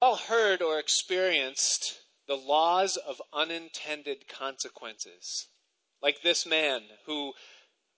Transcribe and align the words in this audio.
all 0.00 0.16
heard 0.16 0.62
or 0.62 0.78
experienced 0.78 1.98
the 2.28 2.36
laws 2.36 2.96
of 2.96 3.22
unintended 3.32 4.28
consequences. 4.28 5.48
Like 6.02 6.22
this 6.22 6.46
man 6.46 6.82
who 7.06 7.32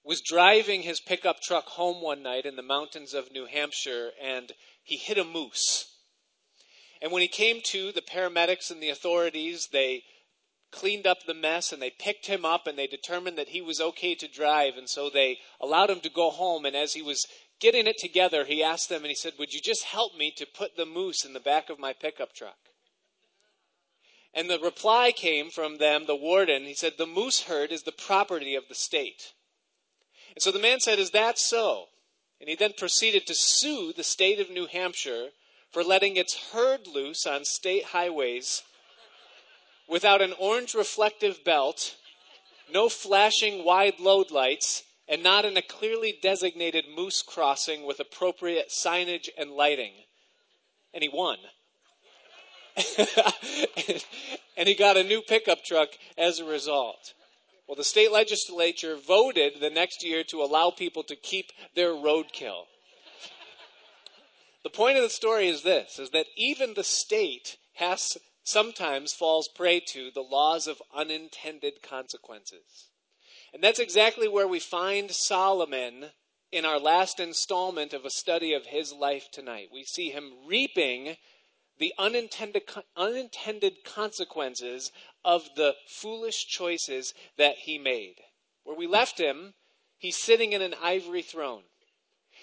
was 0.05 0.21
driving 0.21 0.83
his 0.83 1.01
pickup 1.01 1.41
truck 1.41 1.67
home 1.67 2.03
one 2.03 2.23
night 2.23 2.47
in 2.47 2.57
the 2.57 2.63
mountains 2.63 3.15
of 3.15 3.33
New 3.33 3.47
Hampshire 3.47 4.13
and 4.23 4.53
he 4.83 4.97
hit 4.97 5.19
a 5.19 5.25
moose. 5.25 5.87
And 7.03 7.13
when 7.13 7.23
he 7.23 7.29
came 7.29 7.61
to, 7.67 7.93
the 7.93 8.03
paramedics 8.03 8.71
and 8.71 8.83
the 8.83 8.91
authorities, 8.91 9.69
they 9.73 10.03
cleaned 10.71 11.07
up 11.07 11.19
the 11.27 11.35
mess 11.35 11.73
and 11.73 11.81
they 11.81 11.91
picked 11.91 12.27
him 12.27 12.45
up 12.45 12.67
and 12.67 12.79
they 12.79 12.87
determined 12.87 13.39
that 13.39 13.51
he 13.51 13.61
was 13.61 13.81
okay 13.81 14.15
to 14.15 14.29
drive. 14.29 14.77
And 14.77 14.89
so 14.89 15.11
they 15.11 15.39
allowed 15.61 15.91
him 15.91 16.01
to 16.01 16.11
go 16.11 16.31
home. 16.31 16.65
And 16.65 16.77
as 16.77 16.95
he 16.95 17.03
was 17.03 17.27
getting 17.61 17.87
it 17.87 17.99
together, 17.99 18.45
he 18.45 18.63
asked 18.63 18.89
them 18.89 19.03
and 19.03 19.09
he 19.09 19.15
said, 19.15 19.35
Would 19.39 19.53
you 19.53 19.61
just 19.61 19.85
help 19.85 20.17
me 20.17 20.33
to 20.37 20.47
put 20.47 20.77
the 20.77 20.87
moose 20.87 21.25
in 21.25 21.33
the 21.33 21.41
back 21.41 21.71
of 21.71 21.79
my 21.79 21.93
pickup 21.93 22.35
truck? 22.35 22.59
And 24.35 24.49
the 24.49 24.59
reply 24.59 25.13
came 25.13 25.51
from 25.51 25.79
them, 25.79 26.07
the 26.07 26.17
warden. 26.17 26.65
He 26.65 26.75
said, 26.75 26.95
The 26.97 27.07
moose 27.07 27.43
herd 27.43 27.73
is 27.73 27.83
the 27.83 27.93
property 27.93 28.55
of 28.55 28.65
the 28.69 28.75
state. 28.75 29.33
And 30.35 30.43
so 30.43 30.53
the 30.53 30.59
man 30.59 30.81
said, 30.81 30.99
Is 30.99 31.11
that 31.11 31.39
so? 31.39 31.87
And 32.41 32.49
he 32.49 32.55
then 32.55 32.73
proceeded 32.77 33.27
to 33.27 33.35
sue 33.35 33.93
the 33.93 34.05
state 34.05 34.39
of 34.39 34.51
New 34.51 34.67
Hampshire 34.67 35.29
for 35.71 35.83
letting 35.83 36.17
its 36.17 36.51
herd 36.53 36.87
loose 36.87 37.27
on 37.27 37.45
state 37.45 37.87
highways 37.87 38.63
without 39.89 40.23
an 40.23 40.35
orange 40.39 40.75
reflective 40.75 41.43
belt, 41.45 41.97
no 42.73 42.89
flashing 42.89 43.65
wide 43.65 43.99
load 43.99 44.31
lights, 44.31 44.85
and 45.09 45.23
not 45.23 45.45
in 45.45 45.57
a 45.57 45.63
clearly 45.63 46.19
designated 46.21 46.85
moose 46.95 47.23
crossing 47.23 47.85
with 47.85 47.99
appropriate 47.99 48.69
signage 48.69 49.29
and 49.39 49.51
lighting. 49.51 49.93
And 50.93 51.03
he 51.03 51.09
won. 51.09 51.39
and 54.57 54.69
he 54.69 54.75
got 54.75 54.97
a 54.97 55.03
new 55.03 55.23
pickup 55.23 55.65
truck 55.65 55.89
as 56.17 56.39
a 56.39 56.45
result. 56.45 57.15
Well, 57.67 57.77
the 57.77 57.85
state 57.85 58.13
legislature 58.13 58.97
voted 58.97 59.61
the 59.61 59.71
next 59.71 60.05
year 60.05 60.25
to 60.25 60.43
allow 60.43 60.71
people 60.71 61.03
to 61.05 61.17
keep 61.17 61.53
their 61.75 61.91
roadkill. 61.91 62.65
The 64.65 64.71
point 64.71 64.97
of 64.97 65.03
the 65.03 65.11
story 65.11 65.49
is 65.49 65.63
this 65.63 65.99
is 65.99 66.11
that 66.11 66.27
even 66.37 66.75
the 66.75 66.85
state 66.85 67.57
has 67.75 68.19
sometimes 68.43 69.13
falls 69.13 69.49
prey 69.49 69.81
to 69.81 70.11
the 70.11 70.23
laws 70.23 70.67
of 70.67 70.83
unintended 70.95 71.83
consequences. 71.83 72.88
And 73.53 73.63
that's 73.63 73.79
exactly 73.79 74.29
where 74.29 74.49
we 74.49 74.61
find 74.61 75.11
Solomon 75.11 76.11
in 76.53 76.65
our 76.65 76.79
last 76.79 77.21
installment 77.21 77.93
of 77.93 78.05
a 78.05 78.11
study 78.11 78.53
of 78.53 78.67
his 78.67 78.93
life 78.93 79.31
tonight. 79.31 79.69
We 79.73 79.85
see 79.85 80.11
him 80.11 80.33
reaping 80.47 81.17
the 81.79 81.95
unintended, 81.99 82.63
unintended 82.97 83.85
consequences 83.85 84.91
of 85.25 85.49
the 85.57 85.75
foolish 85.87 86.47
choices 86.47 87.15
that 87.37 87.57
he 87.57 87.79
made. 87.79 88.17
Where 88.65 88.77
we 88.77 88.87
left 88.87 89.19
him, 89.19 89.55
he's 89.97 90.17
sitting 90.17 90.53
in 90.53 90.63
an 90.63 90.75
ivory 90.83 91.23
throne. 91.23 91.63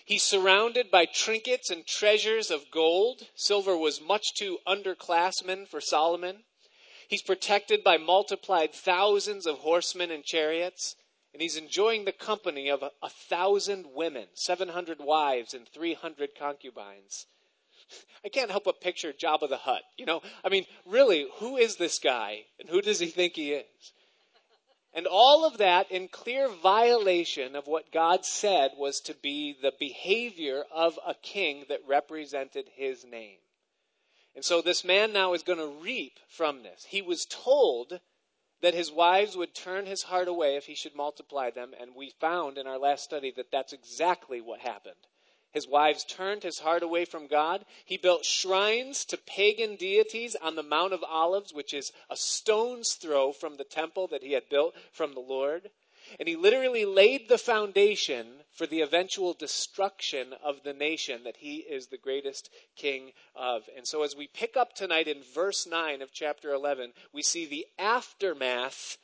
He's 0.06 0.23
surrounded 0.23 0.92
by 0.92 1.06
trinkets 1.06 1.70
and 1.70 1.86
treasures 1.86 2.52
of 2.52 2.70
gold. 2.72 3.28
Silver 3.36 3.76
was 3.76 4.00
much 4.00 4.33
too 4.36 4.59
underclassmen 4.67 5.67
for 5.67 5.81
Solomon. 5.81 6.44
He's 7.08 7.22
protected 7.22 7.84
by 7.84 7.98
multiplied 7.98 8.73
thousands 8.73 9.45
of 9.45 9.59
horsemen 9.59 10.11
and 10.11 10.23
chariots. 10.23 10.95
And 11.34 11.42
he's 11.42 11.58
enjoying 11.58 12.06
the 12.06 12.14
company 12.14 12.70
of 12.70 12.81
a, 12.81 12.92
a 13.03 13.09
thousand 13.09 13.88
women, 13.94 14.28
700 14.36 15.00
wives, 15.02 15.53
and 15.53 15.67
300 15.67 16.30
concubines. 16.33 17.28
I 18.23 18.30
can't 18.30 18.50
help 18.50 18.64
but 18.64 18.80
picture 18.80 19.11
Jabba 19.11 19.50
the 19.50 19.58
Hutt. 19.58 19.83
You 19.98 20.06
know, 20.06 20.22
I 20.44 20.50
mean, 20.50 20.66
really, 20.86 21.28
who 21.39 21.58
is 21.58 21.76
this 21.76 22.00
guy 22.00 22.45
and 22.59 22.70
who 22.70 22.81
does 22.81 23.00
he 23.00 23.08
think 23.08 23.36
he 23.36 23.52
is? 23.52 23.92
And 24.94 25.08
all 25.08 25.45
of 25.45 25.58
that 25.58 25.92
in 25.92 26.08
clear 26.08 26.48
violation 26.48 27.58
of 27.58 27.67
what 27.67 27.92
God 27.92 28.26
said 28.26 28.72
was 28.77 29.02
to 29.02 29.14
be 29.14 29.58
the 29.61 29.73
behavior 29.77 30.64
of 30.72 30.98
a 31.05 31.16
king 31.16 31.66
that 31.67 31.86
represented 31.86 32.70
his 32.76 33.04
name. 33.04 33.39
And 34.36 34.44
so 34.44 34.62
this 34.62 34.84
man 34.84 35.14
now 35.14 35.34
is 35.34 35.44
going 35.44 35.60
to 35.60 35.82
reap 35.82 36.20
from 36.28 36.64
this. 36.64 36.86
He 36.90 37.02
was 37.02 37.26
told 37.26 38.00
that 38.62 38.73
his 38.73 38.92
wives 38.92 39.38
would 39.38 39.56
turn 39.56 39.86
his 39.86 40.04
heart 40.04 40.28
away 40.28 40.56
if 40.56 40.66
he 40.66 40.76
should 40.76 40.96
multiply 40.96 41.52
them, 41.52 41.73
and 41.80 41.96
we 41.96 42.14
found 42.20 42.58
in 42.58 42.68
our 42.68 42.78
last 42.78 43.04
study 43.04 43.32
that 43.38 43.52
that's 43.52 43.73
exactly 43.73 44.42
what 44.42 44.60
happened. 44.60 44.96
His 45.52 45.68
wives 45.68 46.04
turned 46.04 46.44
his 46.44 46.60
heart 46.60 46.84
away 46.84 47.06
from 47.06 47.28
God. 47.28 47.66
He 47.86 47.96
built 47.96 48.26
shrines 48.26 49.06
to 49.06 49.18
pagan 49.18 49.78
deities 49.78 50.36
on 50.36 50.56
the 50.56 50.64
Mount 50.64 50.92
of 50.92 51.02
Olives, 51.04 51.54
which 51.54 51.73
is 51.73 51.94
a 52.10 52.17
stone's 52.17 52.94
throw 52.94 53.32
from 53.32 53.56
the 53.56 53.64
temple 53.64 54.08
that 54.08 54.22
he 54.22 54.34
had 54.34 54.50
built 54.50 54.76
from 54.92 55.14
the 55.14 55.22
Lord. 55.22 55.70
And 56.20 56.28
he 56.28 56.36
literally 56.36 56.84
laid 56.84 57.30
the 57.30 57.38
foundation 57.38 58.44
for 58.55 58.66
the 58.66 58.82
eventual 58.82 59.33
destruction 59.33 60.33
of 60.43 60.64
the 60.64 60.73
nation 60.73 61.23
that 61.26 61.38
he 61.38 61.58
is 61.58 61.88
the 61.88 61.98
greatest 61.98 62.49
king 62.77 63.11
of. 63.36 63.64
And 63.76 63.86
so, 63.86 64.02
as 64.04 64.16
we 64.16 64.27
pick 64.27 64.55
up 64.55 64.73
tonight 64.73 65.10
in 65.10 65.21
verse 65.33 65.67
9 65.67 66.02
of 66.02 66.14
chapter 66.14 66.54
11, 66.54 66.93
we 67.14 67.21
see 67.21 67.45
the 67.45 67.67
aftermath 67.77 68.98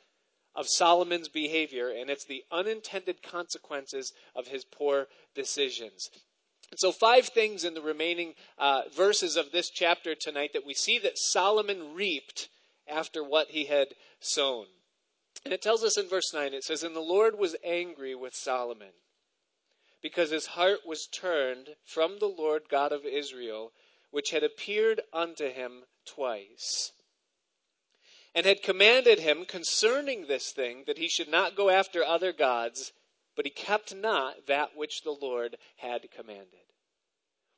of 0.54 0.68
Solomon's 0.68 1.28
behavior, 1.28 1.88
and 1.88 2.08
it's 2.08 2.24
the 2.24 2.44
unintended 2.50 3.22
consequences 3.22 4.12
of 4.34 4.48
his 4.48 4.64
poor 4.64 5.06
decisions. 5.34 6.10
And 6.70 6.80
so, 6.80 6.90
five 6.90 7.26
things 7.26 7.62
in 7.62 7.74
the 7.74 7.82
remaining 7.82 8.34
uh, 8.58 8.82
verses 8.94 9.36
of 9.36 9.52
this 9.52 9.68
chapter 9.68 10.14
tonight 10.14 10.54
that 10.54 10.66
we 10.66 10.74
see 10.74 10.98
that 11.00 11.18
Solomon 11.18 11.94
reaped 11.94 12.48
after 12.88 13.22
what 13.22 13.48
he 13.50 13.66
had 13.66 13.88
sown. 14.18 14.64
And 15.44 15.52
it 15.52 15.60
tells 15.60 15.84
us 15.84 15.98
in 15.98 16.08
verse 16.08 16.32
9 16.32 16.54
it 16.54 16.64
says, 16.64 16.82
And 16.82 16.96
the 16.96 17.00
Lord 17.00 17.38
was 17.38 17.54
angry 17.62 18.14
with 18.14 18.34
Solomon 18.34 18.92
because 20.02 20.30
his 20.30 20.46
heart 20.46 20.80
was 20.84 21.06
turned 21.06 21.76
from 21.84 22.18
the 22.18 22.26
Lord 22.26 22.68
God 22.68 22.92
of 22.92 23.06
Israel, 23.06 23.72
which 24.10 24.30
had 24.30 24.42
appeared 24.42 25.00
unto 25.12 25.48
him 25.48 25.84
twice, 26.04 26.92
and 28.34 28.44
had 28.44 28.62
commanded 28.62 29.20
him 29.20 29.44
concerning 29.44 30.26
this 30.26 30.52
thing 30.52 30.84
that 30.86 30.98
he 30.98 31.08
should 31.08 31.28
not 31.28 31.54
go 31.54 31.70
after 31.70 32.04
other 32.04 32.32
gods, 32.32 32.92
but 33.36 33.46
he 33.46 33.50
kept 33.50 33.94
not 33.94 34.46
that 34.46 34.76
which 34.76 35.02
the 35.02 35.12
Lord 35.12 35.56
had 35.76 36.10
commanded. 36.10 36.60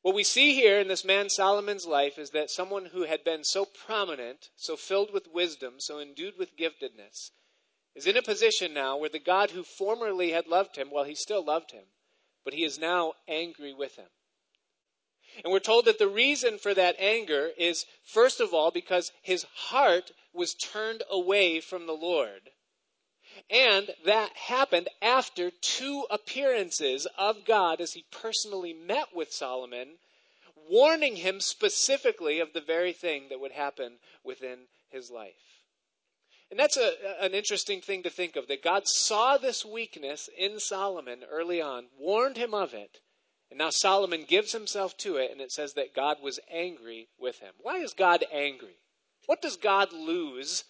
What 0.03 0.15
we 0.15 0.23
see 0.23 0.55
here 0.55 0.79
in 0.79 0.89
this 0.89 1.05
man 1.05 1.31
Solomon's 1.31 1.87
life 1.87 2.19
is 2.19 2.31
that 2.31 2.51
someone 2.51 2.85
who 2.85 3.05
had 3.05 3.25
been 3.25 3.43
so 3.43 3.65
prominent, 3.65 4.51
so 4.55 4.77
filled 4.77 5.13
with 5.13 5.29
wisdom, 5.33 5.77
so 5.79 5.99
endued 5.99 6.37
with 6.37 6.59
giftedness, 6.59 7.31
is 7.95 8.07
in 8.07 8.17
a 8.17 8.23
position 8.23 8.75
now 8.75 8.99
where 8.99 9.09
the 9.09 9.19
God 9.19 9.53
who 9.53 9.63
formerly 9.63 10.33
had 10.33 10.47
loved 10.47 10.77
him, 10.77 10.91
well, 10.91 11.05
he 11.05 11.15
still 11.15 11.43
loved 11.43 11.71
him, 11.71 11.85
but 12.45 12.55
he 12.55 12.65
is 12.65 12.79
now 12.79 13.15
angry 13.27 13.73
with 13.73 13.97
him. 13.97 14.09
And 15.43 15.53
we're 15.53 15.59
told 15.59 15.87
that 15.87 15.99
the 15.99 16.09
reason 16.09 16.59
for 16.59 16.75
that 16.75 16.97
anger 16.99 17.51
is, 17.57 17.87
first 18.05 18.41
of 18.41 18.55
all, 18.55 18.71
because 18.71 19.11
his 19.23 19.45
heart 19.55 20.13
was 20.33 20.55
turned 20.55 21.03
away 21.11 21.61
from 21.61 21.87
the 21.87 21.93
Lord. 21.93 22.51
And 23.51 23.91
that 24.05 24.37
happened 24.37 24.89
after 25.03 25.51
two 25.51 26.07
appearances 26.09 27.07
of 27.19 27.45
God 27.45 27.81
as 27.81 27.95
he 27.95 28.05
personally 28.11 28.73
met 28.73 29.09
with 29.15 29.33
Solomon, 29.33 29.99
warning 30.69 31.17
him 31.17 31.41
specifically 31.41 32.39
of 32.39 32.53
the 32.53 32.61
very 32.61 32.93
thing 32.93 33.29
that 33.31 33.41
would 33.41 33.53
happen 33.53 33.99
within 34.23 34.69
his 34.91 35.11
life. 35.11 35.54
And 36.55 36.61
that's 36.61 36.77
a, 36.77 36.93
an 37.21 37.35
interesting 37.35 37.81
thing 37.81 38.05
to 38.05 38.11
think 38.11 38.37
of 38.37 38.47
that 38.47 38.63
God 38.63 38.87
saw 38.87 39.37
this 39.37 39.65
weakness 39.65 40.31
in 40.39 40.61
Solomon 40.61 41.25
early 41.29 41.61
on, 41.61 41.87
warned 41.99 42.37
him 42.37 42.55
of 42.55 42.73
it, 42.73 43.01
and 43.51 43.59
now 43.59 43.71
Solomon 43.71 44.25
gives 44.25 44.53
himself 44.53 44.97
to 44.99 45.17
it, 45.17 45.33
and 45.33 45.41
it 45.41 45.51
says 45.51 45.73
that 45.73 45.97
God 45.97 46.19
was 46.23 46.39
angry 46.49 47.09
with 47.19 47.41
him. 47.41 47.55
Why 47.61 47.79
is 47.79 47.93
God 47.93 48.25
angry? 48.33 48.77
What 49.27 49.43
does 49.43 49.57
God 49.57 49.93
lose 49.93 50.63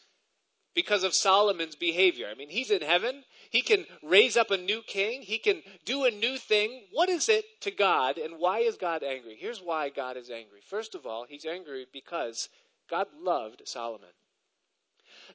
because 0.74 1.04
of 1.04 1.12
Solomon's 1.12 1.76
behavior. 1.76 2.28
I 2.30 2.34
mean, 2.34 2.48
he's 2.48 2.70
in 2.70 2.80
heaven. 2.80 3.24
He 3.50 3.60
can 3.60 3.84
raise 4.02 4.38
up 4.38 4.50
a 4.50 4.56
new 4.56 4.80
king. 4.80 5.20
He 5.20 5.36
can 5.36 5.62
do 5.84 6.04
a 6.04 6.10
new 6.10 6.38
thing. 6.38 6.84
What 6.92 7.10
is 7.10 7.28
it 7.28 7.44
to 7.60 7.70
God 7.70 8.16
and 8.16 8.38
why 8.38 8.60
is 8.60 8.78
God 8.78 9.02
angry? 9.02 9.36
Here's 9.38 9.60
why 9.60 9.90
God 9.90 10.16
is 10.16 10.30
angry. 10.30 10.62
First 10.66 10.94
of 10.94 11.04
all, 11.04 11.26
he's 11.28 11.44
angry 11.44 11.86
because 11.92 12.48
God 12.88 13.06
loved 13.20 13.62
Solomon. 13.66 14.08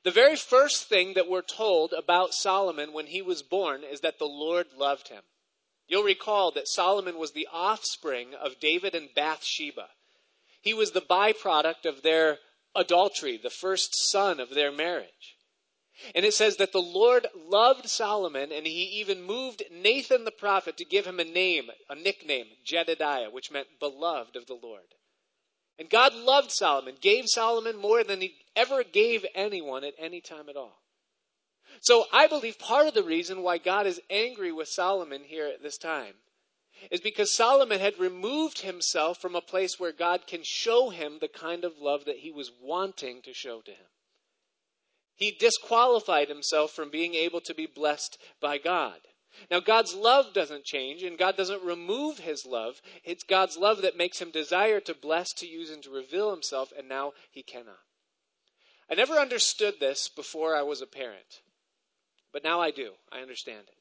The 0.04 0.12
very 0.12 0.36
first 0.36 0.88
thing 0.88 1.14
that 1.16 1.30
we're 1.30 1.42
told 1.42 1.94
about 1.94 2.34
Solomon 2.34 2.94
when 2.94 3.08
he 3.08 3.22
was 3.22 3.44
born 3.44 3.84
is 3.84 4.00
that 4.02 4.18
the 4.18 4.26
Lord 4.26 4.68
loved 4.76 5.10
him. 5.10 5.24
You'll 5.88 6.04
recall 6.04 6.52
that 6.52 6.68
Solomon 6.68 7.18
was 7.18 7.32
the 7.32 7.48
offspring 7.52 8.34
of 8.34 8.60
David 8.60 8.96
and 8.96 9.10
Bathsheba. 9.14 9.90
He 10.62 10.74
was 10.74 10.92
the 10.92 11.02
byproduct 11.02 11.86
of 11.86 12.02
their 12.02 12.40
adultery, 12.76 13.38
the 13.38 13.50
first 13.50 13.96
son 13.96 14.40
of 14.40 14.52
their 14.52 14.72
marriage. 14.72 15.38
And 16.16 16.26
it 16.26 16.34
says 16.34 16.58
that 16.58 16.72
the 16.72 16.82
Lord 16.82 17.28
loved 17.36 17.90
Solomon, 17.90 18.52
and 18.54 18.66
he 18.66 18.84
even 19.02 19.22
moved 19.22 19.64
Nathan 19.70 20.24
the 20.24 20.32
prophet 20.32 20.78
to 20.78 20.86
give 20.86 21.06
him 21.06 21.20
a 21.20 21.26
name, 21.26 21.70
a 21.90 21.96
nickname, 21.96 22.48
Jedediah, 22.64 23.32
which 23.32 23.52
meant 23.52 23.80
beloved 23.80 24.38
of 24.38 24.46
the 24.46 24.54
Lord. 24.62 24.96
And 25.80 25.90
God 25.90 26.14
loved 26.14 26.52
Solomon, 26.52 26.96
gave 27.00 27.26
Solomon 27.28 27.78
more 27.78 28.04
than 28.04 28.20
he 28.20 28.36
ever 28.56 28.84
gave 28.84 29.26
anyone 29.34 29.86
at 29.86 29.94
any 29.98 30.20
time 30.20 30.50
at 30.50 30.58
all. 30.58 30.82
So 31.82 32.06
I 32.12 32.28
believe 32.28 32.60
part 32.60 32.88
of 32.88 32.94
the 32.94 33.04
reason 33.04 33.42
why 33.42 33.58
God 33.58 33.88
is 33.88 34.02
angry 34.10 34.52
with 34.52 34.68
Solomon 34.68 35.24
here 35.24 35.48
at 35.48 35.64
this 35.64 35.78
time 35.78 36.16
is 36.92 37.00
because 37.00 37.36
Solomon 37.36 37.80
had 37.80 37.98
removed 38.00 38.62
himself 38.62 39.22
from 39.22 39.36
a 39.36 39.42
place 39.42 39.80
where 39.80 39.92
God 39.92 40.28
can 40.28 40.42
show 40.44 40.90
him 40.90 41.18
the 41.20 41.28
kind 41.28 41.64
of 41.64 41.80
love 41.80 42.06
that 42.06 42.18
he 42.18 42.32
was 42.32 42.52
wanting 42.62 43.22
to 43.24 43.34
show 43.34 43.62
to 43.62 43.72
him. 43.72 43.88
He 45.16 45.32
disqualified 45.32 46.30
himself 46.30 46.72
from 46.72 46.90
being 46.90 47.16
able 47.16 47.42
to 47.42 47.54
be 47.54 47.66
blessed 47.66 48.18
by 48.42 48.58
God. 48.58 49.00
Now, 49.50 49.60
God's 49.60 49.94
love 49.94 50.34
doesn't 50.34 50.66
change, 50.66 51.04
and 51.04 51.18
God 51.18 51.38
doesn't 51.38 51.64
remove 51.64 52.20
his 52.20 52.46
love. 52.46 52.82
It's 53.04 53.24
God's 53.24 53.58
love 53.58 53.82
that 53.82 53.98
makes 53.98 54.22
him 54.22 54.32
desire 54.32 54.80
to 54.82 54.94
bless, 54.94 55.34
to 55.34 55.48
use, 55.48 55.70
and 55.70 55.82
to 55.84 55.90
reveal 55.90 56.32
himself, 56.32 56.72
and 56.78 56.88
now 56.88 57.14
he 57.32 57.44
cannot. 57.44 57.80
I 58.90 58.96
never 58.96 59.16
understood 59.16 59.76
this 59.80 60.10
before 60.10 60.56
I 60.56 60.64
was 60.64 60.82
a 60.82 60.88
parent, 60.88 61.42
but 62.34 62.44
now 62.44 62.60
I 62.60 62.72
do. 62.72 62.94
I 63.12 63.20
understand 63.20 63.66
it. 63.68 63.78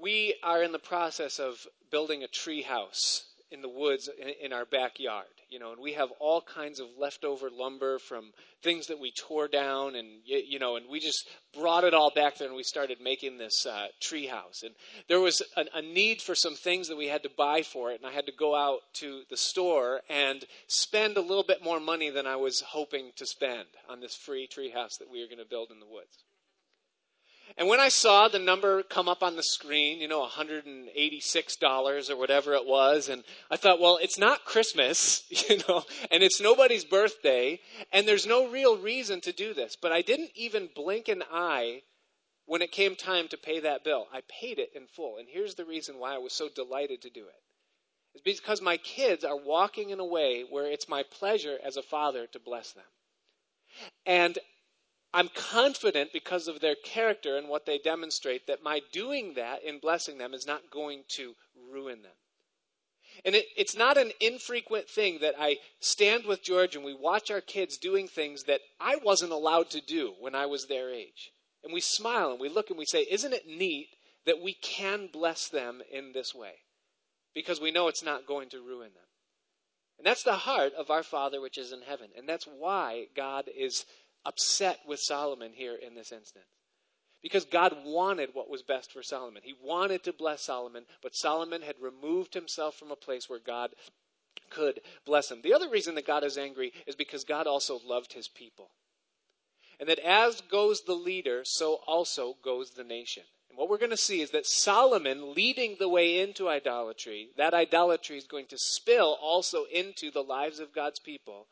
We 0.00 0.36
are 0.42 0.62
in 0.62 0.72
the 0.72 0.78
process 0.78 1.40
of 1.40 1.66
building 1.90 2.22
a 2.22 2.28
tree 2.28 2.62
house 2.62 3.27
in 3.50 3.62
the 3.62 3.68
woods 3.68 4.08
in, 4.42 4.52
our 4.52 4.64
backyard, 4.64 5.26
you 5.48 5.58
know, 5.58 5.72
and 5.72 5.80
we 5.80 5.94
have 5.94 6.10
all 6.20 6.40
kinds 6.40 6.80
of 6.80 6.86
leftover 6.98 7.50
lumber 7.50 7.98
from 7.98 8.32
things 8.62 8.88
that 8.88 8.98
we 8.98 9.10
tore 9.10 9.48
down, 9.48 9.94
and 9.94 10.08
you 10.24 10.58
know, 10.58 10.76
and 10.76 10.88
we 10.88 11.00
just 11.00 11.28
brought 11.58 11.84
it 11.84 11.94
all 11.94 12.10
back 12.10 12.36
there, 12.36 12.48
and 12.48 12.56
we 12.56 12.62
started 12.62 13.00
making 13.00 13.38
this 13.38 13.66
uh, 13.66 13.86
tree. 14.00 14.30
And 14.62 14.74
there 15.08 15.20
was 15.20 15.42
a, 15.56 15.64
a 15.74 15.82
need 15.82 16.20
for 16.20 16.34
some 16.34 16.54
things 16.54 16.88
that 16.88 16.96
we 16.96 17.06
had 17.06 17.22
to 17.22 17.30
buy 17.36 17.62
for 17.62 17.90
it, 17.92 18.00
and 18.00 18.06
I 18.06 18.12
had 18.12 18.26
to 18.26 18.32
go 18.32 18.54
out 18.54 18.80
to 18.94 19.22
the 19.30 19.36
store 19.36 20.02
and 20.08 20.44
spend 20.66 21.16
a 21.16 21.22
little 21.22 21.44
bit 21.44 21.62
more 21.62 21.80
money 21.80 22.10
than 22.10 22.26
I 22.26 22.36
was 22.36 22.60
hoping 22.60 23.12
to 23.16 23.26
spend 23.26 23.66
on 23.88 24.00
this 24.00 24.14
free 24.14 24.46
tree 24.46 24.70
house 24.70 24.98
that 24.98 25.10
we 25.10 25.20
were 25.20 25.26
going 25.26 25.38
to 25.38 25.48
build 25.48 25.70
in 25.70 25.80
the 25.80 25.86
woods. 25.86 26.24
And 27.56 27.68
when 27.68 27.80
I 27.80 27.88
saw 27.88 28.28
the 28.28 28.38
number 28.38 28.82
come 28.82 29.08
up 29.08 29.22
on 29.22 29.36
the 29.36 29.42
screen, 29.42 30.00
you 30.00 30.08
know, 30.08 30.26
$186 30.26 32.10
or 32.10 32.16
whatever 32.16 32.54
it 32.54 32.66
was, 32.66 33.08
and 33.08 33.24
I 33.50 33.56
thought, 33.56 33.80
well, 33.80 33.98
it's 34.00 34.18
not 34.18 34.44
Christmas, 34.44 35.24
you 35.48 35.58
know, 35.68 35.84
and 36.10 36.22
it's 36.22 36.40
nobody's 36.40 36.84
birthday, 36.84 37.60
and 37.92 38.06
there's 38.06 38.26
no 38.26 38.48
real 38.48 38.76
reason 38.76 39.20
to 39.22 39.32
do 39.32 39.54
this. 39.54 39.76
But 39.80 39.92
I 39.92 40.02
didn't 40.02 40.30
even 40.34 40.68
blink 40.74 41.08
an 41.08 41.22
eye 41.32 41.82
when 42.46 42.62
it 42.62 42.72
came 42.72 42.96
time 42.96 43.28
to 43.28 43.36
pay 43.36 43.60
that 43.60 43.84
bill. 43.84 44.06
I 44.12 44.22
paid 44.40 44.58
it 44.58 44.70
in 44.74 44.86
full. 44.86 45.18
And 45.18 45.28
here's 45.28 45.54
the 45.54 45.64
reason 45.64 45.98
why 45.98 46.14
I 46.14 46.18
was 46.18 46.32
so 46.32 46.48
delighted 46.48 47.02
to 47.02 47.10
do 47.10 47.20
it. 47.20 47.42
It's 48.14 48.40
because 48.40 48.62
my 48.62 48.78
kids 48.78 49.24
are 49.24 49.36
walking 49.36 49.90
in 49.90 50.00
a 50.00 50.04
way 50.04 50.44
where 50.48 50.66
it's 50.66 50.88
my 50.88 51.02
pleasure 51.02 51.58
as 51.64 51.76
a 51.76 51.82
father 51.82 52.26
to 52.28 52.40
bless 52.40 52.72
them. 52.72 52.84
And 54.06 54.38
I'm 55.18 55.30
confident 55.34 56.12
because 56.12 56.46
of 56.46 56.60
their 56.60 56.76
character 56.76 57.36
and 57.36 57.48
what 57.48 57.66
they 57.66 57.78
demonstrate 57.78 58.46
that 58.46 58.62
my 58.62 58.82
doing 58.92 59.34
that 59.34 59.64
in 59.64 59.80
blessing 59.80 60.16
them 60.16 60.32
is 60.32 60.46
not 60.46 60.70
going 60.70 61.02
to 61.16 61.34
ruin 61.72 62.02
them. 62.02 62.12
And 63.24 63.34
it, 63.34 63.46
it's 63.56 63.76
not 63.76 63.98
an 63.98 64.12
infrequent 64.20 64.88
thing 64.88 65.18
that 65.22 65.34
I 65.36 65.56
stand 65.80 66.24
with 66.24 66.44
George 66.44 66.76
and 66.76 66.84
we 66.84 66.94
watch 66.94 67.32
our 67.32 67.40
kids 67.40 67.78
doing 67.78 68.06
things 68.06 68.44
that 68.44 68.60
I 68.78 68.98
wasn't 69.02 69.32
allowed 69.32 69.70
to 69.70 69.80
do 69.80 70.14
when 70.20 70.36
I 70.36 70.46
was 70.46 70.66
their 70.68 70.94
age. 70.94 71.32
And 71.64 71.72
we 71.72 71.80
smile 71.80 72.30
and 72.30 72.38
we 72.38 72.48
look 72.48 72.70
and 72.70 72.78
we 72.78 72.86
say, 72.86 73.04
Isn't 73.10 73.32
it 73.32 73.48
neat 73.48 73.88
that 74.24 74.40
we 74.40 74.54
can 74.54 75.08
bless 75.12 75.48
them 75.48 75.82
in 75.90 76.12
this 76.12 76.32
way? 76.32 76.52
Because 77.34 77.60
we 77.60 77.72
know 77.72 77.88
it's 77.88 78.04
not 78.04 78.24
going 78.24 78.50
to 78.50 78.62
ruin 78.62 78.90
them. 78.94 79.08
And 79.98 80.06
that's 80.06 80.22
the 80.22 80.36
heart 80.36 80.74
of 80.74 80.92
our 80.92 81.02
Father 81.02 81.40
which 81.40 81.58
is 81.58 81.72
in 81.72 81.82
heaven. 81.82 82.10
And 82.16 82.28
that's 82.28 82.46
why 82.46 83.06
God 83.16 83.46
is 83.52 83.84
upset 84.24 84.80
with 84.86 85.00
Solomon 85.00 85.52
here 85.54 85.74
in 85.74 85.94
this 85.94 86.12
instance. 86.12 86.46
Because 87.22 87.44
God 87.44 87.76
wanted 87.84 88.30
what 88.32 88.50
was 88.50 88.62
best 88.62 88.92
for 88.92 89.02
Solomon. 89.02 89.42
He 89.44 89.54
wanted 89.62 90.04
to 90.04 90.12
bless 90.12 90.42
Solomon, 90.42 90.84
but 91.02 91.16
Solomon 91.16 91.62
had 91.62 91.74
removed 91.80 92.34
himself 92.34 92.76
from 92.76 92.90
a 92.90 92.96
place 92.96 93.28
where 93.28 93.40
God 93.40 93.70
could 94.50 94.80
bless 95.04 95.30
him. 95.30 95.42
The 95.42 95.54
other 95.54 95.68
reason 95.68 95.94
that 95.96 96.06
God 96.06 96.24
is 96.24 96.38
angry 96.38 96.72
is 96.86 96.94
because 96.94 97.24
God 97.24 97.46
also 97.46 97.80
loved 97.84 98.12
his 98.12 98.28
people. 98.28 98.70
And 99.80 99.88
that 99.88 99.98
as 99.98 100.40
goes 100.40 100.82
the 100.82 100.94
leader, 100.94 101.42
so 101.44 101.80
also 101.86 102.36
goes 102.42 102.70
the 102.70 102.84
nation. 102.84 103.24
And 103.48 103.58
what 103.58 103.68
we're 103.68 103.78
going 103.78 103.90
to 103.90 103.96
see 103.96 104.20
is 104.20 104.30
that 104.30 104.46
Solomon 104.46 105.34
leading 105.34 105.76
the 105.78 105.88
way 105.88 106.20
into 106.20 106.48
idolatry, 106.48 107.30
that 107.36 107.54
idolatry 107.54 108.18
is 108.18 108.26
going 108.26 108.46
to 108.46 108.58
spill 108.58 109.16
also 109.20 109.64
into 109.72 110.10
the 110.10 110.22
lives 110.22 110.58
of 110.58 110.74
God's 110.74 111.00
people. 111.00 111.46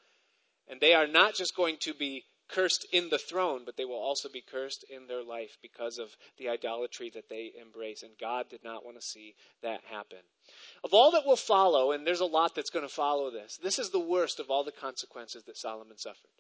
And 0.69 0.80
they 0.80 0.94
are 0.94 1.06
not 1.06 1.34
just 1.34 1.56
going 1.56 1.76
to 1.80 1.94
be 1.94 2.24
cursed 2.48 2.87
in 2.93 3.08
the 3.08 3.19
throne, 3.19 3.62
but 3.64 3.76
they 3.76 3.84
will 3.84 3.94
also 3.94 4.28
be 4.28 4.40
cursed 4.40 4.84
in 4.90 5.06
their 5.06 5.22
life 5.22 5.58
because 5.62 5.98
of 5.98 6.16
the 6.38 6.48
idolatry 6.48 7.10
that 7.14 7.28
they 7.28 7.52
embrace. 7.60 8.02
And 8.02 8.12
God 8.20 8.48
did 8.48 8.64
not 8.64 8.84
want 8.84 9.00
to 9.00 9.06
see 9.06 9.34
that 9.62 9.81
happen. 9.90 10.19
Of 10.84 10.94
all 10.94 11.10
that 11.12 11.26
will 11.26 11.37
follow, 11.37 11.93
and 11.93 12.06
there's 12.06 12.20
a 12.20 12.26
lot 12.26 12.54
that's 12.54 12.70
going 12.70 12.87
to 12.87 12.93
follow 12.93 13.31
this, 13.31 13.58
this 13.62 13.78
is 13.78 13.90
the 13.90 13.98
worst 13.98 14.40
of 14.40 14.50
all 14.50 14.64
the 14.64 14.72
consequences 14.72 15.44
that 15.44 15.56
Solomon 15.56 15.98
suffered 15.98 16.31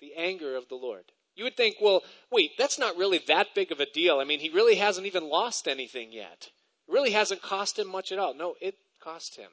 the 0.00 0.14
anger 0.14 0.56
of 0.56 0.68
the 0.68 0.74
Lord. 0.74 1.04
You 1.34 1.44
would 1.44 1.56
think, 1.56 1.76
well, 1.80 2.02
wait, 2.30 2.52
that's 2.58 2.78
not 2.78 2.96
really 2.96 3.20
that 3.28 3.54
big 3.54 3.72
of 3.72 3.80
a 3.80 3.90
deal. 3.90 4.20
I 4.20 4.24
mean, 4.24 4.40
he 4.40 4.48
really 4.48 4.76
hasn't 4.76 5.06
even 5.06 5.28
lost 5.28 5.68
anything 5.68 6.12
yet. 6.12 6.50
It 6.88 6.92
really 6.92 7.12
hasn't 7.12 7.42
cost 7.42 7.78
him 7.78 7.88
much 7.88 8.12
at 8.12 8.18
all. 8.18 8.34
No, 8.34 8.54
it 8.60 8.76
cost 9.00 9.36
him. 9.36 9.50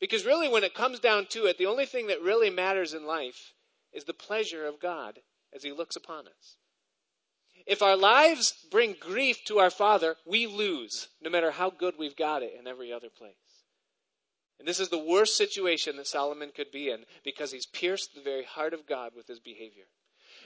Because 0.00 0.26
really, 0.26 0.48
when 0.48 0.64
it 0.64 0.74
comes 0.74 1.00
down 1.00 1.26
to 1.30 1.46
it, 1.46 1.56
the 1.56 1.66
only 1.66 1.86
thing 1.86 2.08
that 2.08 2.20
really 2.20 2.50
matters 2.50 2.92
in 2.92 3.06
life 3.06 3.54
is 3.96 4.04
the 4.04 4.12
pleasure 4.12 4.66
of 4.66 4.78
God 4.78 5.18
as 5.52 5.62
He 5.62 5.72
looks 5.72 5.96
upon 5.96 6.28
us. 6.28 6.56
If 7.66 7.82
our 7.82 7.96
lives 7.96 8.52
bring 8.70 8.94
grief 8.98 9.44
to 9.46 9.58
our 9.58 9.70
Father, 9.70 10.16
we 10.24 10.46
lose, 10.46 11.08
no 11.20 11.30
matter 11.30 11.50
how 11.50 11.70
good 11.70 11.94
we've 11.98 12.16
got 12.16 12.42
it 12.42 12.54
in 12.56 12.68
every 12.68 12.92
other 12.92 13.08
place. 13.10 13.34
And 14.58 14.68
this 14.68 14.78
is 14.78 14.88
the 14.88 14.98
worst 14.98 15.36
situation 15.36 15.96
that 15.96 16.06
Solomon 16.06 16.50
could 16.54 16.70
be 16.70 16.90
in 16.90 17.04
because 17.24 17.50
he's 17.50 17.66
pierced 17.66 18.14
the 18.14 18.20
very 18.20 18.44
heart 18.44 18.72
of 18.72 18.86
God 18.86 19.12
with 19.16 19.26
his 19.26 19.40
behavior. 19.40 19.84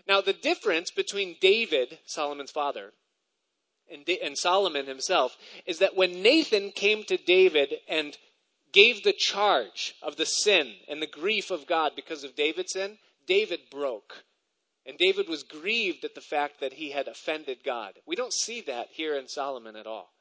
Now, 0.09 0.21
the 0.21 0.33
difference 0.33 0.91
between 0.91 1.37
David, 1.41 1.99
Solomon's 2.07 2.51
father, 2.51 2.93
and, 3.91 4.09
and 4.23 4.39
Solomon 4.39 4.87
himself 4.87 5.37
is 5.67 5.79
that 5.79 5.97
when 5.97 6.23
Nathan 6.23 6.71
came 6.73 7.05
to 7.05 7.17
David 7.17 7.75
and 7.89 8.17
gave 8.73 9.03
the 9.03 9.13
charge 9.13 9.95
of 10.03 10.17
the 10.17 10.27
sin 10.27 10.75
and 10.89 11.03
the 11.03 11.07
grief 11.07 11.51
of 11.51 11.67
God 11.67 11.93
because 11.97 12.25
of 12.25 12.37
David's 12.37 12.73
sin, 12.73 12.99
David 13.27 13.61
broke. 13.71 14.25
And 14.87 14.97
David 14.99 15.29
was 15.29 15.43
grieved 15.43 16.05
at 16.05 16.15
the 16.15 16.21
fact 16.21 16.61
that 16.61 16.73
he 16.73 16.91
had 16.91 17.07
offended 17.07 17.63
God. 17.65 17.99
We 18.07 18.17
don't 18.17 18.33
see 18.33 18.63
that 18.63 18.89
here 18.91 19.17
in 19.17 19.29
Solomon 19.29 19.77
at 19.77 19.87
all. 19.87 20.13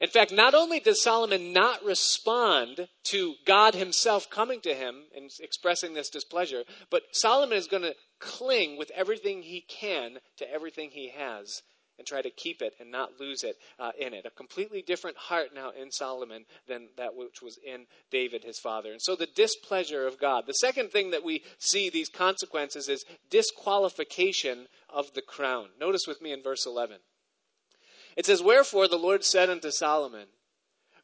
In 0.00 0.08
fact, 0.08 0.32
not 0.32 0.54
only 0.54 0.80
does 0.80 1.02
Solomon 1.02 1.52
not 1.52 1.84
respond 1.84 2.88
to 3.04 3.34
God 3.44 3.74
himself 3.74 4.30
coming 4.30 4.62
to 4.62 4.74
him 4.74 5.04
and 5.14 5.30
expressing 5.40 5.92
this 5.92 6.08
displeasure, 6.08 6.64
but 6.88 7.02
Solomon 7.12 7.58
is 7.58 7.66
going 7.66 7.82
to 7.82 7.94
cling 8.18 8.78
with 8.78 8.90
everything 8.92 9.42
he 9.42 9.60
can 9.60 10.18
to 10.38 10.50
everything 10.50 10.90
he 10.90 11.10
has 11.10 11.62
and 11.98 12.06
try 12.06 12.22
to 12.22 12.30
keep 12.30 12.62
it 12.62 12.74
and 12.80 12.90
not 12.90 13.20
lose 13.20 13.44
it 13.44 13.56
uh, 13.78 13.92
in 13.98 14.14
it. 14.14 14.26
A 14.26 14.30
completely 14.30 14.82
different 14.82 15.16
heart 15.16 15.48
now 15.54 15.70
in 15.70 15.90
Solomon 15.90 16.44
than 16.66 16.88
that 16.96 17.14
which 17.14 17.42
was 17.42 17.58
in 17.64 17.86
David, 18.10 18.44
his 18.44 18.58
father. 18.58 18.92
And 18.92 19.00
so 19.00 19.16
the 19.16 19.26
displeasure 19.26 20.06
of 20.06 20.18
God. 20.18 20.44
The 20.46 20.54
second 20.54 20.90
thing 20.90 21.10
that 21.10 21.24
we 21.24 21.42
see 21.58 21.90
these 21.90 22.08
consequences 22.08 22.88
is 22.88 23.04
disqualification 23.30 24.66
of 24.88 25.12
the 25.14 25.22
crown. 25.22 25.68
Notice 25.78 26.06
with 26.06 26.20
me 26.20 26.32
in 26.32 26.42
verse 26.42 26.66
11. 26.66 26.98
It 28.16 28.26
says, 28.26 28.42
Wherefore 28.42 28.88
the 28.88 28.96
Lord 28.96 29.24
said 29.24 29.50
unto 29.50 29.70
Solomon, 29.70 30.28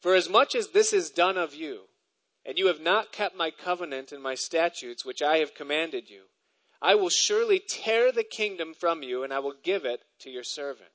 For 0.01 0.15
as 0.15 0.29
much 0.29 0.55
as 0.55 0.69
this 0.69 0.93
is 0.93 1.11
done 1.11 1.37
of 1.37 1.55
you, 1.55 1.83
and 2.45 2.59
you 2.59 2.67
have 2.69 2.81
not 2.81 3.13
kept 3.13 3.37
my 3.37 3.51
covenant 3.51 4.13
and 4.13 4.23
my 4.23 4.35
statutes 4.35 5.05
which 5.05 5.23
I 5.23 5.39
have 5.39 5.55
commanded 5.55 6.09
you, 6.09 6.23
I 6.83 6.95
will 6.95 7.11
surely 7.11 7.59
tear 7.59 8.11
the 8.11 8.25
kingdom 8.25 8.75
from 8.75 9.03
you, 9.03 9.23
and 9.23 9.33
I 9.33 9.39
will 9.39 9.55
give 9.63 9.85
it 9.85 10.03
to 10.21 10.31
your 10.31 10.45
servant. 10.45 10.91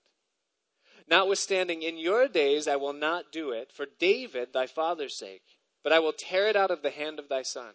Notwithstanding, 1.08 1.84
in 1.84 1.98
your 1.98 2.27
days 2.27 2.68
I 2.68 2.77
will 2.77 2.94
not 2.94 3.32
do 3.32 3.51
it 3.51 3.72
for 3.72 3.86
David 4.00 4.54
thy 4.54 4.65
father's 4.65 5.15
sake, 5.15 5.44
but 5.84 5.94
I 5.94 6.00
will 6.00 6.13
tear 6.13 6.48
it 6.48 6.56
out 6.56 6.72
of 6.72 6.82
the 6.82 6.89
hand 6.89 7.20
of 7.20 7.30
thy 7.30 7.44
son. 7.44 7.74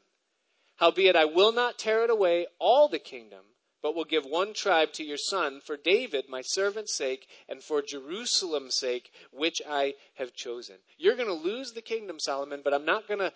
Howbeit 0.76 1.14
I 1.14 1.26
will 1.26 1.52
not 1.52 1.79
tear 1.79 2.02
it 2.02 2.11
away 2.11 2.47
all 2.59 2.88
the 2.88 2.99
kingdom, 2.99 3.45
but 3.83 3.95
will 3.95 4.05
give 4.05 4.25
one 4.25 4.52
tribe 4.52 4.93
to 4.95 5.05
your 5.05 5.17
son 5.17 5.61
for 5.61 5.76
David 5.76 6.29
my 6.29 6.43
servant's 6.43 6.97
sake, 6.97 7.29
and 7.49 7.62
for 7.62 7.81
Jerusalem's 7.81 8.75
sake, 8.75 9.12
which 9.31 9.62
I 9.69 9.95
have 10.14 10.35
chosen. 10.35 10.76
You're 10.99 11.17
going 11.17 11.29
to 11.29 11.35
lose 11.35 11.73
the 11.73 11.83
kingdom, 11.83 12.19
Solomon, 12.19 12.62
but 12.64 12.75
I'm 12.75 12.85
not 12.85 13.07
going 13.07 13.21
to 13.21 13.33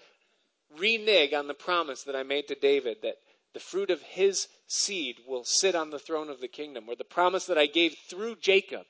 renege 0.76 1.32
on 1.32 1.46
the 1.46 1.54
promise 1.54 2.02
that 2.02 2.16
I 2.16 2.24
made 2.24 2.48
to 2.48 2.54
David 2.54 2.98
that 3.02 3.16
the 3.54 3.60
fruit 3.60 3.90
of 3.90 4.02
his 4.02 4.48
seed 4.66 5.16
will 5.26 5.44
sit 5.44 5.74
on 5.74 5.90
the 5.90 5.98
throne 5.98 6.28
of 6.28 6.40
the 6.40 6.48
kingdom, 6.48 6.88
or 6.88 6.96
the 6.96 7.04
promise 7.04 7.46
that 7.46 7.56
I 7.56 7.66
gave 7.66 7.96
through 8.10 8.36
Jacob 8.36 8.86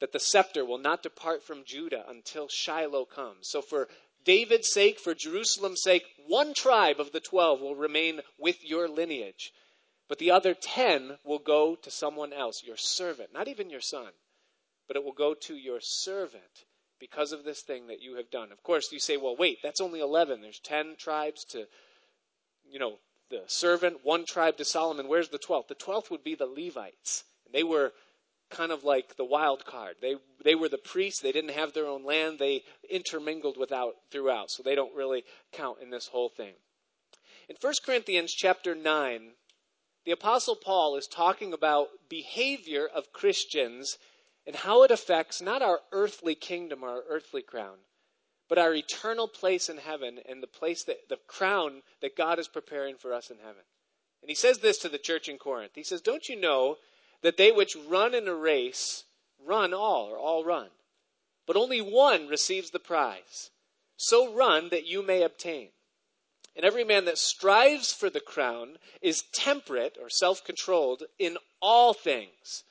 that 0.00 0.12
the 0.12 0.20
scepter 0.20 0.64
will 0.64 0.78
not 0.78 1.02
depart 1.02 1.42
from 1.42 1.64
Judah 1.64 2.04
until 2.08 2.48
Shiloh 2.48 3.06
comes. 3.06 3.48
So 3.48 3.62
for 3.62 3.88
David's 4.24 4.68
sake, 4.68 4.98
for 4.98 5.14
Jerusalem's 5.14 5.82
sake, 5.82 6.04
one 6.26 6.52
tribe 6.54 6.98
of 6.98 7.12
the 7.12 7.20
twelve 7.20 7.60
will 7.60 7.76
remain 7.76 8.20
with 8.38 8.64
your 8.64 8.88
lineage. 8.88 9.52
But 10.08 10.18
the 10.18 10.30
other 10.30 10.54
ten 10.54 11.18
will 11.24 11.38
go 11.38 11.76
to 11.76 11.90
someone 11.90 12.32
else, 12.32 12.62
your 12.64 12.76
servant, 12.76 13.32
not 13.32 13.48
even 13.48 13.70
your 13.70 13.80
son, 13.80 14.12
but 14.88 14.96
it 14.96 15.04
will 15.04 15.12
go 15.12 15.34
to 15.34 15.54
your 15.54 15.80
servant 15.80 16.64
because 16.98 17.32
of 17.32 17.44
this 17.44 17.62
thing 17.62 17.86
that 17.86 18.02
you 18.02 18.16
have 18.16 18.30
done. 18.30 18.50
Of 18.50 18.62
course, 18.62 18.92
you 18.92 18.98
say, 18.98 19.16
well, 19.16 19.36
wait, 19.36 19.58
that's 19.62 19.80
only 19.80 20.00
11. 20.00 20.40
There's 20.40 20.60
10 20.60 20.96
tribes 20.98 21.44
to, 21.46 21.66
you 22.68 22.78
know, 22.78 22.98
the 23.34 23.48
servant, 23.48 24.04
one 24.04 24.24
tribe 24.24 24.56
to 24.58 24.64
Solomon. 24.64 25.08
Where's 25.08 25.28
the 25.28 25.38
12th? 25.38 25.68
The 25.68 25.74
12th 25.74 26.10
would 26.10 26.24
be 26.24 26.34
the 26.34 26.46
Levites. 26.46 27.24
And 27.46 27.54
They 27.54 27.62
were 27.62 27.92
kind 28.50 28.72
of 28.72 28.84
like 28.84 29.16
the 29.16 29.24
wild 29.24 29.64
card. 29.64 29.96
They 30.00 30.16
they 30.44 30.54
were 30.54 30.68
the 30.68 30.78
priests. 30.78 31.20
They 31.20 31.32
didn't 31.32 31.50
have 31.50 31.72
their 31.72 31.86
own 31.86 32.04
land. 32.04 32.38
They 32.38 32.62
intermingled 32.88 33.56
without 33.56 33.94
throughout, 34.10 34.50
so 34.50 34.62
they 34.62 34.74
don't 34.74 34.94
really 34.94 35.24
count 35.52 35.78
in 35.80 35.90
this 35.90 36.08
whole 36.08 36.28
thing. 36.28 36.54
In 37.48 37.56
1 37.60 37.74
Corinthians 37.84 38.32
chapter 38.32 38.74
9, 38.74 39.32
the 40.04 40.12
apostle 40.12 40.56
Paul 40.56 40.96
is 40.96 41.06
talking 41.06 41.52
about 41.52 41.88
behavior 42.08 42.86
of 42.86 43.12
Christians 43.12 43.98
and 44.46 44.56
how 44.56 44.82
it 44.82 44.90
affects 44.90 45.40
not 45.40 45.62
our 45.62 45.80
earthly 45.92 46.34
kingdom 46.34 46.84
or 46.84 46.90
our 46.90 47.04
earthly 47.08 47.42
crown, 47.42 47.78
but 48.48 48.58
our 48.58 48.74
eternal 48.74 49.28
place 49.28 49.68
in 49.68 49.78
heaven 49.78 50.18
and 50.28 50.42
the 50.42 50.46
place 50.46 50.84
that 50.84 51.08
the 51.08 51.18
crown 51.26 51.82
that 52.00 52.16
God 52.16 52.38
is 52.38 52.48
preparing 52.48 52.96
for 52.96 53.12
us 53.12 53.30
in 53.30 53.38
heaven. 53.38 53.62
And 54.22 54.28
he 54.28 54.34
says 54.34 54.58
this 54.58 54.78
to 54.78 54.88
the 54.88 54.98
church 54.98 55.28
in 55.28 55.38
Corinth. 55.38 55.72
He 55.74 55.82
says, 55.82 56.00
Don't 56.00 56.28
you 56.28 56.36
know 56.36 56.78
that 57.22 57.36
they 57.36 57.52
which 57.52 57.76
run 57.76 58.14
in 58.14 58.28
a 58.28 58.34
race 58.34 59.04
run 59.44 59.74
all, 59.74 60.06
or 60.06 60.18
all 60.18 60.44
run, 60.44 60.68
but 61.46 61.56
only 61.56 61.80
one 61.80 62.28
receives 62.28 62.70
the 62.70 62.78
prize? 62.78 63.50
So 63.96 64.32
run 64.32 64.70
that 64.70 64.86
you 64.86 65.02
may 65.02 65.22
obtain. 65.22 65.68
And 66.56 66.64
every 66.64 66.84
man 66.84 67.04
that 67.06 67.18
strives 67.18 67.92
for 67.92 68.08
the 68.08 68.20
crown 68.20 68.78
is 69.02 69.24
temperate 69.32 69.98
or 70.00 70.08
self 70.08 70.44
controlled 70.44 71.02
in 71.18 71.36
all 71.60 71.92
things. 71.92 72.64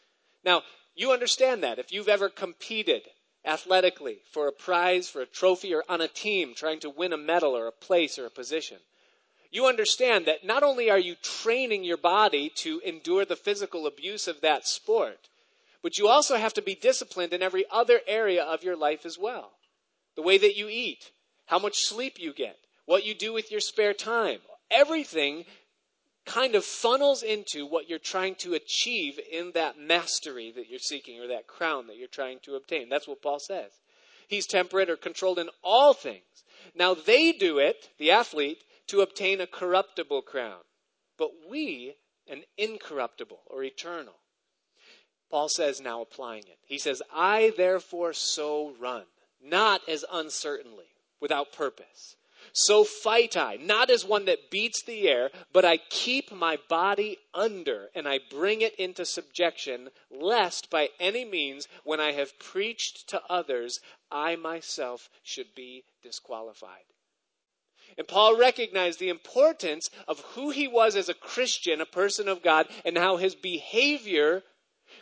Now, 0.44 0.64
you 0.96 1.12
understand 1.12 1.64
that. 1.64 1.80
If 1.80 1.92
you've 1.92 2.10
ever 2.10 2.30
competed 2.30 3.04
athletically 3.46 4.20
for 4.32 4.48
a 4.48 4.52
prize, 4.52 5.10
for 5.10 5.22
a 5.22 5.26
trophy, 5.26 5.74
or 5.74 5.84
on 5.90 6.02
a 6.02 6.08
team 6.08 6.54
trying 6.56 6.80
to 6.80 6.90
win 6.90 7.14
a 7.14 7.18
medal 7.18 7.56
or 7.56 7.68
a 7.68 7.72
place 7.72 8.18
or 8.18 8.26
a 8.26 8.32
position, 8.32 8.78
you 9.52 9.68
understand 9.68 10.26
that 10.26 10.44
not 10.44 10.64
only 10.64 10.90
are 10.90 11.00
you 11.00 11.16
training 11.22 11.84
your 11.84 11.98
body 11.98 12.50
to 12.56 12.82
endure 12.84 13.24
the 13.24 13.36
physical 13.36 13.86
abuse 13.86 14.28
of 14.28 14.42
that 14.42 14.68
sport, 14.68 15.30
but 15.84 15.98
you 15.98 16.08
also 16.08 16.38
have 16.38 16.54
to 16.56 16.62
be 16.62 16.74
disciplined 16.74 17.34
in 17.34 17.44
every 17.44 17.66
other 17.70 18.00
area 18.08 18.44
of 18.44 18.64
your 18.64 18.76
life 18.76 19.06
as 19.06 19.20
well. 19.20 19.52
The 20.16 20.22
way 20.22 20.38
that 20.38 20.58
you 20.58 20.70
eat, 20.70 21.12
how 21.46 21.60
much 21.60 21.84
sleep 21.84 22.20
you 22.20 22.34
get, 22.34 22.58
what 22.86 23.06
you 23.06 23.14
do 23.14 23.34
with 23.34 23.52
your 23.52 23.60
spare 23.60 23.94
time. 23.94 24.40
Everything 24.72 25.46
kind 26.26 26.56
of 26.56 26.64
funnels 26.64 27.24
into 27.24 27.66
what 27.66 27.90
you're 27.90 28.00
trying 28.00 28.36
to 28.36 28.54
achieve 28.54 29.20
in 29.32 29.52
that 29.54 29.78
mastery 29.78 30.52
that 30.56 30.70
you're 30.70 30.80
seeking 30.80 31.20
or 31.20 31.28
that 31.28 31.48
crown 31.48 31.88
that 31.88 31.98
you're 31.98 32.08
trying 32.08 32.40
to 32.44 32.56
obtain. 32.56 32.90
That's 32.90 33.08
what 33.08 33.22
Paul 33.22 33.40
says. 33.40 33.72
He's 34.28 34.48
temperate 34.48 34.90
or 34.90 34.96
controlled 34.96 35.40
in 35.40 35.50
all 35.64 35.94
things. 35.94 36.44
Now 36.76 36.94
they 36.94 37.32
do 37.34 37.60
it, 37.60 37.90
the 37.98 38.12
athlete, 38.12 38.64
to 38.88 39.02
obtain 39.02 39.42
a 39.42 39.48
corruptible 39.48 40.22
crown, 40.22 40.62
but 41.18 41.32
we 41.50 41.96
an 42.28 42.44
incorruptible 42.58 43.42
or 43.48 43.64
eternal. 43.64 44.16
Paul 45.30 45.50
says, 45.50 45.82
now 45.82 46.02
applying 46.02 46.44
it. 46.44 46.60
He 46.66 46.78
says, 46.78 47.02
I 47.14 47.54
therefore 47.58 48.14
so 48.14 48.74
run, 48.80 49.04
not 49.44 49.82
as 49.90 50.06
uncertainly, 50.12 50.86
without 51.20 51.52
purpose. 51.52 52.16
So 52.56 52.84
fight 52.84 53.36
I, 53.36 53.56
not 53.56 53.90
as 53.90 54.06
one 54.06 54.26
that 54.26 54.52
beats 54.52 54.84
the 54.84 55.10
air, 55.10 55.32
but 55.52 55.66
I 55.66 55.78
keep 55.78 56.32
my 56.32 56.60
body 56.70 57.18
under, 57.34 57.90
and 57.96 58.08
I 58.08 58.20
bring 58.30 58.62
it 58.62 58.76
into 58.76 59.06
subjection, 59.06 59.90
lest 60.12 60.70
by 60.70 60.90
any 61.00 61.26
means, 61.26 61.68
when 61.84 62.00
I 62.00 62.12
have 62.12 62.38
preached 62.38 63.10
to 63.10 63.22
others, 63.28 63.80
I 64.12 64.36
myself 64.36 65.10
should 65.24 65.56
be 65.56 65.84
disqualified. 66.04 66.86
And 67.98 68.08
Paul 68.08 68.38
recognized 68.38 69.00
the 69.00 69.10
importance 69.10 69.90
of 70.08 70.20
who 70.20 70.52
he 70.52 70.68
was 70.68 70.96
as 70.96 71.10
a 71.10 71.16
Christian, 71.16 71.82
a 71.82 71.88
person 71.88 72.28
of 72.28 72.44
God, 72.44 72.68
and 72.86 72.98
how 72.98 73.18
his 73.18 73.34
behavior 73.34 74.44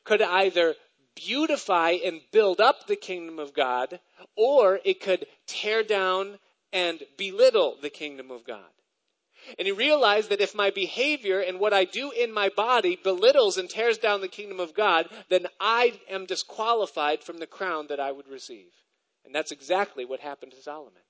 could 0.06 0.22
either 0.22 0.76
beautify 1.16 1.92
and 2.04 2.22
build 2.32 2.62
up 2.62 2.88
the 2.88 2.96
kingdom 2.96 3.40
of 3.40 3.54
God, 3.54 4.00
or 4.38 4.80
it 4.86 5.02
could 5.02 5.26
tear 5.48 5.84
down 5.84 6.40
and 6.74 7.02
belittle 7.18 7.78
the 7.82 7.90
kingdom 7.90 8.32
of 8.32 8.46
God. 8.46 8.70
And 9.58 9.66
he 9.66 9.72
realized 9.72 10.30
that 10.30 10.42
if 10.42 10.54
my 10.54 10.70
behavior 10.70 11.40
and 11.40 11.60
what 11.60 11.74
I 11.74 11.84
do 11.84 12.12
in 12.12 12.32
my 12.32 12.50
body 12.50 12.98
belittles 13.02 13.58
and 13.58 13.70
tears 13.70 13.98
down 13.98 14.22
the 14.22 14.28
kingdom 14.28 14.60
of 14.60 14.74
God, 14.74 15.10
then 15.30 15.48
I 15.60 16.00
am 16.10 16.26
disqualified 16.26 17.24
from 17.24 17.40
the 17.40 17.48
crown 17.48 17.88
that 17.88 18.00
I 18.00 18.12
would 18.12 18.28
receive. 18.28 18.72
And 19.26 19.34
that's 19.34 19.52
exactly 19.52 20.06
what 20.06 20.20
happened 20.20 20.52
to 20.52 20.62
Solomon. 20.62 21.02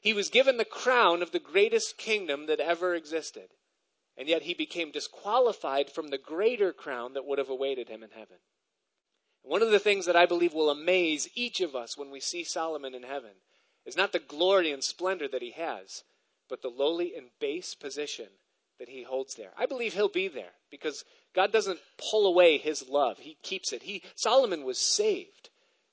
He 0.00 0.12
was 0.12 0.30
given 0.30 0.56
the 0.56 0.64
crown 0.64 1.22
of 1.22 1.32
the 1.32 1.38
greatest 1.38 1.98
kingdom 1.98 2.46
that 2.46 2.60
ever 2.60 2.94
existed. 2.94 3.48
And 4.16 4.28
yet 4.28 4.42
he 4.42 4.54
became 4.54 4.90
disqualified 4.90 5.90
from 5.90 6.08
the 6.08 6.18
greater 6.18 6.72
crown 6.72 7.14
that 7.14 7.24
would 7.24 7.38
have 7.38 7.50
awaited 7.50 7.88
him 7.88 8.02
in 8.02 8.10
heaven. 8.10 8.38
One 9.42 9.62
of 9.62 9.70
the 9.70 9.78
things 9.78 10.06
that 10.06 10.16
I 10.16 10.26
believe 10.26 10.54
will 10.54 10.70
amaze 10.70 11.28
each 11.34 11.60
of 11.60 11.76
us 11.76 11.96
when 11.96 12.10
we 12.10 12.20
see 12.20 12.44
Solomon 12.44 12.94
in 12.94 13.02
heaven 13.02 13.32
is 13.88 13.96
not 13.96 14.12
the 14.12 14.18
glory 14.18 14.70
and 14.70 14.84
splendor 14.84 15.26
that 15.28 15.40
he 15.40 15.52
has, 15.52 16.04
but 16.46 16.60
the 16.60 16.68
lowly 16.68 17.16
and 17.16 17.30
base 17.40 17.74
position 17.74 18.28
that 18.78 18.90
he 18.90 19.02
holds 19.02 19.34
there. 19.34 19.52
I 19.56 19.64
believe 19.64 19.94
he'll 19.94 20.10
be 20.10 20.28
there 20.28 20.52
because 20.70 21.04
God 21.34 21.52
doesn't 21.52 21.80
pull 22.10 22.26
away 22.26 22.58
his 22.58 22.86
love. 22.86 23.18
He 23.18 23.38
keeps 23.42 23.72
it. 23.72 23.84
He 23.84 24.02
Solomon 24.14 24.64
was 24.64 24.78
saved, 24.78 25.48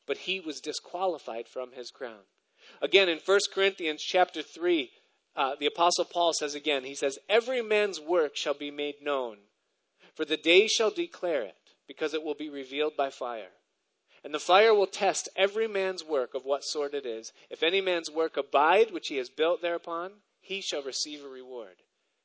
but 0.06 0.18
he 0.18 0.42
was 0.42 0.60
disqualified 0.60 1.48
from 1.48 1.72
his 1.72 1.90
crown. 1.90 2.24
Again 2.82 3.08
in 3.08 3.20
1 3.20 3.40
Corinthians 3.54 4.04
chapter 4.04 4.42
3, 4.42 4.92
uh, 5.38 5.56
the 5.58 5.66
apostle 5.66 6.04
Paul 6.04 6.34
says 6.34 6.54
again, 6.54 6.84
he 6.84 6.96
says, 6.96 7.18
"Every 7.30 7.62
man's 7.62 8.02
work 8.02 8.36
shall 8.36 8.54
be 8.54 8.72
made 8.72 9.02
known, 9.02 9.38
for 10.14 10.26
the 10.26 10.38
day 10.38 10.68
shall 10.68 10.92
declare 10.92 11.44
it, 11.44 11.56
because 11.88 12.14
it 12.14 12.24
will 12.24 12.36
be 12.36 12.50
revealed 12.50 12.98
by 12.98 13.10
fire." 13.10 13.54
And 14.26 14.34
the 14.34 14.40
fire 14.40 14.74
will 14.74 14.88
test 14.88 15.30
every 15.36 15.68
man's 15.68 16.04
work 16.04 16.34
of 16.34 16.46
what 16.46 16.64
sort 16.64 16.96
it 16.96 17.06
is. 17.06 17.32
If 17.52 17.62
any 17.62 17.80
man's 17.80 18.10
work 18.10 18.38
abide, 18.38 18.90
which 18.90 19.10
he 19.10 19.18
has 19.18 19.30
built 19.30 19.62
thereupon, 19.62 20.14
he 20.42 20.62
shall 20.62 20.82
receive 20.82 21.24
a 21.24 21.28
reward. 21.30 21.84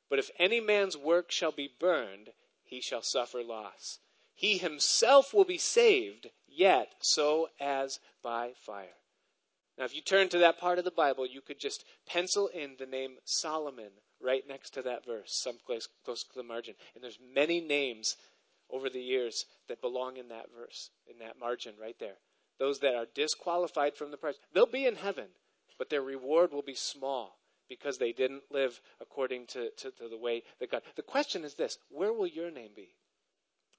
But 0.09 0.17
if 0.17 0.31
any 0.39 0.59
man's 0.59 0.97
work 0.97 1.31
shall 1.31 1.51
be 1.51 1.69
burned, 1.79 2.31
he 2.63 2.81
shall 2.81 3.03
suffer 3.03 3.43
loss. 3.43 3.99
He 4.33 4.57
himself 4.57 5.31
will 5.31 5.43
be 5.43 5.59
saved, 5.59 6.31
yet 6.47 6.95
so 7.01 7.51
as 7.59 7.99
by 8.23 8.53
fire. 8.65 8.97
Now, 9.77 9.85
if 9.85 9.93
you 9.93 10.01
turn 10.01 10.27
to 10.29 10.39
that 10.39 10.57
part 10.57 10.79
of 10.79 10.85
the 10.85 10.89
Bible, 10.89 11.27
you 11.27 11.41
could 11.41 11.59
just 11.59 11.85
pencil 12.07 12.47
in 12.47 12.77
the 12.79 12.87
name 12.87 13.17
Solomon 13.25 13.91
right 14.19 14.47
next 14.47 14.71
to 14.71 14.81
that 14.81 15.05
verse, 15.05 15.39
someplace 15.39 15.87
close 16.03 16.23
to 16.23 16.33
the 16.33 16.41
margin. 16.41 16.73
And 16.95 17.03
there's 17.03 17.19
many 17.21 17.61
names 17.61 18.15
over 18.71 18.89
the 18.89 19.01
years 19.01 19.45
that 19.67 19.81
belong 19.81 20.17
in 20.17 20.29
that 20.29 20.47
verse, 20.57 20.89
in 21.09 21.19
that 21.19 21.39
margin 21.39 21.73
right 21.79 21.97
there. 21.99 22.17
Those 22.59 22.79
that 22.79 22.95
are 22.95 23.07
disqualified 23.13 23.95
from 23.95 24.11
the 24.11 24.17
prize, 24.17 24.35
they'll 24.53 24.65
be 24.65 24.85
in 24.85 24.95
heaven, 24.95 25.27
but 25.77 25.89
their 25.89 26.01
reward 26.01 26.51
will 26.51 26.61
be 26.61 26.75
small 26.75 27.37
because 27.67 27.97
they 27.97 28.11
didn't 28.11 28.43
live 28.51 28.79
according 28.99 29.47
to, 29.47 29.69
to, 29.77 29.91
to 29.91 30.07
the 30.09 30.17
way 30.17 30.43
that 30.59 30.69
God. 30.69 30.81
The 30.95 31.01
question 31.01 31.43
is 31.43 31.55
this 31.55 31.77
where 31.89 32.13
will 32.13 32.27
your 32.27 32.51
name 32.51 32.71
be? 32.75 32.89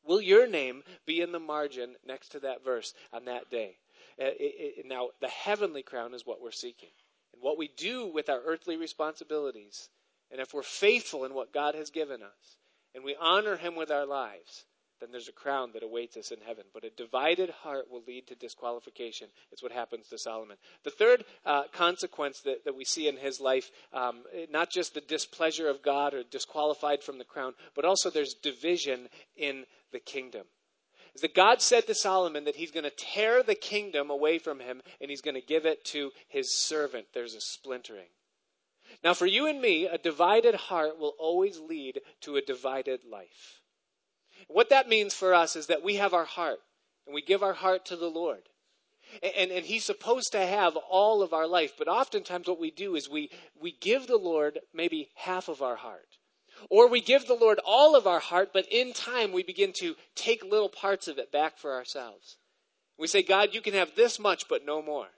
Will 0.05 0.21
your 0.21 0.49
name 0.49 0.83
be 1.07 1.21
in 1.21 1.33
the 1.33 1.39
margin 1.39 1.95
next 2.05 2.31
to 2.31 2.41
that 2.41 2.65
verse 2.65 2.93
on 3.13 3.27
that 3.27 3.51
day? 3.51 3.77
Uh, 4.21 4.25
it, 4.39 4.79
it, 4.79 4.87
now, 4.87 5.09
the 5.21 5.29
heavenly 5.29 5.83
crown 5.83 6.13
is 6.15 6.27
what 6.27 6.43
we're 6.43 6.51
seeking. 6.51 6.91
And 7.33 7.43
what 7.43 7.57
we 7.57 7.69
do 7.77 8.07
with 8.07 8.29
our 8.29 8.41
earthly 8.45 8.77
responsibilities, 8.77 9.89
and 10.31 10.41
if 10.41 10.53
we're 10.53 10.63
faithful 10.63 11.25
in 11.25 11.35
what 11.35 11.53
God 11.53 11.75
has 11.75 11.91
given 11.91 12.23
us, 12.23 12.57
and 12.95 13.05
we 13.05 13.17
honor 13.19 13.57
Him 13.57 13.75
with 13.77 13.91
our 13.91 14.07
lives, 14.07 14.65
then 15.02 15.11
there's 15.11 15.28
a 15.28 15.32
crown 15.32 15.71
that 15.75 15.82
awaits 15.82 16.16
us 16.16 16.30
in 16.30 16.38
heaven. 16.47 16.64
But 16.73 16.85
a 16.85 16.90
divided 16.90 17.50
heart 17.50 17.90
will 17.90 18.02
lead 18.06 18.28
to 18.28 18.37
disqualification. 18.37 19.28
It's 19.50 19.62
what 19.62 19.73
happens 19.73 20.09
to 20.09 20.18
Solomon. 20.18 20.56
The 20.85 20.90
third 20.90 21.25
uh, 21.44 21.64
consequence 21.73 22.40
that, 22.42 22.64
that 22.64 22.76
we 22.76 22.85
see 22.85 23.09
in 23.09 23.16
his 23.16 23.40
life, 23.40 23.71
um, 23.92 24.23
not 24.50 24.71
just 24.71 24.94
the 24.94 25.00
displeasure 25.00 25.68
of 25.68 25.82
God 25.82 26.14
or 26.14 26.23
disqualified 26.23 27.02
from 27.02 27.18
the 27.18 27.25
crown, 27.25 27.54
but 27.75 27.85
also 27.85 28.11
there's 28.11 28.35
division 28.35 29.09
in 29.37 29.64
the 29.90 29.99
kingdom. 29.99 30.47
Is 31.14 31.21
that 31.23 31.35
God 31.35 31.61
said 31.61 31.87
to 31.88 31.94
Solomon 31.94 32.44
that 32.44 32.56
he's 32.56 32.71
going 32.71 32.85
to 32.85 32.90
tear 32.90 33.42
the 33.42 33.54
kingdom 33.54 34.09
away 34.09 34.38
from 34.38 34.61
him 34.61 34.80
and 35.00 35.11
he's 35.11 35.21
going 35.21 35.35
to 35.35 35.47
give 35.47 35.66
it 35.66 35.85
to 35.87 36.12
his 36.28 36.56
servant. 36.56 37.06
There's 37.12 37.35
a 37.35 37.40
splintering. 37.40 38.09
Now, 39.02 39.14
for 39.14 39.26
you 39.26 39.47
and 39.47 39.61
me, 39.61 39.87
a 39.87 39.99
divided 39.99 40.54
heart 40.54 40.99
will 40.99 41.14
always 41.18 41.59
lead 41.59 42.00
to 42.23 42.37
a 42.37 42.42
divided 42.42 43.00
life. 43.04 43.62
What 44.52 44.71
that 44.71 44.88
means 44.88 45.14
for 45.14 45.35
us 45.35 45.56
is 45.56 45.66
that 45.66 45.82
we 45.82 45.97
have 45.97 46.14
our 46.14 46.25
heart 46.25 46.61
and 47.06 47.14
we 47.14 47.23
give 47.23 47.42
our 47.42 47.54
heart 47.54 47.87
to 47.87 47.97
the 47.97 48.09
Lord. 48.09 48.42
And, 49.23 49.50
and 49.50 49.66
he's 49.66 49.85
supposed 49.85 50.32
to 50.32 50.47
have 50.47 50.76
all 50.76 51.23
of 51.23 51.32
our 51.32 51.47
life. 51.47 51.73
But 51.76 51.88
oftentimes 51.88 52.49
what 52.49 52.61
we 52.61 52.71
do 52.71 52.94
is 52.94 53.09
we, 53.09 53.30
we 53.61 53.76
give 53.80 54.06
the 54.06 54.16
Lord 54.16 54.61
maybe 54.73 55.09
half 55.14 55.49
of 55.49 55.62
our 55.62 55.76
heart. 55.76 56.18
Or 56.71 56.88
we 56.88 57.00
give 57.00 57.26
the 57.26 57.35
Lord 57.35 57.61
all 57.64 57.97
of 57.97 58.06
our 58.06 58.21
heart, 58.21 58.50
but 58.52 58.66
in 58.71 58.92
time 58.92 59.32
we 59.32 59.42
begin 59.42 59.73
to 59.75 59.97
take 60.14 60.44
little 60.44 60.68
parts 60.68 61.09
of 61.09 61.18
it 61.18 61.32
back 61.32 61.59
for 61.59 61.75
ourselves. 61.75 62.37
We 62.99 63.06
say, 63.09 63.23
God, 63.23 63.50
you 63.52 63.61
can 63.61 63.75
have 63.75 63.97
this 63.97 64.18
much, 64.18 64.49
but 64.49 64.64
no 64.64 64.80
more. 64.80 65.09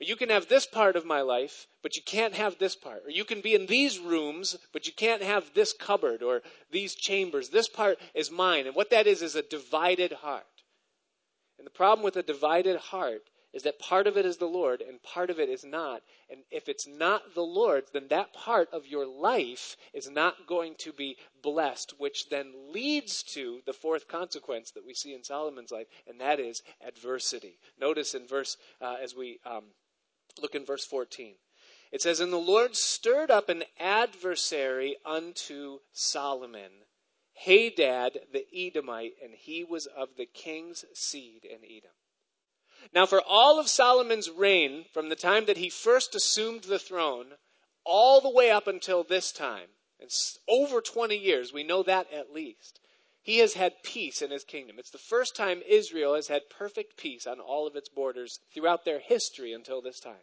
You 0.00 0.16
can 0.16 0.30
have 0.30 0.48
this 0.48 0.66
part 0.66 0.96
of 0.96 1.04
my 1.04 1.20
life, 1.20 1.66
but 1.82 1.96
you 1.96 2.02
can't 2.02 2.34
have 2.34 2.58
this 2.58 2.74
part. 2.74 3.02
Or 3.06 3.10
you 3.10 3.24
can 3.24 3.40
be 3.40 3.54
in 3.54 3.66
these 3.66 3.98
rooms, 3.98 4.56
but 4.72 4.86
you 4.86 4.92
can't 4.92 5.22
have 5.22 5.54
this 5.54 5.72
cupboard 5.72 6.22
or 6.22 6.42
these 6.70 6.94
chambers. 6.94 7.48
This 7.48 7.68
part 7.68 7.98
is 8.14 8.30
mine. 8.30 8.66
And 8.66 8.74
what 8.74 8.90
that 8.90 9.06
is, 9.06 9.22
is 9.22 9.36
a 9.36 9.42
divided 9.42 10.12
heart. 10.12 10.44
And 11.58 11.66
the 11.66 11.70
problem 11.70 12.04
with 12.04 12.16
a 12.16 12.22
divided 12.22 12.76
heart 12.76 13.22
is 13.56 13.62
that 13.62 13.78
part 13.78 14.06
of 14.06 14.18
it 14.18 14.26
is 14.26 14.36
the 14.36 14.44
Lord 14.44 14.82
and 14.82 15.02
part 15.02 15.30
of 15.30 15.40
it 15.40 15.48
is 15.48 15.64
not. 15.64 16.02
And 16.28 16.42
if 16.50 16.68
it's 16.68 16.86
not 16.86 17.34
the 17.34 17.40
Lord's, 17.40 17.90
then 17.90 18.08
that 18.08 18.34
part 18.34 18.68
of 18.70 18.86
your 18.86 19.06
life 19.06 19.78
is 19.94 20.10
not 20.10 20.46
going 20.46 20.74
to 20.80 20.92
be 20.92 21.16
blessed, 21.42 21.94
which 21.96 22.28
then 22.28 22.52
leads 22.70 23.22
to 23.22 23.62
the 23.64 23.72
fourth 23.72 24.08
consequence 24.08 24.72
that 24.72 24.84
we 24.84 24.92
see 24.92 25.14
in 25.14 25.24
Solomon's 25.24 25.70
life, 25.70 25.86
and 26.06 26.20
that 26.20 26.38
is 26.38 26.62
adversity. 26.86 27.58
Notice 27.80 28.12
in 28.12 28.26
verse, 28.26 28.58
uh, 28.82 28.96
as 29.02 29.16
we 29.16 29.40
um, 29.46 29.64
look 30.42 30.54
in 30.54 30.66
verse 30.66 30.84
14. 30.84 31.36
It 31.90 32.02
says, 32.02 32.20
And 32.20 32.34
the 32.34 32.36
Lord 32.36 32.76
stirred 32.76 33.30
up 33.30 33.48
an 33.48 33.64
adversary 33.80 34.96
unto 35.02 35.78
Solomon, 35.94 36.72
Hadad 37.32 38.18
the 38.30 38.44
Edomite, 38.54 39.14
and 39.24 39.32
he 39.34 39.64
was 39.64 39.86
of 39.86 40.10
the 40.18 40.26
king's 40.26 40.84
seed 40.92 41.46
in 41.46 41.64
Edom. 41.64 41.92
Now, 42.94 43.06
for 43.06 43.20
all 43.20 43.58
of 43.58 43.68
Solomon's 43.68 44.30
reign, 44.30 44.84
from 44.92 45.08
the 45.08 45.16
time 45.16 45.46
that 45.46 45.56
he 45.56 45.70
first 45.70 46.14
assumed 46.14 46.64
the 46.64 46.78
throne, 46.78 47.34
all 47.84 48.20
the 48.20 48.30
way 48.30 48.50
up 48.50 48.66
until 48.66 49.04
this 49.04 49.32
time, 49.32 49.68
it's 49.98 50.38
over 50.48 50.80
20 50.80 51.16
years, 51.16 51.52
we 51.52 51.62
know 51.62 51.82
that 51.82 52.12
at 52.12 52.32
least, 52.32 52.80
he 53.22 53.38
has 53.38 53.54
had 53.54 53.82
peace 53.82 54.22
in 54.22 54.30
his 54.30 54.44
kingdom. 54.44 54.78
It's 54.78 54.90
the 54.90 54.98
first 54.98 55.34
time 55.34 55.62
Israel 55.66 56.14
has 56.14 56.28
had 56.28 56.50
perfect 56.50 56.96
peace 56.96 57.26
on 57.26 57.40
all 57.40 57.66
of 57.66 57.74
its 57.74 57.88
borders 57.88 58.38
throughout 58.52 58.84
their 58.84 59.00
history 59.00 59.52
until 59.52 59.82
this 59.82 59.98
time. 59.98 60.14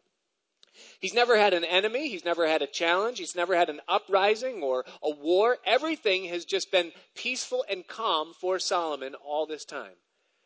He's 1.00 1.14
never 1.14 1.38
had 1.38 1.54
an 1.54 1.66
enemy. 1.66 2.10
He's 2.10 2.26
never 2.26 2.48
had 2.48 2.62
a 2.62 2.68
challenge. 2.68 3.20
He's 3.20 3.36
never 3.36 3.56
had 3.56 3.70
an 3.70 3.82
uprising 3.88 4.64
or 4.64 4.86
a 5.04 5.10
war. 5.10 5.58
Everything 5.66 6.26
has 6.26 6.46
just 6.46 6.72
been 6.72 6.94
peaceful 7.14 7.66
and 7.70 7.88
calm 7.88 8.34
for 8.34 8.58
Solomon 8.58 9.16
all 9.16 9.46
this 9.46 9.66
time. 9.66 9.96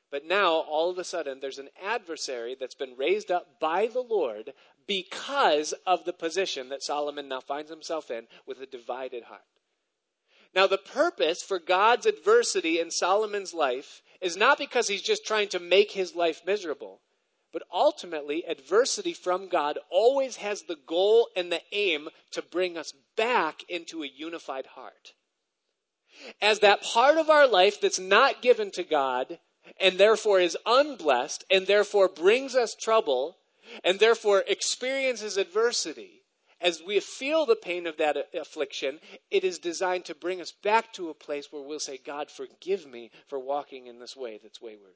But 0.09 0.25
now, 0.25 0.53
all 0.53 0.89
of 0.89 0.97
a 0.97 1.03
sudden, 1.03 1.39
there's 1.39 1.59
an 1.59 1.69
adversary 1.83 2.55
that's 2.57 2.75
been 2.75 2.95
raised 2.95 3.29
up 3.29 3.59
by 3.59 3.87
the 3.87 4.01
Lord 4.01 4.53
because 4.87 5.73
of 5.85 6.05
the 6.05 6.13
position 6.13 6.69
that 6.69 6.81
Solomon 6.81 7.27
now 7.27 7.41
finds 7.41 7.69
himself 7.69 8.09
in 8.09 8.27
with 8.45 8.61
a 8.61 8.65
divided 8.65 9.23
heart. 9.23 9.41
Now, 10.55 10.65
the 10.65 10.77
purpose 10.77 11.43
for 11.43 11.59
God's 11.59 12.05
adversity 12.05 12.79
in 12.79 12.89
Solomon's 12.89 13.53
life 13.53 14.01
is 14.21 14.37
not 14.37 14.57
because 14.57 14.87
he's 14.87 15.01
just 15.01 15.25
trying 15.25 15.49
to 15.49 15.59
make 15.59 15.91
his 15.91 16.15
life 16.15 16.41
miserable, 16.45 17.01
but 17.51 17.63
ultimately, 17.71 18.45
adversity 18.47 19.13
from 19.13 19.49
God 19.49 19.77
always 19.89 20.37
has 20.37 20.63
the 20.63 20.77
goal 20.87 21.29
and 21.35 21.51
the 21.51 21.61
aim 21.73 22.07
to 22.31 22.41
bring 22.41 22.77
us 22.77 22.93
back 23.17 23.63
into 23.67 24.03
a 24.03 24.07
unified 24.07 24.67
heart. 24.67 25.13
As 26.41 26.59
that 26.59 26.81
part 26.81 27.17
of 27.17 27.29
our 27.29 27.47
life 27.47 27.81
that's 27.81 27.99
not 27.99 28.41
given 28.41 28.71
to 28.71 28.83
God 28.83 29.39
and 29.79 29.97
therefore 29.97 30.39
is 30.39 30.57
unblessed 30.65 31.43
and 31.51 31.67
therefore 31.67 32.07
brings 32.07 32.55
us 32.55 32.75
trouble 32.75 33.37
and 33.83 33.99
therefore 33.99 34.43
experiences 34.47 35.37
adversity, 35.37 36.23
as 36.59 36.81
we 36.81 36.99
feel 36.99 37.45
the 37.45 37.55
pain 37.55 37.85
of 37.85 37.97
that 37.97 38.17
affliction, 38.33 38.99
it 39.29 39.43
is 39.43 39.59
designed 39.59 40.05
to 40.05 40.15
bring 40.15 40.41
us 40.41 40.51
back 40.51 40.91
to 40.93 41.09
a 41.09 41.13
place 41.13 41.51
where 41.51 41.61
we'll 41.61 41.79
say, 41.79 41.99
God, 42.03 42.31
forgive 42.31 42.87
me 42.87 43.11
for 43.27 43.39
walking 43.39 43.87
in 43.87 43.99
this 43.99 44.15
way 44.15 44.39
that's 44.41 44.61
wayward. 44.61 44.95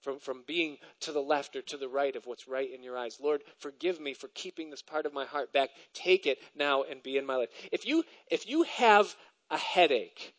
From, 0.00 0.18
from 0.18 0.42
being 0.46 0.78
to 1.00 1.12
the 1.12 1.22
left 1.22 1.54
or 1.54 1.62
to 1.62 1.76
the 1.76 1.88
right 1.88 2.16
of 2.16 2.26
what's 2.26 2.48
right 2.48 2.68
in 2.72 2.82
your 2.82 2.98
eyes. 2.98 3.18
Lord, 3.20 3.42
forgive 3.58 4.00
me 4.00 4.14
for 4.14 4.28
keeping 4.34 4.68
this 4.68 4.82
part 4.82 5.06
of 5.06 5.12
my 5.12 5.24
heart 5.24 5.52
back. 5.52 5.70
Take 5.94 6.26
it 6.26 6.38
now 6.56 6.82
and 6.82 7.02
be 7.02 7.16
in 7.16 7.26
my 7.26 7.36
life. 7.36 7.50
If 7.70 7.86
you, 7.86 8.02
if 8.28 8.48
you 8.48 8.64
have 8.64 9.14
a 9.48 9.56
headache, 9.56 10.34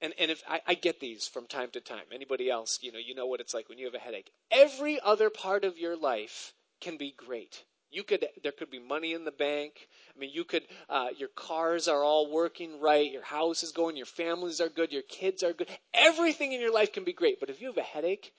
and, 0.00 0.14
and 0.18 0.30
if 0.30 0.42
I, 0.48 0.60
I, 0.66 0.74
get 0.74 1.00
these 1.00 1.26
from 1.26 1.46
time 1.46 1.70
to 1.72 1.80
time. 1.80 2.04
Anybody 2.12 2.50
else 2.50 2.78
you 2.82 2.92
know 2.92 2.98
you 2.98 3.14
know 3.14 3.26
what 3.26 3.40
it's 3.40 3.54
like 3.54 3.68
when 3.68 3.78
you 3.78 3.86
have 3.86 3.94
a 3.94 3.98
headache. 3.98 4.30
Every 4.50 5.00
other 5.00 5.30
part 5.30 5.64
of 5.64 5.78
your 5.78 5.96
life 5.96 6.52
can 6.80 6.96
be 6.96 7.14
great. 7.16 7.64
You 7.90 8.02
could 8.02 8.26
there 8.42 8.52
could 8.52 8.70
be 8.70 8.78
money 8.78 9.14
in 9.14 9.24
the 9.24 9.32
bank. 9.32 9.88
I 10.14 10.18
mean 10.18 10.30
you 10.32 10.44
could 10.44 10.64
uh, 10.88 11.08
your 11.16 11.30
cars 11.30 11.88
are 11.88 12.02
all 12.02 12.30
working 12.30 12.80
right. 12.80 13.10
Your 13.10 13.24
house 13.24 13.62
is 13.62 13.72
going. 13.72 13.96
Your 13.96 14.06
families 14.06 14.60
are 14.60 14.68
good. 14.68 14.92
Your 14.92 15.02
kids 15.02 15.42
are 15.42 15.52
good. 15.52 15.68
Everything 15.94 16.52
in 16.52 16.60
your 16.60 16.72
life 16.72 16.92
can 16.92 17.04
be 17.04 17.12
great. 17.12 17.40
But 17.40 17.50
if 17.50 17.60
you 17.60 17.68
have 17.68 17.78
a 17.78 17.82
headache 17.82 18.32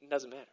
it 0.00 0.10
doesn't 0.10 0.30
matter 0.30 0.50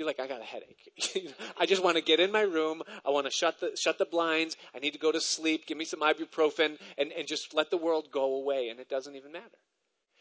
you're 0.00 0.06
like, 0.06 0.18
I 0.18 0.26
got 0.26 0.40
a 0.40 0.44
headache. 0.44 1.34
I 1.58 1.66
just 1.66 1.84
want 1.84 1.98
to 1.98 2.02
get 2.02 2.20
in 2.20 2.32
my 2.32 2.40
room. 2.40 2.80
I 3.04 3.10
want 3.10 3.26
to 3.26 3.30
shut 3.30 3.60
the, 3.60 3.76
shut 3.76 3.98
the 3.98 4.06
blinds. 4.06 4.56
I 4.74 4.78
need 4.78 4.94
to 4.94 4.98
go 4.98 5.12
to 5.12 5.20
sleep. 5.20 5.66
Give 5.66 5.76
me 5.76 5.84
some 5.84 6.00
ibuprofen 6.00 6.78
and, 6.96 7.12
and 7.12 7.28
just 7.28 7.52
let 7.52 7.70
the 7.70 7.76
world 7.76 8.08
go 8.10 8.34
away. 8.36 8.70
And 8.70 8.80
it 8.80 8.88
doesn't 8.88 9.14
even 9.14 9.30
matter. 9.30 9.44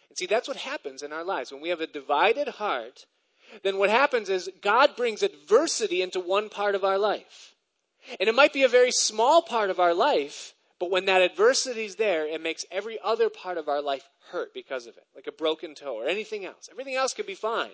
And 0.10 0.18
see, 0.18 0.26
that's 0.26 0.50
what 0.50 0.58
happens 0.58 1.02
in 1.02 1.13
our 1.13 1.24
lives. 1.24 1.54
When 1.54 1.62
we 1.62 1.70
have 1.70 1.80
a 1.80 1.88
divided 1.88 2.50
heart, 2.50 3.06
then 3.63 3.78
what 3.78 3.89
happens 3.89 4.28
is 4.28 4.52
God 4.62 4.98
brings 4.98 5.24
adversity 5.24 6.02
into 6.02 6.20
one 6.20 6.50
part 6.50 6.76
of 6.76 6.84
our 6.84 6.98
life. 6.98 7.56
And 8.20 8.28
it 8.28 8.36
might 8.36 8.52
be 8.52 8.63
a 8.63 8.70
very 8.70 8.92
small 8.92 9.42
part 9.42 9.70
of 9.70 9.80
our 9.80 9.94
life, 9.94 10.56
but 10.78 10.92
when 10.92 11.06
that 11.06 11.22
adversity 11.22 11.86
is 11.86 11.96
there, 11.96 12.28
it 12.28 12.44
makes 12.44 12.65
every 12.70 13.00
other 13.02 13.30
part 13.30 13.58
of 13.58 13.70
our 13.70 13.82
life 13.82 14.10
hurt 14.32 14.54
because 14.54 14.88
of 14.88 14.98
it, 14.98 15.06
like 15.15 15.28
a 15.28 15.32
broken 15.32 15.74
toe 15.74 15.96
or 15.96 16.08
anything 16.08 16.44
else. 16.44 16.68
Everything 16.70 16.96
else 16.96 17.13
can 17.13 17.26
be 17.26 17.36
fine. 17.36 17.72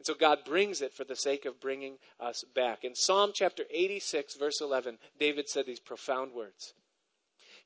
And 0.00 0.06
so 0.06 0.14
God 0.14 0.46
brings 0.46 0.80
it 0.80 0.94
for 0.94 1.04
the 1.04 1.14
sake 1.14 1.44
of 1.44 1.60
bringing 1.60 1.98
us 2.18 2.42
back. 2.54 2.84
In 2.84 2.94
Psalm 2.94 3.32
chapter 3.34 3.64
86, 3.70 4.34
verse 4.36 4.62
11, 4.62 4.96
David 5.18 5.46
said 5.46 5.66
these 5.66 5.78
profound 5.78 6.32
words. 6.32 6.72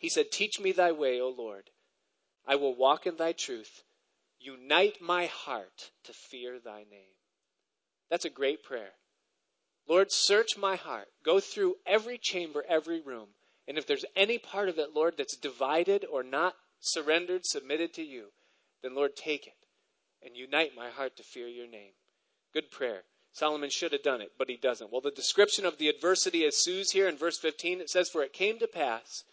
He 0.01 0.09
said, 0.09 0.33
Teach 0.33 0.59
me 0.59 0.73
thy 0.73 0.91
way, 0.91 1.21
O 1.21 1.29
Lord. 1.29 1.71
I 2.45 2.57
will 2.57 2.75
walk 2.75 3.07
in 3.07 3.15
thy 3.15 3.31
truth. 3.31 3.85
Unite 4.41 5.01
my 5.01 5.27
heart 5.27 5.93
to 6.03 6.13
fear 6.13 6.59
thy 6.59 6.79
name. 6.91 7.15
That's 8.11 8.25
a 8.25 8.31
great 8.31 8.65
prayer. 8.65 8.95
Lord, 9.89 10.11
search 10.11 10.59
my 10.59 10.75
heart. 10.75 11.07
Go 11.25 11.39
through 11.39 11.77
every 11.87 12.19
chamber, 12.19 12.65
every 12.69 13.01
room. 13.01 13.29
And 13.69 13.79
if 13.79 13.87
there's 13.87 14.05
any 14.17 14.39
part 14.39 14.69
of 14.69 14.81
it, 14.81 14.89
Lord, 14.93 15.15
that's 15.17 15.37
divided 15.37 16.05
or 16.11 16.25
not 16.25 16.55
surrendered, 16.81 17.47
submitted 17.47 17.95
to 17.95 18.03
you, 18.03 18.33
then 18.83 18.97
Lord, 18.97 19.15
take 19.15 19.47
it 19.47 19.55
and 20.21 20.37
unite 20.37 20.73
my 20.77 20.91
heart 20.91 21.17
to 21.19 21.23
fear 21.23 21.47
your 21.47 21.69
name. 21.69 21.93
Good 22.55 22.71
prayer. 22.71 23.03
Solomon 23.33 23.69
should 23.69 23.93
have 23.93 24.05
done 24.05 24.21
it, 24.21 24.33
but 24.39 24.49
he 24.49 24.57
doesn't. 24.57 24.93
Well, 24.93 25.01
the 25.01 25.11
description 25.11 25.67
of 25.67 25.79
the 25.79 25.89
adversity 25.89 26.45
ensues 26.45 26.93
here 26.93 27.09
in 27.09 27.17
verse 27.17 27.37
15. 27.37 27.81
It 27.81 27.91
says, 27.91 28.09
For 28.09 28.23
it 28.23 28.33
came 28.33 28.61
to 28.61 28.69
pass 28.69 29.25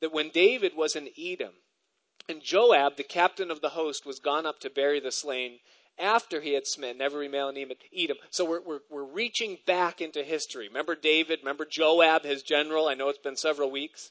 that 0.00 0.14
when 0.14 0.30
David 0.30 0.74
was 0.74 0.96
in 0.96 1.10
Edom, 1.18 1.52
and 2.26 2.42
Joab, 2.42 2.96
the 2.96 3.02
captain 3.02 3.50
of 3.50 3.60
the 3.60 3.70
host, 3.70 4.06
was 4.06 4.18
gone 4.18 4.46
up 4.46 4.60
to 4.60 4.70
bury 4.70 4.98
the 4.98 5.12
slain 5.12 5.58
after 5.98 6.40
he 6.40 6.54
had 6.54 6.66
smitten 6.66 7.02
every 7.02 7.28
male 7.28 7.50
in 7.50 7.72
Edom. 7.94 8.16
So 8.30 8.46
we're, 8.46 8.62
we're, 8.62 8.80
we're 8.90 9.04
reaching 9.04 9.58
back 9.66 10.00
into 10.00 10.24
history. 10.24 10.68
Remember 10.68 10.94
David? 10.94 11.40
Remember 11.40 11.66
Joab, 11.66 12.24
his 12.24 12.42
general? 12.42 12.88
I 12.88 12.94
know 12.94 13.10
it's 13.10 13.18
been 13.18 13.36
several 13.36 13.70
weeks. 13.70 14.10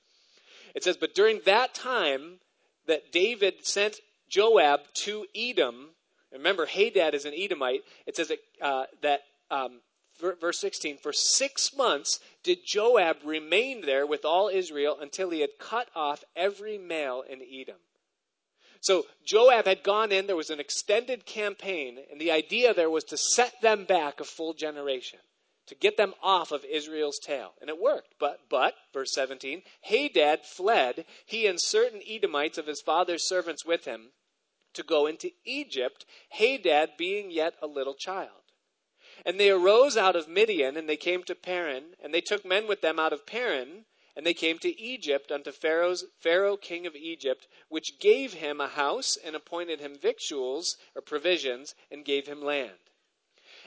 It 0.76 0.84
says, 0.84 0.96
But 0.96 1.16
during 1.16 1.42
that 1.46 1.74
time 1.74 2.40
that 2.86 3.12
David 3.12 3.66
sent 3.66 4.00
Joab 4.30 4.82
to 4.94 5.26
Edom, 5.36 5.96
Remember, 6.34 6.66
Hadad 6.66 7.14
is 7.14 7.26
an 7.26 7.34
Edomite. 7.36 7.84
It 8.06 8.16
says 8.16 8.30
that, 8.30 8.40
uh, 8.62 8.86
that 9.02 9.22
um, 9.52 9.82
verse 10.20 10.60
16, 10.60 10.98
for 10.98 11.14
six 11.14 11.76
months 11.76 12.20
did 12.44 12.66
Joab 12.66 13.18
remain 13.24 13.82
there 13.86 14.06
with 14.06 14.26
all 14.26 14.50
Israel 14.50 14.98
until 15.00 15.30
he 15.30 15.42
had 15.42 15.60
cut 15.60 15.90
off 15.96 16.24
every 16.36 16.78
male 16.78 17.24
in 17.28 17.42
Edom. 17.42 17.78
So 18.82 19.06
Joab 19.26 19.66
had 19.66 19.84
gone 19.84 20.12
in, 20.12 20.28
there 20.28 20.36
was 20.36 20.50
an 20.50 20.60
extended 20.60 21.26
campaign, 21.26 22.00
and 22.12 22.20
the 22.20 22.32
idea 22.32 22.74
there 22.74 22.90
was 22.90 23.06
to 23.06 23.18
set 23.18 23.62
them 23.62 23.86
back 23.86 24.20
a 24.20 24.26
full 24.26 24.54
generation, 24.54 25.20
to 25.68 25.76
get 25.76 25.96
them 25.96 26.14
off 26.22 26.52
of 26.52 26.66
Israel's 26.66 27.18
tail. 27.20 27.54
And 27.62 27.70
it 27.70 27.82
worked. 27.82 28.16
But, 28.20 28.42
but, 28.50 28.76
verse 28.94 29.14
17, 29.14 29.62
Hadad 29.84 30.46
fled, 30.46 31.06
he 31.26 31.48
and 31.48 31.62
certain 31.62 32.02
Edomites 32.06 32.58
of 32.58 32.68
his 32.68 32.82
father's 32.82 33.26
servants 33.26 33.64
with 33.64 33.86
him, 33.86 34.12
to 34.74 34.84
go 34.84 35.06
into 35.06 35.32
Egypt, 35.46 36.06
Hadad 36.30 36.98
being 36.98 37.32
yet 37.32 37.56
a 37.62 37.68
little 37.68 37.94
child. 37.94 38.44
And 39.26 39.40
they 39.40 39.50
arose 39.50 39.96
out 39.96 40.16
of 40.16 40.28
Midian, 40.28 40.76
and 40.76 40.90
they 40.90 40.98
came 40.98 41.24
to 41.24 41.36
Paran, 41.36 41.96
and 42.02 42.14
they 42.14 42.22
took 42.22 42.44
men 42.44 42.68
with 42.68 42.82
them 42.82 43.00
out 43.00 43.14
of 43.14 43.26
Paran, 43.26 43.86
and 44.16 44.26
they 44.26 44.34
came 44.34 44.60
to 44.60 44.80
Egypt 44.80 45.32
unto 45.32 45.52
Pharaoh's 45.52 46.06
Pharaoh 46.20 46.58
king 46.58 46.86
of 46.86 46.96
Egypt, 46.96 47.48
which 47.70 48.00
gave 48.00 48.34
him 48.34 48.62
a 48.62 48.68
house 48.68 49.18
and 49.18 49.36
appointed 49.36 49.80
him 49.80 49.96
victuals 49.96 50.78
or 50.96 51.02
provisions, 51.02 51.74
and 51.90 52.06
gave 52.06 52.28
him 52.28 52.42
land. 52.42 52.78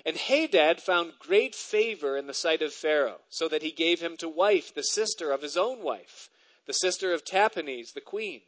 And 0.05 0.17
Hadad 0.17 0.83
found 0.83 1.19
great 1.19 1.55
favor 1.55 2.17
in 2.17 2.27
the 2.27 2.35
sight 2.35 2.63
of 2.63 2.73
Pharaoh, 2.73 3.23
so 3.29 3.49
that 3.49 3.63
he 3.63 3.73
gave 3.73 4.01
him 4.01 4.17
to 4.19 4.29
wife 4.29 4.73
the 4.73 4.85
sister 4.85 5.33
of 5.33 5.43
his 5.43 5.57
own 5.57 5.83
wife, 5.83 6.31
the 6.67 6.75
sister 6.75 7.13
of 7.13 7.25
Tahpenes, 7.25 7.93
the 7.93 8.01
queen. 8.01 8.43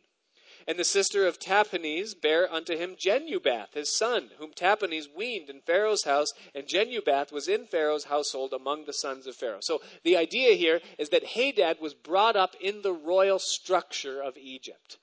And 0.69 0.79
the 0.79 0.85
sister 0.85 1.27
of 1.27 1.39
Tahpenes 1.39 2.13
bare 2.13 2.53
unto 2.53 2.77
him 2.77 2.95
Genubath, 2.95 3.73
his 3.73 3.97
son, 3.97 4.33
whom 4.37 4.53
Tahpenes 4.53 5.09
weaned 5.17 5.49
in 5.49 5.63
Pharaoh's 5.63 6.05
house, 6.05 6.29
and 6.55 6.67
Genubath 6.67 7.33
was 7.33 7.49
in 7.49 7.67
Pharaoh's 7.67 8.05
household 8.05 8.53
among 8.53 8.85
the 8.85 8.93
sons 8.93 9.27
of 9.27 9.35
Pharaoh. 9.35 9.61
So 9.63 9.81
the 10.05 10.19
idea 10.19 10.57
here 10.57 10.83
is 10.99 11.09
that 11.09 11.25
Hadad 11.25 11.81
was 11.81 11.95
brought 11.95 12.37
up 12.37 12.55
in 12.61 12.83
the 12.83 12.93
royal 12.93 13.39
structure 13.39 14.23
of 14.23 14.37
Egypt. 14.37 14.99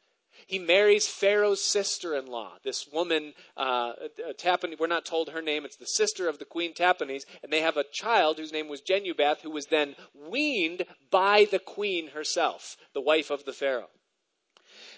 He 0.45 0.59
marries 0.59 1.07
Pharaoh's 1.07 1.63
sister 1.63 2.15
in 2.15 2.27
law, 2.27 2.59
this 2.63 2.85
woman, 2.93 3.33
uh, 3.57 3.93
Tahpenes. 4.37 4.77
We're 4.77 4.85
not 4.85 5.03
told 5.03 5.29
her 5.29 5.41
name. 5.41 5.65
It's 5.65 5.77
the 5.77 5.87
sister 5.87 6.29
of 6.29 6.37
the 6.37 6.45
queen 6.45 6.75
Tahpenes. 6.75 7.25
And 7.41 7.51
they 7.51 7.61
have 7.61 7.77
a 7.77 7.85
child 7.91 8.37
whose 8.37 8.53
name 8.53 8.67
was 8.67 8.83
Genubath, 8.83 9.41
who 9.41 9.49
was 9.49 9.65
then 9.65 9.95
weaned 10.13 10.85
by 11.09 11.45
the 11.49 11.57
queen 11.57 12.09
herself, 12.09 12.77
the 12.93 13.01
wife 13.01 13.31
of 13.31 13.45
the 13.45 13.53
Pharaoh. 13.53 13.89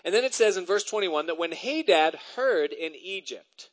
And 0.03 0.13
then 0.13 0.23
it 0.23 0.33
says 0.33 0.57
in 0.57 0.65
verse 0.65 0.83
21 0.83 1.27
that 1.27 1.37
when 1.37 1.51
Hadad 1.51 2.15
heard 2.35 2.71
in 2.71 2.95
Egypt 2.95 3.69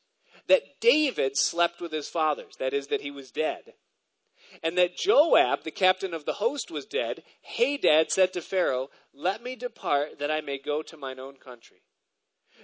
that 0.47 0.81
David 0.81 1.37
slept 1.37 1.81
with 1.81 1.93
his 1.93 2.09
fathers, 2.09 2.57
that 2.59 2.75
is, 2.75 2.89
that 2.89 3.01
he 3.01 3.11
was 3.11 3.31
dead, 3.31 3.75
and 4.63 4.79
that 4.79 4.97
Joab, 4.97 5.65
the 5.65 5.71
captain 5.71 6.15
of 6.15 6.27
the 6.27 6.35
host, 6.35 6.71
was 6.71 6.87
dead, 6.87 7.23
Hadad 7.43 8.11
said 8.11 8.33
to 8.35 8.43
Pharaoh, 8.43 8.91
Let 9.13 9.43
me 9.43 9.57
depart, 9.57 10.19
that 10.19 10.31
I 10.31 10.41
may 10.41 10.59
go 10.59 10.83
to 10.83 10.97
mine 10.97 11.19
own 11.19 11.37
country. 11.37 11.83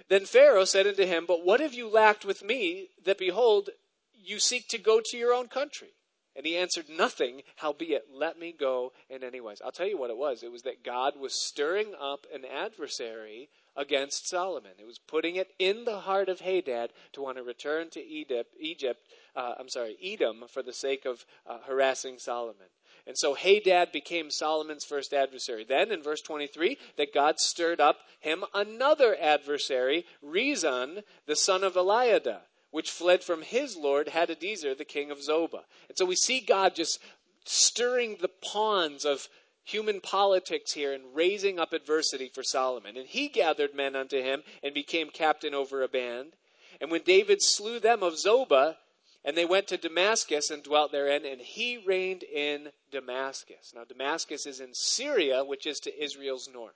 Then 0.07 0.25
Pharaoh 0.25 0.65
said 0.65 0.87
unto 0.87 1.05
him, 1.05 1.25
But 1.25 1.43
what 1.43 1.59
have 1.59 1.73
you 1.73 1.89
lacked 1.89 2.23
with 2.23 2.43
me, 2.43 2.89
that 3.03 3.17
behold, 3.17 3.71
you 4.13 4.39
seek 4.39 4.67
to 4.69 4.77
go 4.77 5.01
to 5.03 5.17
your 5.17 5.33
own 5.33 5.47
country? 5.47 5.93
And 6.35 6.45
he 6.45 6.55
answered, 6.55 6.85
Nothing, 6.89 7.41
howbeit, 7.57 8.05
let 8.13 8.39
me 8.39 8.53
go 8.57 8.93
in 9.09 9.23
any 9.23 9.41
wise. 9.41 9.61
I'll 9.63 9.71
tell 9.71 9.87
you 9.87 9.97
what 9.97 10.09
it 10.09 10.17
was. 10.17 10.43
It 10.43 10.51
was 10.51 10.61
that 10.63 10.83
God 10.83 11.19
was 11.19 11.33
stirring 11.33 11.93
up 11.99 12.25
an 12.33 12.45
adversary 12.45 13.49
against 13.75 14.29
Solomon. 14.29 14.71
It 14.79 14.85
was 14.85 14.99
putting 14.99 15.35
it 15.35 15.49
in 15.59 15.83
the 15.83 15.99
heart 15.99 16.29
of 16.29 16.39
Hadad 16.39 16.91
to 17.13 17.21
want 17.21 17.37
to 17.37 17.43
return 17.43 17.89
to 17.91 18.05
Egypt, 18.05 18.53
Egypt 18.59 19.01
uh, 19.35 19.55
I'm 19.57 19.69
sorry, 19.69 19.97
Edom, 20.03 20.43
for 20.49 20.63
the 20.63 20.73
sake 20.73 21.05
of 21.05 21.25
uh, 21.47 21.59
harassing 21.65 22.17
Solomon. 22.17 22.67
And 23.07 23.17
so 23.17 23.33
Hadad 23.33 23.91
became 23.91 24.29
Solomon's 24.29 24.85
first 24.85 25.13
adversary. 25.13 25.63
Then 25.63 25.91
in 25.91 26.03
verse 26.03 26.21
23, 26.21 26.77
that 26.97 27.13
God 27.13 27.39
stirred 27.39 27.79
up 27.79 27.97
him 28.19 28.43
another 28.53 29.17
adversary, 29.19 30.05
Rezon, 30.23 31.03
the 31.25 31.35
son 31.35 31.63
of 31.63 31.73
Eliada 31.73 32.41
which 32.71 32.89
fled 32.89 33.23
from 33.23 33.41
his 33.41 33.75
lord 33.75 34.07
Hadadezer, 34.07 34.77
the 34.77 34.85
king 34.85 35.11
of 35.11 35.19
Zobah. 35.19 35.63
And 35.89 35.97
so 35.97 36.05
we 36.05 36.15
see 36.15 36.39
God 36.39 36.75
just 36.75 36.99
stirring 37.45 38.17
the 38.19 38.31
pawns 38.41 39.05
of 39.05 39.27
human 39.63 40.01
politics 40.01 40.73
here 40.73 40.93
and 40.93 41.15
raising 41.15 41.59
up 41.59 41.73
adversity 41.73 42.29
for 42.33 42.43
Solomon. 42.43 42.97
And 42.97 43.07
he 43.07 43.27
gathered 43.27 43.75
men 43.75 43.95
unto 43.95 44.21
him 44.21 44.43
and 44.63 44.73
became 44.73 45.09
captain 45.09 45.53
over 45.53 45.83
a 45.83 45.87
band. 45.87 46.33
And 46.79 46.89
when 46.89 47.03
David 47.03 47.41
slew 47.41 47.79
them 47.79 48.03
of 48.03 48.13
Zobah, 48.13 48.75
and 49.23 49.37
they 49.37 49.45
went 49.45 49.67
to 49.67 49.77
Damascus 49.77 50.49
and 50.49 50.63
dwelt 50.63 50.91
therein, 50.91 51.25
and 51.25 51.39
he 51.39 51.77
reigned 51.77 52.23
in 52.23 52.69
Damascus. 52.91 53.71
Now, 53.75 53.83
Damascus 53.83 54.47
is 54.47 54.59
in 54.59 54.73
Syria, 54.73 55.43
which 55.43 55.67
is 55.67 55.79
to 55.81 56.03
Israel's 56.03 56.49
north. 56.51 56.73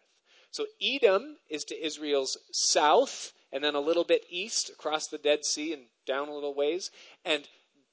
So, 0.51 0.67
Edom 0.81 1.37
is 1.49 1.63
to 1.65 1.85
Israel's 1.85 2.37
south, 2.51 3.33
and 3.51 3.63
then 3.63 3.75
a 3.75 3.79
little 3.79 4.03
bit 4.03 4.25
east 4.29 4.69
across 4.69 5.07
the 5.07 5.17
Dead 5.17 5.45
Sea 5.45 5.73
and 5.73 5.83
down 6.05 6.27
a 6.27 6.33
little 6.33 6.53
ways. 6.53 6.91
And 7.23 7.47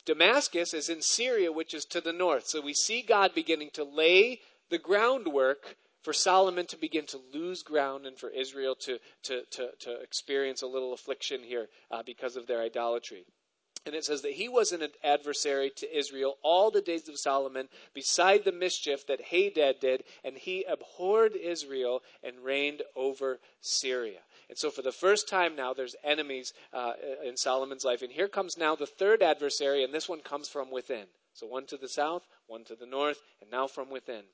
Damascus 0.04 0.74
is 0.74 0.88
in 0.88 1.02
Syria, 1.02 1.52
which 1.52 1.74
is 1.74 1.84
to 1.86 2.00
the 2.00 2.12
north. 2.12 2.46
So 2.46 2.60
we 2.60 2.74
see 2.74 3.02
God 3.02 3.34
beginning 3.34 3.70
to 3.74 3.84
lay 3.84 4.40
the 4.70 4.78
groundwork 4.78 5.76
for 6.02 6.12
Solomon 6.12 6.66
to 6.66 6.76
begin 6.76 7.06
to 7.06 7.20
lose 7.32 7.62
ground 7.62 8.06
and 8.06 8.18
for 8.18 8.28
Israel 8.28 8.74
to, 8.80 8.98
to, 9.24 9.42
to, 9.52 9.70
to 9.80 10.00
experience 10.00 10.62
a 10.62 10.66
little 10.66 10.92
affliction 10.92 11.42
here 11.44 11.68
uh, 11.90 12.02
because 12.04 12.36
of 12.36 12.46
their 12.46 12.60
idolatry. 12.60 13.24
And 13.84 13.94
it 13.94 14.04
says 14.04 14.22
that 14.22 14.32
he 14.32 14.48
was 14.48 14.70
an 14.70 14.86
adversary 15.02 15.70
to 15.76 15.96
Israel 15.96 16.38
all 16.42 16.70
the 16.70 16.80
days 16.80 17.08
of 17.08 17.18
Solomon, 17.18 17.68
beside 17.94 18.44
the 18.44 18.52
mischief 18.52 19.06
that 19.08 19.20
Hadad 19.20 19.80
did, 19.80 20.04
and 20.22 20.36
he 20.36 20.64
abhorred 20.64 21.34
Israel 21.34 22.02
and 22.22 22.44
reigned 22.44 22.82
over 22.94 23.40
Syria. 23.60 24.20
And 24.52 24.58
so, 24.58 24.68
for 24.68 24.82
the 24.82 24.92
first 24.92 25.30
time 25.30 25.56
now, 25.56 25.72
there's 25.72 25.96
enemies 26.04 26.52
uh, 26.74 26.92
in 27.24 27.38
Solomon's 27.38 27.86
life. 27.86 28.02
And 28.02 28.12
here 28.12 28.28
comes 28.28 28.58
now 28.58 28.76
the 28.76 28.84
third 28.84 29.22
adversary, 29.22 29.82
and 29.82 29.94
this 29.94 30.10
one 30.10 30.20
comes 30.20 30.46
from 30.46 30.70
within. 30.70 31.06
So, 31.32 31.46
one 31.46 31.64
to 31.68 31.78
the 31.78 31.88
south, 31.88 32.26
one 32.48 32.62
to 32.64 32.74
the 32.74 32.84
north, 32.84 33.22
and 33.40 33.50
now 33.50 33.66
from 33.66 33.88
within. 33.88 34.24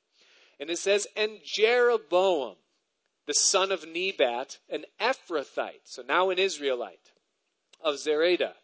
And 0.59 0.71
it 0.71 0.79
says, 0.79 1.07
And 1.15 1.39
Jeroboam, 1.45 2.57
the 3.27 3.33
son 3.33 3.71
of 3.71 3.87
Nebat, 3.87 4.59
an 4.69 4.87
Ephrathite, 5.01 5.83
so 5.85 6.03
now 6.03 6.31
an 6.31 6.39
Israelite, 6.41 7.13
of 7.81 7.95
Zereda, 7.95 8.55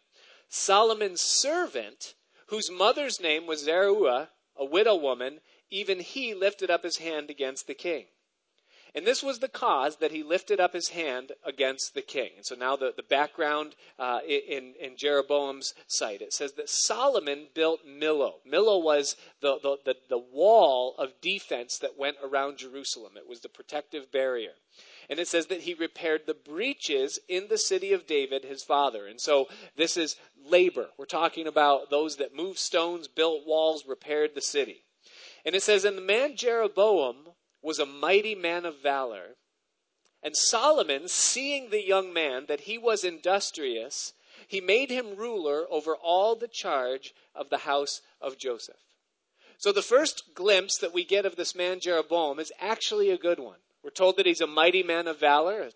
Solomon's 0.49 1.21
servant, 1.21 2.15
whose 2.47 2.69
mother's 2.69 3.21
name 3.21 3.47
was 3.47 3.63
Zeruiah, 3.63 4.27
a 4.57 4.65
widow 4.65 4.95
woman, 4.97 5.39
even 5.69 6.01
he 6.01 6.33
lifted 6.33 6.69
up 6.69 6.83
his 6.83 6.97
hand 6.97 7.29
against 7.29 7.65
the 7.65 7.73
king. 7.73 8.07
And 8.95 9.05
this 9.05 9.21
was 9.21 9.39
the 9.39 9.49
cause 9.49 9.97
that 9.97 10.11
he 10.11 10.23
lifted 10.23 10.61
up 10.61 10.73
his 10.73 10.89
hand 10.89 11.33
against 11.43 11.93
the 11.93 12.01
king. 12.01 12.29
And 12.37 12.45
so 12.45 12.55
now 12.55 12.77
the, 12.77 12.93
the 12.95 13.03
background 13.03 13.75
uh, 13.99 14.19
in, 14.25 14.73
in 14.79 14.95
Jeroboam's 14.95 15.73
sight. 15.85 16.21
It 16.21 16.31
says 16.31 16.53
that 16.53 16.69
Solomon 16.69 17.47
built 17.53 17.85
Millo. 17.85 18.35
Millo 18.49 18.81
was 18.81 19.17
the, 19.41 19.59
the, 19.61 19.77
the, 19.83 19.95
the 20.07 20.17
wall 20.17 20.95
of 20.97 21.19
defense 21.19 21.77
that 21.79 21.97
went 21.97 22.15
around 22.23 22.57
Jerusalem, 22.57 23.13
it 23.17 23.27
was 23.27 23.41
the 23.41 23.49
protective 23.49 24.13
barrier. 24.13 24.53
And 25.09 25.19
it 25.19 25.27
says 25.27 25.47
that 25.47 25.61
he 25.61 25.73
repaired 25.73 26.21
the 26.25 26.33
breaches 26.33 27.19
in 27.27 27.49
the 27.49 27.57
city 27.57 27.91
of 27.91 28.07
David, 28.07 28.43
his 28.45 28.63
father. 28.63 29.05
And 29.07 29.19
so 29.19 29.47
this 29.75 29.97
is 29.97 30.15
labor. 30.49 30.87
We're 30.97 31.05
talking 31.05 31.47
about 31.47 31.89
those 31.89 32.15
that 32.15 32.35
moved 32.35 32.59
stones, 32.59 33.07
built 33.07 33.45
walls, 33.45 33.85
repaired 33.85 34.31
the 34.33 34.41
city. 34.41 34.85
And 35.45 35.53
it 35.53 35.61
says, 35.61 35.85
And 35.85 35.97
the 35.97 36.01
man 36.01 36.35
Jeroboam 36.35 37.34
was 37.65 37.79
a 37.79 37.85
mighty 37.85 38.35
man 38.35 38.63
of 38.63 38.81
valor. 38.81 39.35
And 40.21 40.37
Solomon, 40.37 41.07
seeing 41.07 41.69
the 41.69 41.85
young 41.85 42.13
man 42.13 42.45
that 42.47 42.61
he 42.61 42.77
was 42.77 43.03
industrious, 43.03 44.13
he 44.47 44.61
made 44.61 44.91
him 44.91 45.15
ruler 45.15 45.65
over 45.69 45.95
all 45.95 46.35
the 46.35 46.47
charge 46.47 47.13
of 47.33 47.49
the 47.49 47.59
house 47.59 48.01
of 48.21 48.37
Joseph. 48.37 48.75
So 49.57 49.71
the 49.71 49.81
first 49.81 50.35
glimpse 50.35 50.77
that 50.77 50.93
we 50.93 51.03
get 51.03 51.25
of 51.25 51.35
this 51.35 51.55
man 51.55 51.79
Jeroboam 51.79 52.39
is 52.39 52.51
actually 52.59 53.09
a 53.09 53.17
good 53.17 53.39
one. 53.39 53.59
We're 53.83 53.89
told 53.89 54.17
that 54.17 54.25
he's 54.25 54.41
a 54.41 54.47
mighty 54.47 54.83
man 54.83 55.07
of 55.07 55.19
valor, 55.19 55.61
a 55.61 55.71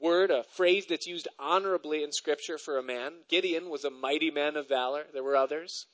word, 0.00 0.30
a 0.30 0.44
phrase 0.44 0.86
that's 0.86 1.06
used 1.06 1.28
honorably 1.38 2.02
in 2.02 2.12
Scripture 2.12 2.58
for 2.58 2.78
a 2.78 2.82
man. 2.82 3.12
Gideon 3.28 3.68
was 3.68 3.84
a 3.84 3.90
mighty 3.90 4.30
man 4.30 4.56
of 4.56 4.68
valor. 4.68 5.04
There 5.12 5.24
were 5.24 5.36
others. 5.36 5.86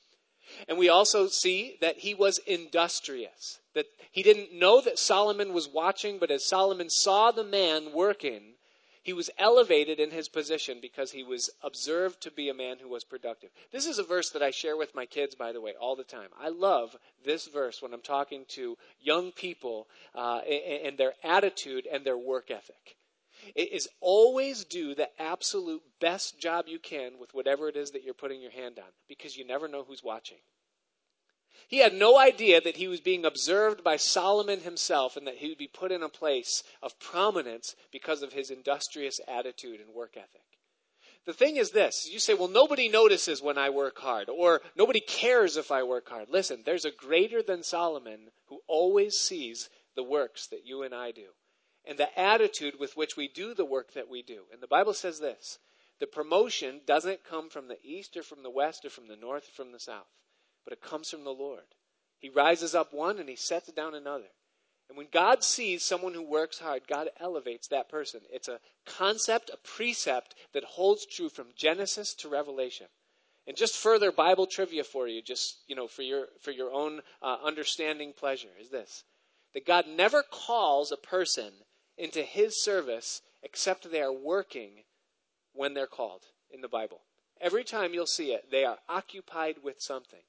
And 0.67 0.77
we 0.77 0.89
also 0.89 1.27
see 1.27 1.77
that 1.81 1.99
he 1.99 2.13
was 2.13 2.39
industrious. 2.39 3.59
That 3.73 3.85
he 4.11 4.23
didn't 4.23 4.53
know 4.53 4.81
that 4.81 4.99
Solomon 4.99 5.53
was 5.53 5.69
watching, 5.69 6.17
but 6.19 6.31
as 6.31 6.47
Solomon 6.47 6.89
saw 6.89 7.31
the 7.31 7.43
man 7.43 7.93
working, 7.93 8.55
he 9.03 9.13
was 9.13 9.31
elevated 9.37 9.99
in 9.99 10.11
his 10.11 10.29
position 10.29 10.77
because 10.79 11.11
he 11.11 11.23
was 11.23 11.49
observed 11.63 12.21
to 12.21 12.31
be 12.31 12.49
a 12.49 12.53
man 12.53 12.77
who 12.79 12.89
was 12.89 13.03
productive. 13.03 13.49
This 13.71 13.87
is 13.87 13.97
a 13.97 14.03
verse 14.03 14.29
that 14.31 14.43
I 14.43 14.51
share 14.51 14.77
with 14.77 14.93
my 14.93 15.05
kids, 15.05 15.33
by 15.33 15.51
the 15.51 15.61
way, 15.61 15.73
all 15.79 15.95
the 15.95 16.03
time. 16.03 16.29
I 16.39 16.49
love 16.49 16.95
this 17.25 17.47
verse 17.47 17.81
when 17.81 17.93
I'm 17.93 18.01
talking 18.01 18.45
to 18.49 18.77
young 18.99 19.31
people 19.31 19.87
uh, 20.13 20.39
and 20.39 20.97
their 20.97 21.13
attitude 21.23 21.87
and 21.91 22.05
their 22.05 22.17
work 22.17 22.51
ethic. 22.51 22.95
It 23.55 23.71
is 23.71 23.89
always 23.99 24.65
do 24.65 24.93
the 24.93 25.09
absolute 25.21 25.81
best 25.99 26.39
job 26.39 26.67
you 26.67 26.79
can 26.79 27.19
with 27.19 27.33
whatever 27.33 27.67
it 27.69 27.75
is 27.75 27.91
that 27.91 28.03
you're 28.03 28.13
putting 28.13 28.41
your 28.41 28.51
hand 28.51 28.79
on 28.79 28.91
because 29.07 29.35
you 29.35 29.45
never 29.45 29.67
know 29.67 29.83
who's 29.83 30.03
watching. 30.03 30.37
He 31.67 31.77
had 31.77 31.93
no 31.93 32.17
idea 32.17 32.59
that 32.59 32.77
he 32.77 32.87
was 32.87 32.99
being 32.99 33.23
observed 33.23 33.83
by 33.83 33.95
Solomon 33.95 34.59
himself 34.59 35.15
and 35.15 35.25
that 35.27 35.37
he 35.37 35.49
would 35.49 35.57
be 35.57 35.67
put 35.67 35.91
in 35.91 36.03
a 36.03 36.09
place 36.09 36.63
of 36.81 36.99
prominence 36.99 37.75
because 37.91 38.21
of 38.21 38.33
his 38.33 38.51
industrious 38.51 39.19
attitude 39.27 39.79
and 39.79 39.93
work 39.93 40.17
ethic. 40.17 40.43
The 41.25 41.33
thing 41.33 41.57
is 41.57 41.71
this 41.71 42.09
you 42.11 42.19
say, 42.19 42.33
well, 42.33 42.47
nobody 42.47 42.89
notices 42.89 43.41
when 43.41 43.57
I 43.57 43.69
work 43.69 43.99
hard, 43.99 44.27
or 44.27 44.61
nobody 44.75 44.99
cares 44.99 45.55
if 45.55 45.71
I 45.71 45.83
work 45.83 46.09
hard. 46.09 46.29
Listen, 46.29 46.63
there's 46.65 46.85
a 46.85 46.91
greater 46.91 47.43
than 47.43 47.63
Solomon 47.63 48.31
who 48.45 48.61
always 48.67 49.17
sees 49.17 49.69
the 49.95 50.03
works 50.03 50.47
that 50.47 50.65
you 50.65 50.83
and 50.83 50.95
I 50.95 51.11
do 51.11 51.27
and 51.85 51.97
the 51.97 52.19
attitude 52.19 52.79
with 52.79 52.95
which 52.95 53.17
we 53.17 53.27
do 53.27 53.53
the 53.53 53.65
work 53.65 53.93
that 53.93 54.09
we 54.09 54.21
do. 54.21 54.43
And 54.51 54.61
the 54.61 54.67
Bible 54.67 54.93
says 54.93 55.19
this 55.19 55.59
the 55.99 56.07
promotion 56.07 56.81
doesn't 56.85 57.23
come 57.23 57.49
from 57.49 57.67
the 57.67 57.77
east 57.83 58.17
or 58.17 58.23
from 58.23 58.43
the 58.43 58.49
west 58.49 58.85
or 58.85 58.89
from 58.89 59.07
the 59.07 59.15
north 59.15 59.49
or 59.49 59.51
from 59.51 59.71
the 59.71 59.79
south 59.79 60.07
but 60.63 60.73
it 60.73 60.81
comes 60.81 61.09
from 61.09 61.23
the 61.23 61.31
Lord. 61.31 61.65
He 62.19 62.29
rises 62.29 62.75
up 62.75 62.93
one 62.93 63.19
and 63.19 63.27
he 63.27 63.35
sets 63.35 63.71
down 63.71 63.95
another. 63.95 64.29
And 64.89 64.97
when 64.97 65.07
God 65.11 65.43
sees 65.43 65.83
someone 65.83 66.13
who 66.13 66.21
works 66.21 66.59
hard, 66.59 66.87
God 66.87 67.09
elevates 67.19 67.67
that 67.69 67.89
person. 67.89 68.21
It's 68.29 68.49
a 68.49 68.59
concept, 68.85 69.49
a 69.49 69.57
precept 69.57 70.35
that 70.53 70.63
holds 70.63 71.05
true 71.05 71.29
from 71.29 71.47
Genesis 71.55 72.13
to 72.15 72.29
Revelation. 72.29 72.87
And 73.47 73.57
just 73.57 73.77
further 73.77 74.11
Bible 74.11 74.45
trivia 74.45 74.83
for 74.83 75.07
you, 75.07 75.21
just 75.21 75.63
you 75.67 75.75
know, 75.75 75.87
for 75.87 76.03
your 76.03 76.27
for 76.41 76.51
your 76.51 76.71
own 76.71 77.01
uh, 77.23 77.37
understanding 77.43 78.13
pleasure, 78.13 78.51
is 78.59 78.69
this: 78.69 79.03
that 79.55 79.65
God 79.65 79.87
never 79.87 80.21
calls 80.21 80.91
a 80.91 80.97
person 80.97 81.51
into 82.01 82.23
His 82.23 82.61
service 82.61 83.21
except 83.43 83.89
they 83.89 84.01
are 84.01 84.13
working 84.13 84.83
when 85.53 85.73
they're 85.73 85.87
called 85.87 86.23
in 86.49 86.61
the 86.61 86.67
Bible. 86.67 87.01
Every 87.39 87.63
time 87.63 87.93
you'll 87.93 88.05
see 88.05 88.31
it, 88.31 88.51
they 88.51 88.65
are 88.65 88.77
occupied 88.87 89.57
with 89.63 89.81
something. 89.81 90.21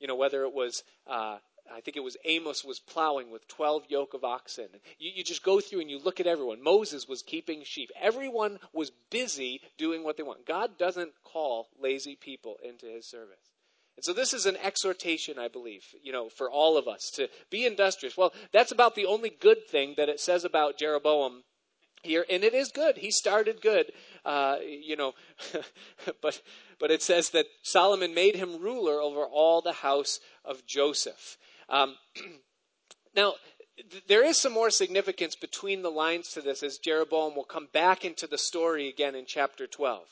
You 0.00 0.08
know, 0.08 0.16
whether 0.16 0.42
it 0.42 0.52
was 0.52 0.82
uh, 1.06 1.38
I 1.70 1.80
think 1.80 1.96
it 1.96 2.02
was 2.02 2.16
Amos 2.24 2.64
was 2.64 2.80
plowing 2.80 3.30
with 3.30 3.46
12 3.48 3.84
yoke 3.88 4.14
of 4.14 4.24
oxen. 4.24 4.68
You, 4.98 5.12
you, 5.14 5.24
just 5.24 5.42
go 5.44 5.60
through 5.60 5.80
and 5.80 5.90
you 5.90 5.98
look 5.98 6.20
at 6.20 6.26
everyone. 6.26 6.62
Moses 6.62 7.08
was 7.08 7.22
keeping 7.22 7.62
sheep. 7.62 7.90
Everyone 8.00 8.58
was 8.72 8.90
busy 8.90 9.62
doing 9.78 10.02
what 10.02 10.16
they 10.16 10.22
want. 10.22 10.44
God 10.44 10.76
doesn't 10.76 11.12
call 11.24 11.68
lazy 11.80 12.16
people 12.16 12.58
into 12.62 12.86
his 12.86 13.06
service. 13.06 13.51
And 14.02 14.06
so 14.06 14.20
this 14.20 14.34
is 14.34 14.46
an 14.46 14.56
exhortation, 14.56 15.38
I 15.38 15.46
believe, 15.46 15.94
you 16.02 16.10
know, 16.10 16.28
for 16.28 16.50
all 16.50 16.76
of 16.76 16.88
us 16.88 17.08
to 17.12 17.28
be 17.50 17.64
industrious. 17.64 18.16
Well, 18.16 18.32
that's 18.50 18.72
about 18.72 18.96
the 18.96 19.06
only 19.06 19.30
good 19.30 19.68
thing 19.68 19.94
that 19.96 20.08
it 20.08 20.18
says 20.18 20.44
about 20.44 20.76
Jeroboam 20.76 21.44
here, 22.02 22.26
and 22.28 22.42
it 22.42 22.52
is 22.52 22.72
good. 22.72 22.96
He 22.96 23.12
started 23.12 23.60
good, 23.60 23.92
uh, 24.24 24.56
you 24.60 24.96
know, 24.96 25.12
but 26.20 26.42
but 26.80 26.90
it 26.90 27.00
says 27.00 27.30
that 27.30 27.46
Solomon 27.62 28.12
made 28.12 28.34
him 28.34 28.60
ruler 28.60 29.00
over 29.00 29.20
all 29.24 29.60
the 29.60 29.70
house 29.70 30.18
of 30.44 30.66
Joseph. 30.66 31.38
Um, 31.68 31.94
now, 33.14 33.34
there 34.08 34.24
is 34.24 34.36
some 34.36 34.52
more 34.52 34.70
significance 34.70 35.36
between 35.36 35.82
the 35.82 35.92
lines 35.92 36.32
to 36.32 36.40
this 36.40 36.64
as 36.64 36.78
Jeroboam 36.78 37.36
will 37.36 37.44
come 37.44 37.68
back 37.72 38.04
into 38.04 38.26
the 38.26 38.36
story 38.36 38.88
again 38.88 39.14
in 39.14 39.26
chapter 39.26 39.68
12. 39.68 40.08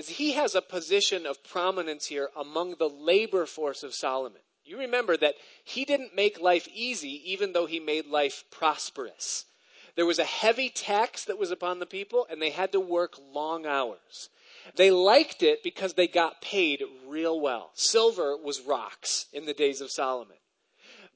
Is 0.00 0.08
he 0.08 0.32
has 0.32 0.54
a 0.54 0.62
position 0.62 1.26
of 1.26 1.44
prominence 1.44 2.06
here 2.06 2.30
among 2.34 2.76
the 2.76 2.88
labor 2.88 3.44
force 3.44 3.82
of 3.82 3.94
Solomon. 3.94 4.40
You 4.64 4.78
remember 4.78 5.14
that 5.18 5.34
he 5.62 5.84
didn't 5.84 6.16
make 6.16 6.40
life 6.40 6.66
easy 6.72 7.20
even 7.30 7.52
though 7.52 7.66
he 7.66 7.80
made 7.80 8.06
life 8.06 8.44
prosperous. 8.50 9.44
There 9.96 10.06
was 10.06 10.18
a 10.18 10.24
heavy 10.24 10.70
tax 10.70 11.26
that 11.26 11.36
was 11.36 11.50
upon 11.50 11.80
the 11.80 11.86
people 11.86 12.26
and 12.30 12.40
they 12.40 12.48
had 12.48 12.72
to 12.72 12.80
work 12.80 13.12
long 13.34 13.66
hours. 13.66 14.30
They 14.74 14.90
liked 14.90 15.42
it 15.42 15.62
because 15.62 15.92
they 15.92 16.08
got 16.08 16.40
paid 16.40 16.82
real 17.06 17.38
well. 17.38 17.70
Silver 17.74 18.38
was 18.38 18.62
rocks 18.62 19.26
in 19.34 19.44
the 19.44 19.52
days 19.52 19.82
of 19.82 19.90
Solomon. 19.90 20.38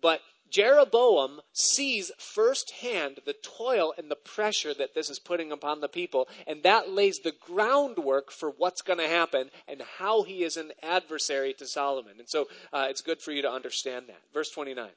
But 0.03 0.21
Jeroboam 0.51 1.41
sees 1.53 2.13
firsthand 2.19 3.21
the 3.25 3.33
toil 3.33 3.93
and 3.97 4.11
the 4.11 4.17
pressure 4.17 4.75
that 4.75 4.95
this 4.95 5.11
is 5.11 5.19
putting 5.19 5.51
upon 5.51 5.81
the 5.81 5.89
people, 5.89 6.29
and 6.47 6.63
that 6.63 6.91
lays 6.91 7.19
the 7.21 7.35
groundwork 7.41 8.31
for 8.31 8.51
what's 8.51 8.83
going 8.83 8.99
to 8.99 9.09
happen 9.09 9.51
and 9.67 9.83
how 9.99 10.23
he 10.23 10.45
is 10.45 10.57
an 10.57 10.73
adversary 10.83 11.55
to 11.55 11.67
Solomon. 11.67 12.15
And 12.19 12.29
so 12.29 12.47
uh, 12.73 12.87
it's 12.89 13.01
good 13.01 13.21
for 13.21 13.33
you 13.33 13.43
to 13.43 13.51
understand 13.51 14.07
that. 14.09 14.21
Verse 14.33 14.51
29. 14.51 14.91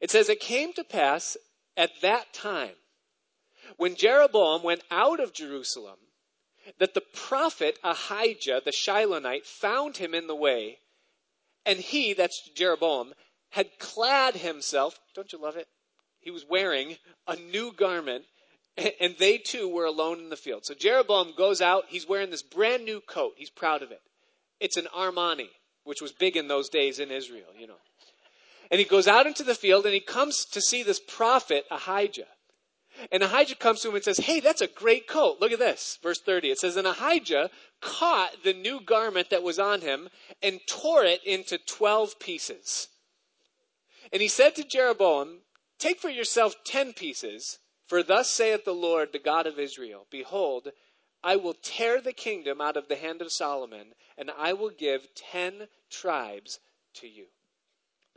It 0.00 0.10
says, 0.10 0.28
It 0.28 0.40
came 0.40 0.72
to 0.74 0.84
pass 0.84 1.36
at 1.76 1.90
that 2.02 2.32
time, 2.32 2.74
when 3.76 3.96
Jeroboam 3.96 4.62
went 4.62 4.82
out 4.90 5.20
of 5.20 5.32
Jerusalem, 5.32 5.96
that 6.78 6.94
the 6.94 7.00
prophet 7.00 7.78
Ahijah 7.82 8.62
the 8.64 8.70
Shilonite 8.70 9.46
found 9.46 9.96
him 9.96 10.14
in 10.14 10.26
the 10.26 10.36
way, 10.36 10.78
and 11.66 11.78
he, 11.78 12.12
that's 12.12 12.50
Jeroboam, 12.54 13.14
had 13.54 13.78
clad 13.78 14.34
himself, 14.34 14.98
don't 15.14 15.32
you 15.32 15.40
love 15.40 15.56
it? 15.56 15.68
He 16.18 16.32
was 16.32 16.44
wearing 16.44 16.96
a 17.28 17.36
new 17.36 17.72
garment, 17.72 18.24
and 19.00 19.14
they 19.20 19.38
two 19.38 19.68
were 19.68 19.84
alone 19.84 20.18
in 20.18 20.28
the 20.28 20.36
field. 20.36 20.64
So 20.64 20.74
Jeroboam 20.74 21.34
goes 21.36 21.60
out, 21.60 21.84
he's 21.86 22.08
wearing 22.08 22.30
this 22.30 22.42
brand 22.42 22.84
new 22.84 23.00
coat. 23.00 23.34
He's 23.36 23.50
proud 23.50 23.82
of 23.82 23.92
it. 23.92 24.00
It's 24.58 24.76
an 24.76 24.88
Armani, 24.92 25.50
which 25.84 26.02
was 26.02 26.10
big 26.10 26.36
in 26.36 26.48
those 26.48 26.68
days 26.68 26.98
in 26.98 27.12
Israel, 27.12 27.46
you 27.56 27.68
know. 27.68 27.78
And 28.72 28.80
he 28.80 28.84
goes 28.84 29.06
out 29.06 29.28
into 29.28 29.44
the 29.44 29.54
field 29.54 29.84
and 29.84 29.94
he 29.94 30.00
comes 30.00 30.46
to 30.46 30.60
see 30.60 30.82
this 30.82 30.98
prophet, 30.98 31.64
Ahijah. 31.70 32.26
And 33.12 33.22
Ahijah 33.22 33.54
comes 33.54 33.82
to 33.82 33.88
him 33.88 33.94
and 33.94 34.02
says, 34.02 34.18
Hey, 34.18 34.40
that's 34.40 34.62
a 34.62 34.66
great 34.66 35.06
coat. 35.06 35.36
Look 35.40 35.52
at 35.52 35.60
this. 35.60 36.00
Verse 36.02 36.20
30. 36.20 36.50
It 36.50 36.58
says, 36.58 36.76
And 36.76 36.88
Ahijah 36.88 37.50
caught 37.80 38.30
the 38.42 38.52
new 38.52 38.80
garment 38.80 39.30
that 39.30 39.44
was 39.44 39.60
on 39.60 39.80
him 39.80 40.08
and 40.42 40.58
tore 40.68 41.04
it 41.04 41.22
into 41.24 41.58
12 41.58 42.18
pieces. 42.18 42.88
And 44.14 44.22
he 44.22 44.28
said 44.28 44.54
to 44.54 44.64
Jeroboam, 44.64 45.40
Take 45.80 45.98
for 45.98 46.08
yourself 46.08 46.54
ten 46.64 46.92
pieces, 46.92 47.58
for 47.88 48.04
thus 48.04 48.30
saith 48.30 48.64
the 48.64 48.72
Lord, 48.72 49.12
the 49.12 49.18
God 49.18 49.48
of 49.48 49.58
Israel 49.58 50.06
Behold, 50.08 50.68
I 51.24 51.34
will 51.34 51.54
tear 51.54 52.00
the 52.00 52.12
kingdom 52.12 52.60
out 52.60 52.76
of 52.76 52.86
the 52.86 52.94
hand 52.94 53.20
of 53.20 53.32
Solomon, 53.32 53.94
and 54.16 54.30
I 54.38 54.52
will 54.52 54.70
give 54.70 55.12
ten 55.16 55.66
tribes 55.90 56.60
to 56.94 57.08
you. 57.08 57.24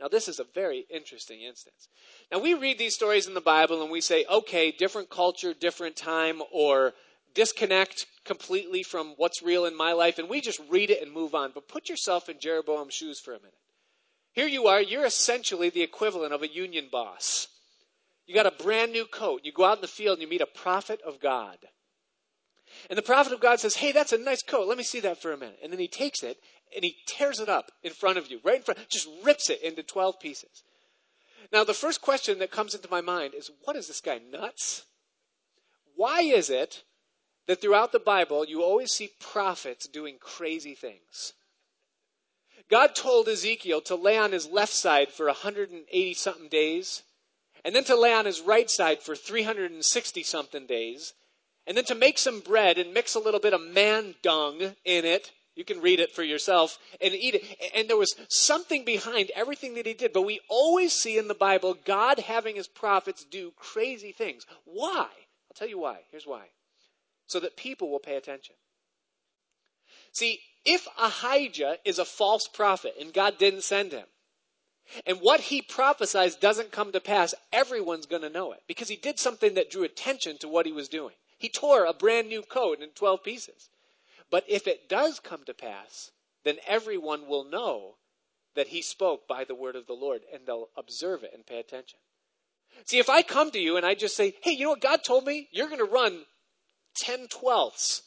Now, 0.00 0.06
this 0.06 0.28
is 0.28 0.38
a 0.38 0.44
very 0.44 0.86
interesting 0.88 1.42
instance. 1.42 1.88
Now, 2.30 2.38
we 2.38 2.54
read 2.54 2.78
these 2.78 2.94
stories 2.94 3.26
in 3.26 3.34
the 3.34 3.40
Bible 3.40 3.82
and 3.82 3.90
we 3.90 4.00
say, 4.00 4.24
okay, 4.30 4.70
different 4.70 5.10
culture, 5.10 5.52
different 5.52 5.96
time, 5.96 6.42
or 6.52 6.94
disconnect 7.34 8.06
completely 8.24 8.84
from 8.84 9.14
what's 9.16 9.42
real 9.42 9.64
in 9.64 9.76
my 9.76 9.94
life, 9.94 10.20
and 10.20 10.28
we 10.28 10.40
just 10.40 10.60
read 10.70 10.90
it 10.90 11.02
and 11.02 11.12
move 11.12 11.34
on. 11.34 11.50
But 11.52 11.66
put 11.66 11.88
yourself 11.88 12.28
in 12.28 12.38
Jeroboam's 12.38 12.94
shoes 12.94 13.18
for 13.18 13.32
a 13.32 13.38
minute. 13.38 13.54
Here 14.32 14.46
you 14.46 14.66
are, 14.66 14.80
you're 14.80 15.06
essentially 15.06 15.70
the 15.70 15.82
equivalent 15.82 16.32
of 16.32 16.42
a 16.42 16.52
union 16.52 16.88
boss. 16.90 17.48
You 18.26 18.34
got 18.34 18.46
a 18.46 18.62
brand 18.62 18.92
new 18.92 19.06
coat. 19.06 19.40
You 19.44 19.52
go 19.52 19.64
out 19.64 19.78
in 19.78 19.82
the 19.82 19.88
field 19.88 20.18
and 20.18 20.22
you 20.22 20.28
meet 20.28 20.42
a 20.42 20.46
prophet 20.46 21.00
of 21.04 21.18
God. 21.18 21.56
And 22.90 22.98
the 22.98 23.02
prophet 23.02 23.32
of 23.32 23.40
God 23.40 23.58
says, 23.58 23.76
Hey, 23.76 23.92
that's 23.92 24.12
a 24.12 24.18
nice 24.18 24.42
coat. 24.42 24.68
Let 24.68 24.78
me 24.78 24.84
see 24.84 25.00
that 25.00 25.20
for 25.20 25.32
a 25.32 25.38
minute. 25.38 25.58
And 25.62 25.72
then 25.72 25.80
he 25.80 25.88
takes 25.88 26.22
it 26.22 26.38
and 26.74 26.84
he 26.84 26.96
tears 27.06 27.40
it 27.40 27.48
up 27.48 27.72
in 27.82 27.92
front 27.92 28.18
of 28.18 28.30
you, 28.30 28.40
right 28.44 28.56
in 28.56 28.62
front, 28.62 28.86
just 28.90 29.08
rips 29.24 29.48
it 29.48 29.62
into 29.62 29.82
12 29.82 30.20
pieces. 30.20 30.62
Now, 31.50 31.64
the 31.64 31.74
first 31.74 32.02
question 32.02 32.38
that 32.40 32.50
comes 32.50 32.74
into 32.74 32.90
my 32.90 33.00
mind 33.00 33.34
is 33.34 33.50
what 33.64 33.76
is 33.76 33.88
this 33.88 34.02
guy, 34.02 34.18
nuts? 34.18 34.84
Why 35.96 36.20
is 36.20 36.50
it 36.50 36.84
that 37.46 37.60
throughout 37.60 37.92
the 37.92 37.98
Bible 37.98 38.44
you 38.44 38.62
always 38.62 38.92
see 38.92 39.10
prophets 39.18 39.88
doing 39.88 40.18
crazy 40.20 40.74
things? 40.74 41.32
God 42.70 42.94
told 42.94 43.28
Ezekiel 43.28 43.80
to 43.82 43.94
lay 43.94 44.18
on 44.18 44.32
his 44.32 44.46
left 44.46 44.72
side 44.72 45.10
for 45.10 45.26
180 45.26 46.14
something 46.14 46.48
days, 46.48 47.02
and 47.64 47.74
then 47.74 47.84
to 47.84 47.96
lay 47.96 48.12
on 48.12 48.26
his 48.26 48.40
right 48.40 48.70
side 48.70 49.02
for 49.02 49.16
360 49.16 50.22
something 50.22 50.66
days, 50.66 51.14
and 51.66 51.76
then 51.76 51.84
to 51.84 51.94
make 51.94 52.18
some 52.18 52.40
bread 52.40 52.78
and 52.78 52.94
mix 52.94 53.14
a 53.14 53.20
little 53.20 53.40
bit 53.40 53.54
of 53.54 53.60
man 53.60 54.14
dung 54.22 54.60
in 54.84 55.04
it. 55.04 55.32
You 55.54 55.64
can 55.64 55.80
read 55.80 55.98
it 55.98 56.14
for 56.14 56.22
yourself 56.22 56.78
and 57.00 57.12
eat 57.12 57.34
it. 57.34 57.72
And 57.74 57.88
there 57.88 57.96
was 57.96 58.14
something 58.28 58.84
behind 58.84 59.32
everything 59.34 59.74
that 59.74 59.86
he 59.86 59.92
did. 59.92 60.12
But 60.12 60.22
we 60.22 60.38
always 60.48 60.92
see 60.92 61.18
in 61.18 61.26
the 61.26 61.34
Bible 61.34 61.76
God 61.84 62.20
having 62.20 62.54
his 62.54 62.68
prophets 62.68 63.24
do 63.24 63.52
crazy 63.56 64.12
things. 64.12 64.46
Why? 64.64 65.08
I'll 65.08 65.56
tell 65.56 65.68
you 65.68 65.80
why. 65.80 65.98
Here's 66.12 66.28
why. 66.28 66.44
So 67.26 67.40
that 67.40 67.56
people 67.56 67.90
will 67.90 67.98
pay 67.98 68.14
attention. 68.14 68.54
See, 70.12 70.38
if 70.68 70.86
Ahijah 70.98 71.78
is 71.86 71.98
a 71.98 72.04
false 72.04 72.46
prophet 72.46 72.94
and 73.00 73.14
God 73.14 73.38
didn't 73.38 73.62
send 73.62 73.90
him, 73.90 74.04
and 75.06 75.18
what 75.22 75.40
he 75.40 75.62
prophesies 75.62 76.36
doesn't 76.36 76.72
come 76.72 76.92
to 76.92 77.00
pass, 77.00 77.34
everyone's 77.52 78.04
going 78.04 78.20
to 78.20 78.28
know 78.28 78.52
it 78.52 78.60
because 78.66 78.88
he 78.88 78.96
did 78.96 79.18
something 79.18 79.54
that 79.54 79.70
drew 79.70 79.82
attention 79.82 80.36
to 80.38 80.48
what 80.48 80.66
he 80.66 80.72
was 80.72 80.88
doing. 80.88 81.14
He 81.38 81.48
tore 81.48 81.86
a 81.86 81.94
brand 81.94 82.28
new 82.28 82.42
coat 82.42 82.82
in 82.82 82.90
12 82.90 83.24
pieces. 83.24 83.70
But 84.30 84.44
if 84.46 84.66
it 84.66 84.90
does 84.90 85.20
come 85.20 85.42
to 85.46 85.54
pass, 85.54 86.10
then 86.44 86.56
everyone 86.66 87.28
will 87.28 87.44
know 87.44 87.94
that 88.54 88.68
he 88.68 88.82
spoke 88.82 89.26
by 89.26 89.44
the 89.44 89.54
word 89.54 89.74
of 89.74 89.86
the 89.86 89.94
Lord 89.94 90.20
and 90.32 90.42
they'll 90.44 90.68
observe 90.76 91.24
it 91.24 91.32
and 91.32 91.46
pay 91.46 91.60
attention. 91.60 91.98
See, 92.84 92.98
if 92.98 93.08
I 93.08 93.22
come 93.22 93.50
to 93.52 93.58
you 93.58 93.78
and 93.78 93.86
I 93.86 93.94
just 93.94 94.16
say, 94.16 94.34
hey, 94.42 94.50
you 94.50 94.64
know 94.64 94.70
what 94.70 94.82
God 94.82 95.02
told 95.02 95.24
me? 95.24 95.48
You're 95.50 95.68
going 95.68 95.78
to 95.78 95.84
run 95.84 96.24
10 96.96 97.28
twelfths 97.28 98.02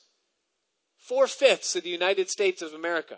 four 1.02 1.28
fifths 1.28 1.76
of 1.76 1.84
the 1.84 1.90
United 1.90 2.30
States 2.30 2.62
of 2.62 2.74
America. 2.74 3.18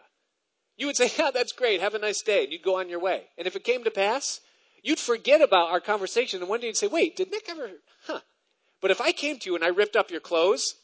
You 0.78 0.88
would 0.88 0.96
say, 0.96 1.12
Yeah, 1.17 1.32
that's 1.32 1.52
great. 1.52 1.82
Have 1.82 1.93
a 1.93 2.00
nice 2.00 2.22
day. 2.22 2.43
And 2.43 2.52
you'd 2.52 2.63
go 2.63 2.80
on 2.80 2.89
your 2.89 3.00
way. 3.00 3.26
And 3.38 3.46
if 3.46 3.56
it 3.56 3.63
came 3.63 3.84
to 3.84 3.91
pass, 3.91 4.39
you'd 4.82 5.00
forget 5.00 5.41
about 5.41 5.69
our 5.69 5.80
conversation. 5.80 6.41
And 6.41 6.50
one 6.50 6.62
day 6.62 6.67
you'd 6.67 6.78
say, 6.78 6.88
Wait, 6.88 7.15
did 7.15 7.32
Nick 7.32 7.50
ever? 7.50 7.69
Huh. 8.06 8.19
But 8.82 8.91
if 8.91 9.00
I 9.00 9.13
came 9.13 9.39
to 9.39 9.50
you 9.50 9.56
and 9.56 9.63
I 9.63 9.69
ripped 9.69 9.96
up 9.96 10.12
your 10.12 10.19
clothes 10.19 10.76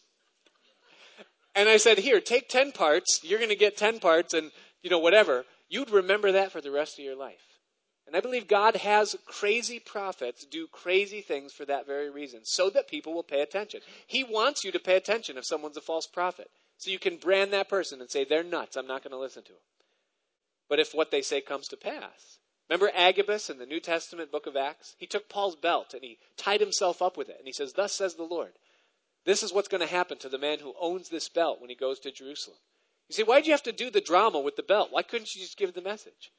and 1.54 1.68
I 1.68 1.76
said, 1.76 1.98
Here, 1.98 2.22
take 2.22 2.48
10 2.48 2.72
parts, 2.72 3.20
you're 3.24 3.40
going 3.40 3.50
to 3.50 3.58
get 3.58 3.76
10 3.76 4.00
parts 4.00 4.34
and, 4.34 4.52
you 4.82 4.90
know, 4.90 5.00
whatever, 5.00 5.44
you'd 5.68 5.90
remember 5.90 6.32
that 6.32 6.54
for 6.54 6.62
the 6.62 6.72
rest 6.72 6.98
of 6.98 7.04
your 7.04 7.18
life. 7.18 7.60
And 8.08 8.16
I 8.16 8.22
believe 8.22 8.48
God 8.48 8.78
has 8.78 9.16
crazy 9.28 9.80
prophets 9.80 10.44
do 10.44 10.66
crazy 10.66 11.22
things 11.22 11.52
for 11.52 11.66
that 11.66 11.86
very 11.86 12.10
reason, 12.10 12.40
so 12.44 12.70
that 12.70 12.88
people 12.88 13.14
will 13.14 13.22
pay 13.22 13.42
attention. 13.42 13.82
He 14.08 14.24
wants 14.24 14.64
you 14.64 14.72
to 14.72 14.80
pay 14.80 14.96
attention 14.96 15.38
if 15.38 15.46
someone's 15.46 15.78
a 15.78 15.82
false 15.82 16.08
prophet. 16.08 16.50
So 16.80 16.92
you 16.92 16.98
can 16.98 17.18
brand 17.18 17.52
that 17.52 17.68
person 17.68 18.00
and 18.00 18.10
say, 18.10 18.24
they're 18.24 18.42
nuts. 18.42 18.78
I'm 18.78 18.88
not 18.88 19.04
going 19.04 19.12
to 19.12 19.18
listen 19.18 19.44
to 19.44 19.52
them. 19.52 19.62
But 20.70 20.80
if 20.80 20.94
what 20.94 21.12
they 21.12 21.22
say 21.22 21.42
comes 21.42 21.68
to 21.68 21.78
pass, 21.78 22.40
remember 22.70 22.90
Agabus 22.96 23.50
in 23.50 23.58
the 23.58 23.66
New 23.66 23.82
Testament 23.82 24.32
book 24.32 24.48
of 24.48 24.56
Acts? 24.56 24.96
He 24.98 25.06
took 25.06 25.28
Paul's 25.28 25.58
belt 25.58 25.94
and 25.94 26.04
he 26.04 26.20
tied 26.38 26.62
himself 26.62 27.02
up 27.02 27.18
with 27.18 27.28
it. 27.28 27.36
And 27.38 27.46
he 27.46 27.52
says, 27.52 27.74
Thus 27.74 27.92
says 27.92 28.16
the 28.16 28.24
Lord. 28.24 28.54
This 29.26 29.44
is 29.44 29.52
what's 29.52 29.68
going 29.68 29.86
to 29.86 29.94
happen 29.94 30.18
to 30.20 30.30
the 30.30 30.38
man 30.38 30.60
who 30.60 30.74
owns 30.80 31.10
this 31.10 31.28
belt 31.28 31.60
when 31.60 31.70
he 31.70 31.76
goes 31.76 32.00
to 32.00 32.12
Jerusalem. 32.12 32.58
You 33.10 33.16
say, 33.16 33.24
why'd 33.24 33.46
you 33.46 33.52
have 33.52 33.64
to 33.64 33.74
do 33.74 33.90
the 33.90 34.00
drama 34.00 34.40
with 34.40 34.56
the 34.56 34.64
belt? 34.64 34.90
Why 34.92 35.02
couldn't 35.02 35.36
you 35.36 35.42
just 35.42 35.58
give 35.58 35.74
the 35.74 35.82
message? 35.82 36.32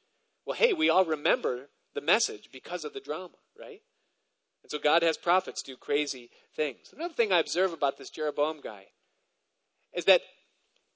Well, 0.45 0.57
hey, 0.57 0.73
we 0.73 0.89
all 0.89 1.05
remember 1.05 1.69
the 1.93 2.01
message 2.01 2.49
because 2.51 2.83
of 2.83 2.93
the 2.93 2.99
drama, 2.99 3.35
right? 3.59 3.81
And 4.63 4.71
so 4.71 4.79
God 4.79 5.03
has 5.03 5.17
prophets 5.17 5.61
do 5.61 5.75
crazy 5.75 6.31
things. 6.55 6.91
Another 6.95 7.13
thing 7.13 7.31
I 7.31 7.39
observe 7.39 7.73
about 7.73 7.99
this 7.99 8.09
Jeroboam 8.09 8.61
guy 8.61 8.87
is 9.93 10.05
that 10.05 10.21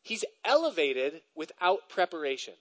he's 0.01 0.25
elevated 0.43 1.21
without 1.35 1.89
preparation. 1.89 2.53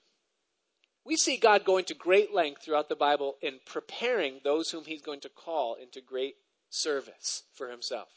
We 1.05 1.16
see 1.16 1.37
God 1.37 1.64
going 1.64 1.85
to 1.87 1.94
great 1.94 2.33
length 2.33 2.62
throughout 2.62 2.88
the 2.88 2.97
Bible 2.97 3.37
in 3.42 3.61
preparing 3.66 4.40
those 4.42 4.70
whom 4.70 4.85
he's 4.85 5.03
going 5.03 5.20
to 5.20 5.29
call 5.29 5.75
into 5.75 6.01
great 6.01 6.37
service 6.70 7.42
for 7.53 7.70
himself. 7.70 8.09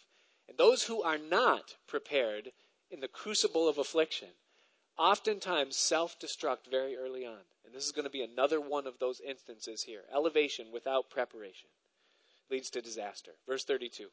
And 0.48 0.58
those 0.58 0.84
who 0.84 1.04
are 1.04 1.18
not 1.18 1.76
prepared 1.88 2.52
in 2.90 3.02
the 3.02 3.10
crucible 3.10 3.68
of 3.68 3.78
affliction 3.78 4.30
oftentimes 4.98 5.76
self 5.76 6.18
destruct 6.20 6.70
very 6.72 6.96
early 6.96 7.26
on. 7.26 7.42
And 7.66 7.76
this 7.76 7.86
is 7.86 7.92
going 7.92 8.06
to 8.06 8.10
be 8.10 8.24
another 8.24 8.62
one 8.62 8.88
of 8.88 8.98
those 9.00 9.20
instances 9.20 9.84
here. 9.84 10.04
Elevation 10.14 10.68
without 10.72 11.10
preparation 11.10 11.70
leads 12.50 12.70
to 12.72 12.82
disaster. 12.82 13.32
Verse 13.46 13.66
32. 13.66 14.08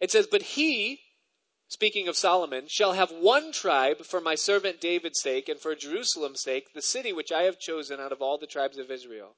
It 0.00 0.10
says, 0.10 0.26
But 0.26 0.42
he, 0.42 1.00
speaking 1.72 2.06
of 2.06 2.18
Solomon, 2.18 2.68
shall 2.68 2.92
have 2.92 3.10
one 3.10 3.50
tribe 3.50 4.04
for 4.04 4.20
my 4.20 4.34
servant 4.34 4.78
David's 4.78 5.22
sake 5.22 5.48
and 5.48 5.58
for 5.58 5.74
Jerusalem's 5.74 6.42
sake, 6.42 6.74
the 6.74 6.82
city 6.82 7.14
which 7.14 7.32
I 7.32 7.44
have 7.44 7.58
chosen 7.58 7.98
out 7.98 8.12
of 8.12 8.20
all 8.20 8.36
the 8.36 8.46
tribes 8.46 8.76
of 8.76 8.90
Israel, 8.90 9.36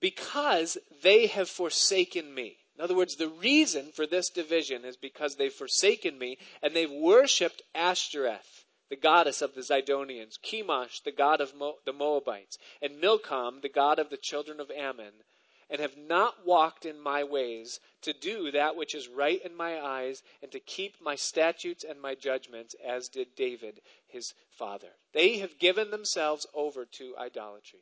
because 0.00 0.78
they 1.02 1.26
have 1.26 1.50
forsaken 1.50 2.34
me. 2.34 2.56
In 2.76 2.82
other 2.82 2.94
words, 2.94 3.16
the 3.16 3.28
reason 3.28 3.92
for 3.92 4.06
this 4.06 4.30
division 4.30 4.86
is 4.86 4.96
because 4.96 5.36
they've 5.36 5.52
forsaken 5.52 6.18
me 6.18 6.38
and 6.62 6.74
they've 6.74 6.90
worshipped 6.90 7.60
Ashtoreth, 7.74 8.64
the 8.88 8.96
goddess 8.96 9.42
of 9.42 9.54
the 9.54 9.60
Zidonians, 9.60 10.38
Chemosh, 10.42 11.02
the 11.02 11.12
god 11.12 11.42
of 11.42 11.54
Mo- 11.54 11.76
the 11.84 11.92
Moabites, 11.92 12.56
and 12.80 12.98
Milcom, 12.98 13.60
the 13.60 13.68
god 13.68 13.98
of 13.98 14.08
the 14.08 14.16
children 14.16 14.60
of 14.60 14.70
Ammon, 14.70 15.24
and 15.70 15.80
have 15.80 15.96
not 15.96 16.44
walked 16.44 16.84
in 16.84 16.98
my 16.98 17.22
ways 17.22 17.78
to 18.02 18.12
do 18.12 18.50
that 18.50 18.74
which 18.74 18.94
is 18.94 19.08
right 19.08 19.40
in 19.44 19.54
my 19.54 19.80
eyes 19.80 20.22
and 20.42 20.50
to 20.50 20.58
keep 20.58 21.00
my 21.00 21.14
statutes 21.14 21.84
and 21.88 22.00
my 22.00 22.14
judgments 22.14 22.74
as 22.84 23.08
did 23.08 23.36
David 23.36 23.80
his 24.08 24.34
father. 24.50 24.90
They 25.12 25.38
have 25.38 25.60
given 25.60 25.90
themselves 25.90 26.46
over 26.52 26.84
to 26.84 27.16
idolatry. 27.16 27.80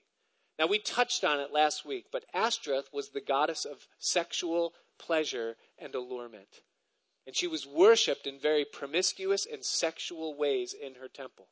Now 0.59 0.66
we 0.66 0.79
touched 0.79 1.24
on 1.24 1.40
it 1.40 1.53
last 1.53 1.87
week, 1.87 2.07
but 2.12 2.24
Ashtoreth 2.35 2.92
was 2.92 3.09
the 3.09 3.20
goddess 3.20 3.64
of 3.64 3.87
sexual 3.98 4.74
pleasure 4.98 5.57
and 5.79 5.94
allurement. 5.94 6.62
And 7.27 7.37
she 7.37 7.46
was 7.46 7.66
worshipped 7.66 8.27
in 8.27 8.38
very 8.38 8.64
promiscuous 8.64 9.46
and 9.46 9.64
sexual 9.64 10.37
ways 10.37 10.74
in 10.74 10.96
her 10.96 11.09
temple. 11.09 11.48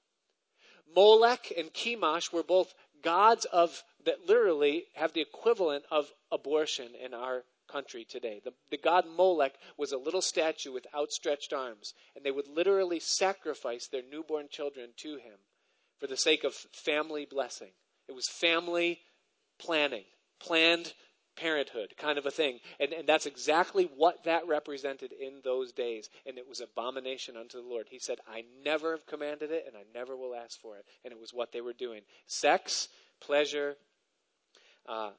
Molech 0.95 1.53
and 1.57 1.73
Chemosh 1.73 2.33
were 2.33 2.43
both 2.43 2.75
gods 3.07 3.45
of 3.53 3.85
that 4.05 4.27
literally 4.27 4.85
have 4.95 5.13
the 5.13 5.21
equivalent 5.21 5.85
of 5.93 6.11
abortion 6.33 6.89
in 7.01 7.15
our 7.15 7.45
country 7.71 8.05
today. 8.05 8.41
The, 8.45 8.53
the 8.73 8.77
god 8.77 9.05
Molech 9.17 9.53
was 9.79 9.93
a 9.93 9.97
little 9.97 10.21
statue 10.21 10.73
with 10.73 10.89
outstretched 10.93 11.53
arms, 11.53 11.95
and 12.17 12.25
they 12.25 12.33
would 12.33 12.49
literally 12.49 12.99
sacrifice 12.99 13.87
their 13.87 14.03
newborn 14.11 14.49
children 14.51 14.91
to 14.99 15.11
him 15.19 15.39
for 16.01 16.09
the 16.09 16.17
sake 16.17 16.43
of 16.43 16.53
family 16.73 17.29
blessing. 17.31 17.71
It 18.09 18.13
was 18.13 18.27
family 18.29 18.99
planning, 19.61 20.05
planned 20.41 20.93
parenthood 21.37 21.95
kind 21.97 22.19
of 22.19 22.27
a 22.27 22.31
thing. 22.31 22.59
And, 22.81 22.93
and 22.93 23.09
that's 23.09 23.27
exactly 23.27 23.91
what 23.97 24.25
that 24.25 24.47
represented 24.47 25.13
in 25.13 25.41
those 25.45 25.73
days. 25.73 26.09
And 26.27 26.39
it 26.39 26.49
was 26.49 26.61
abomination 26.61 27.37
unto 27.37 27.61
the 27.61 27.69
Lord. 27.69 27.87
He 27.91 27.99
said, 27.99 28.19
I 28.27 28.45
never 28.65 28.93
have 28.93 29.07
commanded 29.07 29.51
it 29.51 29.65
and 29.67 29.77
I 29.77 29.85
never 29.95 30.17
will 30.17 30.35
ask 30.35 30.61
for 30.61 30.77
it. 30.77 30.85
And 31.05 31.13
it 31.13 31.21
was 31.21 31.33
what 31.33 31.53
they 31.53 31.61
were 31.61 31.73
doing. 31.73 32.03
Sex, 32.27 32.89
pleasure, 33.21 33.77
uh, 34.89 35.11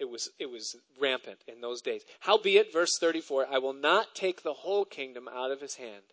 it 0.00 0.08
was, 0.08 0.30
it 0.38 0.50
was 0.50 0.76
rampant 0.98 1.44
in 1.46 1.60
those 1.60 1.82
days. 1.82 2.02
Howbeit, 2.20 2.72
verse 2.72 2.96
34, 2.98 3.46
I 3.50 3.58
will 3.58 3.74
not 3.74 4.14
take 4.14 4.42
the 4.42 4.54
whole 4.54 4.86
kingdom 4.86 5.28
out 5.28 5.50
of 5.50 5.60
his 5.60 5.74
hand, 5.74 6.04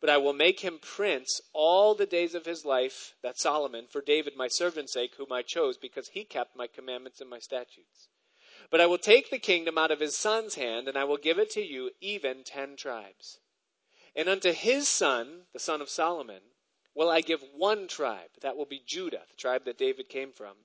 but 0.00 0.10
I 0.10 0.16
will 0.16 0.32
make 0.32 0.60
him 0.60 0.80
prince 0.82 1.40
all 1.52 1.94
the 1.94 2.06
days 2.06 2.34
of 2.34 2.44
his 2.44 2.64
life, 2.64 3.14
that 3.22 3.38
Solomon, 3.38 3.86
for 3.86 4.02
David 4.02 4.32
my 4.36 4.48
servant's 4.48 4.92
sake, 4.92 5.12
whom 5.16 5.30
I 5.30 5.42
chose, 5.42 5.78
because 5.78 6.08
he 6.08 6.24
kept 6.24 6.56
my 6.56 6.66
commandments 6.66 7.20
and 7.20 7.30
my 7.30 7.38
statutes. 7.38 8.08
But 8.70 8.80
I 8.80 8.86
will 8.86 8.98
take 8.98 9.30
the 9.30 9.38
kingdom 9.38 9.76
out 9.76 9.90
of 9.90 10.00
his 10.00 10.16
son's 10.16 10.54
hand, 10.54 10.86
and 10.86 10.96
I 10.96 11.04
will 11.04 11.16
give 11.16 11.38
it 11.38 11.50
to 11.50 11.60
you, 11.60 11.90
even 12.00 12.44
ten 12.44 12.76
tribes. 12.76 13.40
And 14.14 14.28
unto 14.28 14.52
his 14.52 14.88
son, 14.88 15.46
the 15.52 15.58
son 15.58 15.80
of 15.80 15.90
Solomon, 15.90 16.42
will 16.94 17.08
I 17.08 17.20
give 17.20 17.42
one 17.54 17.88
tribe. 17.88 18.30
That 18.42 18.56
will 18.56 18.66
be 18.66 18.82
Judah, 18.84 19.22
the 19.28 19.36
tribe 19.36 19.64
that 19.64 19.78
David 19.78 20.08
came 20.08 20.32
from. 20.32 20.56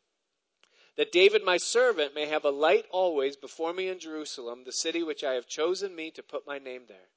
That 0.98 1.12
David 1.12 1.44
my 1.44 1.58
servant 1.58 2.16
may 2.16 2.26
have 2.26 2.46
a 2.46 2.52
light 2.52 2.86
always 2.90 3.36
before 3.36 3.74
me 3.74 3.90
in 3.90 4.00
Jerusalem, 4.00 4.64
the 4.64 4.72
city 4.72 5.04
which 5.04 5.24
I 5.24 5.34
have 5.34 5.48
chosen 5.48 5.96
me 5.96 6.12
to 6.12 6.24
put 6.24 6.48
my 6.48 6.60
name 6.60 6.84
there. 6.88 7.10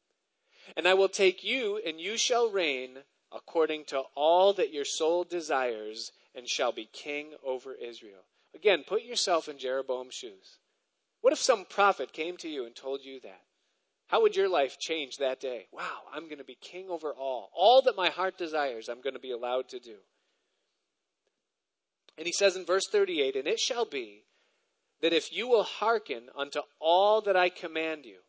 And 0.76 0.86
I 0.86 0.94
will 0.94 1.08
take 1.08 1.44
you, 1.44 1.80
and 1.84 2.00
you 2.00 2.16
shall 2.16 2.50
reign 2.50 3.04
according 3.30 3.84
to 3.84 4.00
all 4.14 4.52
that 4.54 4.72
your 4.72 4.84
soul 4.84 5.24
desires, 5.24 6.12
and 6.34 6.48
shall 6.48 6.72
be 6.72 6.86
king 6.86 7.34
over 7.44 7.74
Israel. 7.74 8.24
Again, 8.54 8.84
put 8.86 9.02
yourself 9.02 9.48
in 9.48 9.58
Jeroboam's 9.58 10.14
shoes. 10.14 10.57
What 11.28 11.36
if 11.36 11.44
some 11.44 11.66
prophet 11.66 12.14
came 12.14 12.38
to 12.38 12.48
you 12.48 12.64
and 12.64 12.74
told 12.74 13.04
you 13.04 13.20
that? 13.20 13.42
How 14.06 14.22
would 14.22 14.34
your 14.34 14.48
life 14.48 14.78
change 14.78 15.18
that 15.18 15.40
day? 15.40 15.66
Wow, 15.70 16.04
I'm 16.10 16.24
going 16.24 16.38
to 16.38 16.42
be 16.42 16.56
king 16.58 16.88
over 16.88 17.12
all. 17.12 17.50
All 17.54 17.82
that 17.82 17.98
my 17.98 18.08
heart 18.08 18.38
desires, 18.38 18.88
I'm 18.88 19.02
going 19.02 19.12
to 19.12 19.20
be 19.20 19.32
allowed 19.32 19.68
to 19.68 19.78
do. 19.78 19.96
And 22.16 22.26
he 22.26 22.32
says 22.32 22.56
in 22.56 22.64
verse 22.64 22.86
38 22.90 23.36
And 23.36 23.46
it 23.46 23.60
shall 23.60 23.84
be 23.84 24.22
that 25.02 25.12
if 25.12 25.30
you 25.30 25.46
will 25.48 25.64
hearken 25.64 26.30
unto 26.34 26.60
all 26.80 27.20
that 27.20 27.36
I 27.36 27.50
command 27.50 28.06
you, 28.06 28.20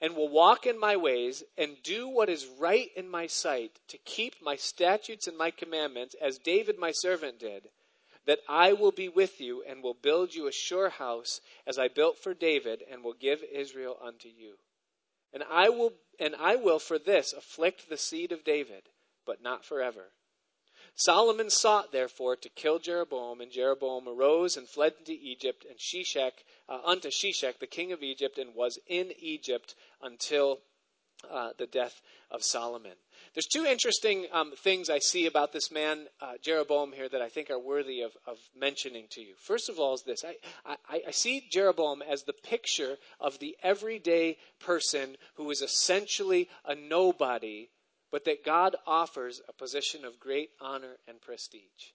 and 0.00 0.14
will 0.14 0.28
walk 0.28 0.66
in 0.66 0.78
my 0.78 0.94
ways, 0.94 1.42
and 1.58 1.82
do 1.82 2.08
what 2.08 2.28
is 2.28 2.46
right 2.60 2.90
in 2.94 3.10
my 3.10 3.26
sight, 3.26 3.80
to 3.88 3.98
keep 4.04 4.36
my 4.40 4.54
statutes 4.54 5.26
and 5.26 5.36
my 5.36 5.50
commandments, 5.50 6.14
as 6.22 6.38
David 6.38 6.78
my 6.78 6.92
servant 6.92 7.40
did, 7.40 7.70
that 8.26 8.40
I 8.48 8.72
will 8.72 8.92
be 8.92 9.08
with 9.08 9.40
you 9.40 9.62
and 9.62 9.82
will 9.82 9.94
build 9.94 10.34
you 10.34 10.46
a 10.46 10.52
sure 10.52 10.90
house 10.90 11.40
as 11.66 11.78
I 11.78 11.88
built 11.88 12.18
for 12.18 12.34
David 12.34 12.82
and 12.90 13.02
will 13.02 13.14
give 13.14 13.42
Israel 13.42 13.98
unto 14.02 14.28
you. 14.28 14.58
And 15.32 15.44
I 15.50 15.68
will 15.68 15.94
and 16.18 16.36
I 16.36 16.56
will 16.56 16.78
for 16.78 16.98
this 16.98 17.32
afflict 17.32 17.88
the 17.88 17.96
seed 17.96 18.30
of 18.30 18.44
David, 18.44 18.90
but 19.24 19.42
not 19.42 19.64
forever. 19.64 20.12
Solomon 20.94 21.48
sought 21.48 21.92
therefore 21.92 22.36
to 22.36 22.48
kill 22.50 22.78
Jeroboam, 22.78 23.40
and 23.40 23.50
Jeroboam 23.50 24.06
arose 24.06 24.56
and 24.56 24.68
fled 24.68 24.94
into 24.98 25.12
Egypt 25.12 25.64
and 25.64 25.78
Shishak 25.78 26.44
uh, 26.68 26.80
unto 26.84 27.08
Shishak, 27.08 27.58
the 27.58 27.66
king 27.66 27.92
of 27.92 28.02
Egypt, 28.02 28.36
and 28.36 28.54
was 28.54 28.78
in 28.86 29.12
Egypt 29.18 29.74
until 30.02 30.60
uh, 31.30 31.52
the 31.56 31.66
death 31.66 32.02
of 32.30 32.44
Solomon. 32.44 32.96
There's 33.34 33.46
two 33.46 33.64
interesting 33.64 34.26
um, 34.32 34.52
things 34.56 34.90
I 34.90 34.98
see 34.98 35.26
about 35.26 35.52
this 35.52 35.70
man, 35.70 36.06
uh, 36.20 36.32
Jeroboam, 36.42 36.92
here 36.92 37.08
that 37.08 37.22
I 37.22 37.28
think 37.28 37.48
are 37.48 37.60
worthy 37.60 38.00
of, 38.00 38.10
of 38.26 38.38
mentioning 38.58 39.06
to 39.10 39.20
you. 39.20 39.34
First 39.38 39.68
of 39.68 39.78
all, 39.78 39.94
is 39.94 40.02
this 40.02 40.24
I, 40.24 40.34
I, 40.88 41.02
I 41.08 41.10
see 41.12 41.46
Jeroboam 41.48 42.02
as 42.02 42.24
the 42.24 42.32
picture 42.32 42.96
of 43.20 43.38
the 43.38 43.56
everyday 43.62 44.36
person 44.58 45.16
who 45.34 45.48
is 45.50 45.62
essentially 45.62 46.48
a 46.64 46.74
nobody, 46.74 47.70
but 48.10 48.24
that 48.24 48.44
God 48.44 48.74
offers 48.84 49.40
a 49.48 49.52
position 49.52 50.04
of 50.04 50.18
great 50.18 50.50
honor 50.60 50.96
and 51.06 51.20
prestige. 51.20 51.92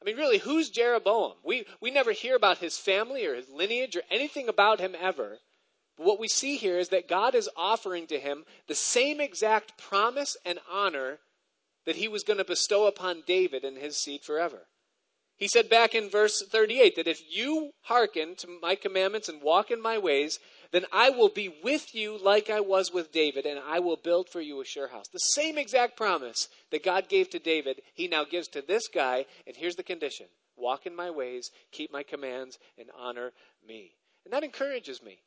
I 0.00 0.06
mean, 0.06 0.16
really, 0.16 0.38
who's 0.38 0.70
Jeroboam? 0.70 1.34
We, 1.44 1.66
we 1.82 1.90
never 1.90 2.12
hear 2.12 2.36
about 2.36 2.56
his 2.56 2.78
family 2.78 3.26
or 3.26 3.34
his 3.34 3.50
lineage 3.50 3.96
or 3.96 4.02
anything 4.10 4.48
about 4.48 4.80
him 4.80 4.96
ever. 4.98 5.40
But 6.00 6.06
what 6.06 6.18
we 6.18 6.28
see 6.28 6.56
here 6.56 6.78
is 6.78 6.88
that 6.88 7.08
God 7.08 7.34
is 7.34 7.50
offering 7.54 8.06
to 8.06 8.18
him 8.18 8.46
the 8.68 8.74
same 8.74 9.20
exact 9.20 9.76
promise 9.76 10.34
and 10.46 10.58
honor 10.72 11.18
that 11.84 11.96
he 11.96 12.08
was 12.08 12.22
going 12.22 12.38
to 12.38 12.44
bestow 12.44 12.86
upon 12.86 13.22
David 13.26 13.64
and 13.64 13.76
his 13.76 13.98
seed 13.98 14.22
forever. 14.22 14.62
He 15.36 15.46
said 15.46 15.68
back 15.68 15.94
in 15.94 16.08
verse 16.08 16.40
38 16.40 16.96
that 16.96 17.06
if 17.06 17.20
you 17.30 17.72
hearken 17.82 18.34
to 18.36 18.58
my 18.62 18.76
commandments 18.76 19.28
and 19.28 19.42
walk 19.42 19.70
in 19.70 19.78
my 19.82 19.98
ways, 19.98 20.38
then 20.72 20.86
I 20.90 21.10
will 21.10 21.28
be 21.28 21.54
with 21.62 21.94
you 21.94 22.16
like 22.16 22.48
I 22.48 22.60
was 22.60 22.90
with 22.90 23.12
David, 23.12 23.44
and 23.44 23.60
I 23.60 23.80
will 23.80 23.98
build 23.98 24.30
for 24.30 24.40
you 24.40 24.58
a 24.62 24.64
sure 24.64 24.88
house. 24.88 25.08
The 25.12 25.18
same 25.18 25.58
exact 25.58 25.98
promise 25.98 26.48
that 26.70 26.82
God 26.82 27.10
gave 27.10 27.28
to 27.28 27.38
David, 27.38 27.82
he 27.92 28.08
now 28.08 28.24
gives 28.24 28.48
to 28.48 28.62
this 28.62 28.88
guy, 28.88 29.26
and 29.46 29.54
here's 29.54 29.76
the 29.76 29.82
condition 29.82 30.28
walk 30.56 30.86
in 30.86 30.96
my 30.96 31.10
ways, 31.10 31.50
keep 31.72 31.92
my 31.92 32.02
commands, 32.02 32.58
and 32.78 32.88
honor 32.98 33.32
me. 33.66 33.96
And 34.24 34.32
that 34.32 34.44
encourages 34.44 35.02
me. 35.02 35.20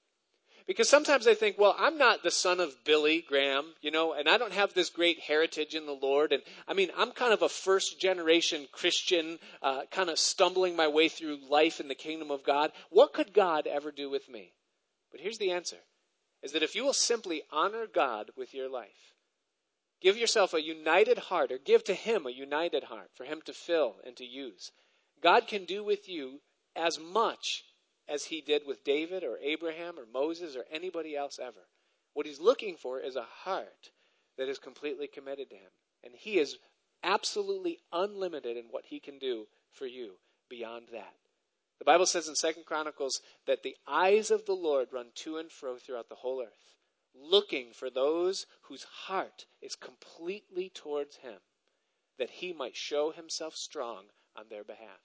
Because 0.66 0.88
sometimes 0.88 1.28
I 1.28 1.34
think, 1.34 1.58
well, 1.58 1.76
I'm 1.78 1.98
not 1.98 2.24
the 2.24 2.32
son 2.32 2.60
of 2.60 2.84
Billy 2.86 3.24
Graham, 3.28 3.74
you 3.82 3.92
know, 3.92 4.14
and 4.14 4.30
I 4.30 4.38
don't 4.38 4.54
have 4.54 4.74
this 4.74 4.90
great 4.90 5.20
heritage 5.20 5.76
in 5.76 5.86
the 5.86 5.92
Lord. 5.92 6.32
And 6.32 6.42
I 6.68 6.74
mean, 6.74 6.90
I'm 6.98 7.12
kind 7.12 7.34
of 7.34 7.42
a 7.42 7.50
first 7.50 8.00
generation 8.00 8.68
Christian, 8.72 9.40
uh, 9.62 9.82
kind 9.92 10.10
of 10.10 10.18
stumbling 10.18 10.76
my 10.76 10.88
way 10.88 11.10
through 11.10 11.50
life 11.50 11.80
in 11.80 11.90
the 11.90 11.96
kingdom 11.96 12.32
of 12.32 12.46
God. 12.46 12.72
What 12.90 13.14
could 13.14 13.34
God 13.34 13.68
ever 13.68 13.92
do 13.92 14.10
with 14.10 14.30
me? 14.30 14.54
But 15.12 15.20
here's 15.20 15.38
the 15.38 15.52
answer 15.52 15.78
is 16.42 16.52
that 16.52 16.64
if 16.64 16.76
you 16.76 16.84
will 16.84 16.94
simply 16.94 17.44
honor 17.52 17.88
God 17.88 18.32
with 18.36 18.54
your 18.54 18.70
life, 18.70 19.14
Give 20.04 20.18
yourself 20.18 20.54
a 20.54 20.62
united 20.62 21.18
heart, 21.18 21.50
or 21.50 21.58
give 21.58 21.86
to 21.86 21.94
Him 21.94 22.26
a 22.26 22.30
united 22.30 22.84
heart 22.84 23.12
for 23.16 23.24
Him 23.24 23.42
to 23.46 23.54
fill 23.54 23.96
and 24.06 24.18
to 24.18 24.26
use. 24.26 24.74
God 25.22 25.48
can 25.48 25.64
do 25.64 25.82
with 25.82 26.10
you 26.10 26.42
as 26.76 27.00
much 27.00 27.64
as 28.08 28.26
He 28.26 28.42
did 28.42 28.64
with 28.66 28.84
David 28.84 29.24
or 29.24 29.38
Abraham 29.42 29.98
or 29.98 30.06
Moses 30.06 30.56
or 30.56 30.66
anybody 30.72 31.16
else 31.16 31.40
ever. 31.40 31.68
What 32.14 32.26
He's 32.26 32.40
looking 32.40 32.76
for 32.76 33.00
is 33.00 33.16
a 33.16 33.24
heart 33.24 33.92
that 34.38 34.50
is 34.50 34.60
completely 34.60 35.08
committed 35.08 35.50
to 35.50 35.56
Him. 35.56 35.72
And 36.04 36.14
He 36.16 36.40
is 36.40 36.58
absolutely 37.04 37.80
unlimited 37.92 38.58
in 38.58 38.66
what 38.66 38.86
He 38.86 39.00
can 39.00 39.20
do 39.20 39.48
for 39.72 39.86
you 39.86 40.14
beyond 40.50 40.88
that. 40.92 41.16
The 41.80 41.86
Bible 41.86 42.06
says 42.06 42.28
in 42.28 42.36
Second 42.36 42.66
Chronicles 42.66 43.20
that 43.46 43.64
the 43.64 43.76
eyes 43.88 44.32
of 44.32 44.46
the 44.46 44.56
Lord 44.56 44.90
run 44.92 45.08
to 45.16 45.38
and 45.38 45.52
fro 45.52 45.78
throughout 45.78 46.10
the 46.10 46.16
whole 46.16 46.42
earth, 46.42 46.78
looking 47.14 47.74
for 47.74 47.90
those 47.90 48.46
whose 48.64 48.84
heart 48.84 49.46
is 49.62 49.76
completely 49.76 50.70
towards 50.70 51.18
Him, 51.18 51.40
that 52.18 52.30
He 52.30 52.54
might 52.54 52.76
show 52.76 53.12
Himself 53.12 53.56
strong 53.56 54.06
on 54.36 54.46
their 54.50 54.64
behalf. 54.64 55.02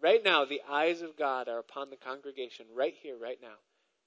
Right 0.00 0.22
now, 0.22 0.44
the 0.44 0.62
eyes 0.68 1.00
of 1.00 1.16
God 1.16 1.48
are 1.48 1.58
upon 1.58 1.90
the 1.90 1.96
congregation 1.96 2.66
right 2.74 2.94
here, 3.02 3.16
right 3.16 3.38
now. 3.40 3.56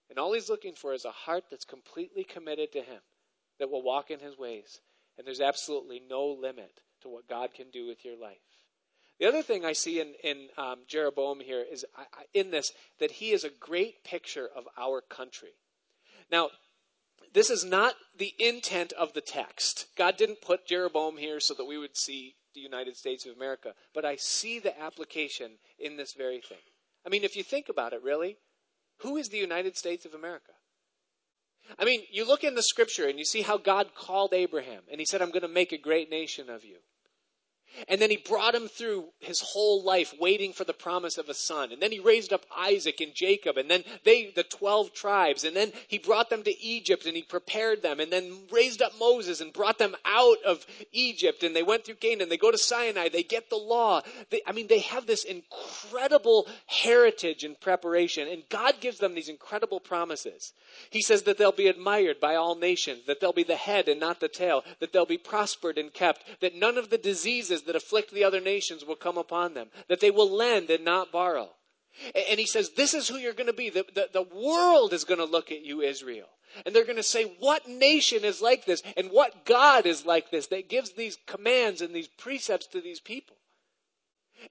And 0.10 0.20
all 0.20 0.34
He's 0.34 0.50
looking 0.50 0.74
for 0.74 0.94
is 0.94 1.06
a 1.06 1.12
heart 1.12 1.46
that's 1.50 1.66
completely 1.66 2.24
committed 2.24 2.72
to 2.74 2.82
Him, 2.82 3.02
that 3.60 3.70
will 3.70 3.84
walk 3.84 4.12
in 4.12 4.20
His 4.20 4.38
ways. 4.38 4.80
And 5.18 5.26
there's 5.26 5.42
absolutely 5.42 6.02
no 6.08 6.26
limit 6.28 6.82
to 7.02 7.10
what 7.10 7.28
God 7.28 7.54
can 7.54 7.70
do 7.72 7.88
with 7.88 8.06
your 8.06 8.16
life. 8.16 8.38
The 9.20 9.26
other 9.26 9.42
thing 9.42 9.66
I 9.66 9.74
see 9.74 10.00
in, 10.00 10.14
in 10.24 10.50
um, 10.58 10.82
Jeroboam 10.88 11.40
here 11.40 11.66
is 11.70 11.86
I, 11.96 12.02
I, 12.02 12.24
in 12.34 12.52
this 12.52 12.72
that 13.00 13.12
he 13.12 13.32
is 13.32 13.44
a 13.44 13.50
great 13.50 14.04
picture 14.04 14.48
of 14.56 14.66
our 14.78 15.02
country. 15.02 15.54
Now, 16.32 16.50
this 17.34 17.50
is 17.50 17.66
not 17.66 17.96
the 18.18 18.34
intent 18.38 18.94
of 18.94 19.14
the 19.14 19.22
text. 19.22 19.88
God 19.98 20.18
didn't 20.18 20.42
put 20.42 20.68
Jeroboam 20.68 21.18
here 21.18 21.40
so 21.40 21.54
that 21.56 21.66
we 21.66 21.78
would 21.78 21.98
see 21.98 22.36
the 22.58 22.62
United 22.64 22.98
States 22.98 23.26
of 23.26 23.36
America, 23.36 23.74
but 23.94 24.04
I 24.04 24.16
see 24.16 24.60
the 24.60 24.78
application 24.82 25.52
in 25.78 25.96
this 25.96 26.14
very 26.14 26.42
thing. 26.42 26.58
I 27.06 27.10
mean, 27.10 27.24
if 27.24 27.36
you 27.36 27.44
think 27.44 27.70
about 27.70 27.94
it, 27.94 28.02
really, 28.02 28.38
who 29.02 29.16
is 29.16 29.30
the 29.30 29.38
United 29.38 29.78
States 29.78 30.06
of 30.06 30.16
America? 30.16 30.52
I 31.78 31.86
mean, 31.86 32.02
you 32.12 32.26
look 32.26 32.44
in 32.44 32.56
the 32.56 32.64
scripture 32.64 33.08
and 33.08 33.20
you 33.20 33.26
see 33.26 33.44
how 33.44 33.58
God 33.58 33.94
called 33.94 34.34
Abraham, 34.34 34.82
and 34.90 35.00
he 35.00 35.06
said, 35.06 35.22
I'm 35.22 35.30
going 35.30 35.44
to 35.44 35.48
make 35.48 35.72
a 35.72 35.78
great 35.78 36.10
nation 36.10 36.50
of 36.50 36.66
you. 36.66 36.78
And 37.88 38.02
then 38.02 38.10
he 38.10 38.18
brought 38.18 38.56
him 38.56 38.68
through 38.68 39.06
his 39.20 39.40
whole 39.40 39.84
life 39.84 40.14
waiting 40.20 40.54
for 40.54 40.64
the 40.64 40.74
promise 40.74 41.18
of 41.18 41.30
a 41.30 41.34
son. 41.34 41.72
And 41.72 41.82
then 41.82 41.92
he 41.92 42.00
raised 42.00 42.34
up 42.34 42.46
Isaac 42.56 43.02
and 43.02 43.14
Jacob 43.14 43.58
and 43.58 43.70
then 43.70 43.84
they, 44.04 44.32
the 44.36 44.44
12 44.44 44.94
tribes. 44.94 45.44
And 45.44 45.56
then 45.56 45.72
he 45.88 45.98
brought 45.98 46.30
them 46.30 46.44
to 46.44 46.64
Egypt 46.64 47.06
and 47.06 47.16
he 47.16 47.22
prepared 47.22 47.82
them 47.82 48.00
and 48.00 48.12
then 48.12 48.32
raised 48.52 48.82
up 48.82 48.94
Moses 49.00 49.42
and 49.42 49.54
brought 49.54 49.78
them 49.78 49.96
out 50.06 50.38
of 50.46 50.66
Egypt. 50.92 51.44
And 51.44 51.56
they 51.56 51.64
went 51.64 51.86
through 51.86 51.96
Canaan. 51.96 52.30
They 52.30 52.38
go 52.38 52.52
to 52.52 52.58
Sinai. 52.58 53.10
They 53.10 53.24
get 53.24 53.50
the 53.50 53.58
law. 53.58 54.02
They, 54.30 54.42
I 54.48 54.52
mean, 54.52 54.68
they 54.68 54.80
have 54.80 55.06
this 55.06 55.24
incredible 55.24 56.48
heritage 56.66 57.44
and 57.44 57.60
preparation. 57.60 58.28
And 58.28 58.44
God 58.50 58.76
gives 58.82 58.98
them 58.98 59.14
these 59.14 59.30
incredible 59.30 59.80
promises. 59.80 60.54
He 60.90 61.02
says 61.02 61.24
that 61.24 61.38
they'll 61.38 61.52
be 61.52 61.68
admired 61.68 62.20
by 62.20 62.36
all 62.36 62.56
nations, 62.56 63.06
that 63.06 63.20
they'll 63.20 63.34
be 63.34 63.44
the 63.44 63.56
head 63.56 63.88
and 63.88 64.00
not 64.00 64.20
the 64.20 64.28
tail, 64.28 64.64
that 64.80 64.94
they'll 64.94 65.06
be 65.06 65.18
prospered 65.18 65.78
and 65.78 65.94
kept, 65.94 66.24
that 66.42 66.56
none 66.56 66.78
of 66.78 66.90
the 66.90 66.98
diseases 66.98 67.57
that 67.64 67.76
afflict 67.76 68.12
the 68.12 68.24
other 68.24 68.42
nations 68.42 68.86
will 68.86 68.96
come 68.96 69.18
upon 69.18 69.54
them, 69.54 69.70
that 69.88 70.00
they 70.00 70.12
will 70.12 70.30
lend 70.30 70.70
and 70.70 70.86
not 70.86 71.12
borrow. 71.12 71.50
And 72.30 72.40
he 72.40 72.46
says, 72.46 72.72
This 72.72 72.94
is 72.94 73.08
who 73.08 73.18
you're 73.18 73.34
going 73.34 73.48
to 73.48 73.54
be. 73.54 73.70
The, 73.70 73.86
the, 73.94 74.10
the 74.14 74.22
world 74.22 74.94
is 74.94 75.04
going 75.04 75.20
to 75.20 75.26
look 75.26 75.52
at 75.52 75.66
you, 75.66 75.82
Israel. 75.82 76.28
And 76.66 76.74
they're 76.74 76.86
going 76.86 76.98
to 76.98 77.04
say, 77.04 77.36
What 77.40 77.68
nation 77.68 78.24
is 78.24 78.42
like 78.42 78.66
this? 78.66 78.84
And 78.96 79.10
what 79.10 79.46
God 79.46 79.86
is 79.86 80.06
like 80.06 80.30
this 80.30 80.48
that 80.48 80.70
gives 80.70 80.92
these 80.92 81.18
commands 81.26 81.82
and 81.82 81.94
these 81.94 82.08
precepts 82.08 82.68
to 82.68 82.82
these 82.82 83.00
people? 83.00 83.38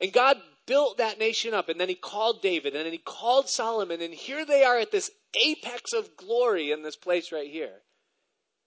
And 0.00 0.12
God 0.12 0.38
built 0.66 0.98
that 0.98 1.18
nation 1.18 1.54
up, 1.54 1.68
and 1.68 1.80
then 1.80 1.88
he 1.88 1.94
called 1.94 2.42
David, 2.42 2.74
and 2.74 2.84
then 2.84 2.92
he 2.92 2.98
called 2.98 3.48
Solomon, 3.48 4.02
and 4.02 4.12
here 4.12 4.44
they 4.44 4.64
are 4.64 4.78
at 4.78 4.90
this 4.90 5.10
apex 5.40 5.92
of 5.92 6.16
glory 6.16 6.72
in 6.72 6.82
this 6.82 6.96
place 6.96 7.30
right 7.30 7.50
here. 7.50 7.82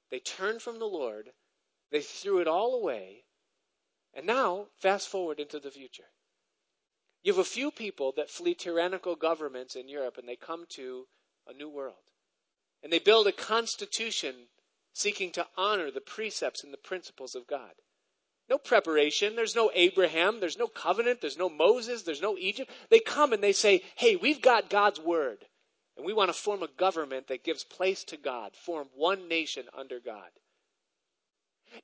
They 0.09 0.19
turned 0.19 0.61
from 0.61 0.79
the 0.79 0.85
Lord, 0.85 1.29
they 1.91 2.01
threw 2.01 2.39
it 2.39 2.47
all 2.47 2.75
away, 2.75 3.25
and 4.13 4.25
now, 4.25 4.67
fast 4.77 5.07
forward 5.07 5.39
into 5.39 5.59
the 5.59 5.71
future. 5.71 6.11
You 7.21 7.33
have 7.33 7.39
a 7.39 7.43
few 7.43 7.71
people 7.71 8.13
that 8.15 8.29
flee 8.29 8.55
tyrannical 8.55 9.15
governments 9.15 9.75
in 9.75 9.89
Europe 9.89 10.17
and 10.17 10.27
they 10.27 10.35
come 10.35 10.65
to 10.69 11.07
a 11.47 11.53
new 11.53 11.69
world. 11.69 11.95
And 12.81 12.93
they 12.93 12.99
build 12.99 13.27
a 13.27 13.31
constitution 13.31 14.47
seeking 14.93 15.31
to 15.33 15.47
honor 15.57 15.91
the 15.91 16.01
precepts 16.01 16.63
and 16.63 16.73
the 16.73 16.77
principles 16.77 17.35
of 17.35 17.47
God. 17.47 17.73
No 18.49 18.57
preparation. 18.57 19.35
There's 19.35 19.55
no 19.55 19.69
Abraham. 19.75 20.39
There's 20.39 20.57
no 20.57 20.67
covenant. 20.67 21.21
There's 21.21 21.37
no 21.37 21.49
Moses. 21.49 22.01
There's 22.03 22.21
no 22.21 22.37
Egypt. 22.37 22.71
They 22.89 22.99
come 22.99 23.31
and 23.33 23.43
they 23.43 23.51
say, 23.51 23.83
hey, 23.95 24.15
we've 24.15 24.41
got 24.41 24.69
God's 24.69 24.99
word. 24.99 25.45
And 25.95 26.05
we 26.05 26.13
want 26.13 26.29
to 26.29 26.33
form 26.33 26.63
a 26.63 26.67
government 26.67 27.27
that 27.27 27.43
gives 27.43 27.63
place 27.63 28.03
to 28.05 28.17
God, 28.17 28.55
form 28.55 28.87
one 28.95 29.27
nation 29.27 29.65
under 29.77 29.99
God. 29.99 30.29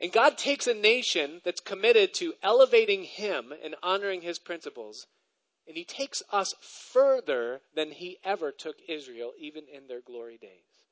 And 0.01 0.11
God 0.11 0.37
takes 0.37 0.67
a 0.67 0.73
nation 0.73 1.41
that's 1.43 1.61
committed 1.61 2.13
to 2.15 2.33
elevating 2.43 3.03
Him 3.03 3.53
and 3.63 3.75
honoring 3.81 4.21
His 4.21 4.39
principles, 4.39 5.07
and 5.67 5.77
He 5.77 5.85
takes 5.85 6.21
us 6.31 6.53
further 6.61 7.61
than 7.73 7.91
He 7.91 8.19
ever 8.23 8.51
took 8.51 8.77
Israel, 8.87 9.33
even 9.37 9.63
in 9.71 9.87
their 9.87 10.01
glory 10.01 10.37
days. 10.37 10.83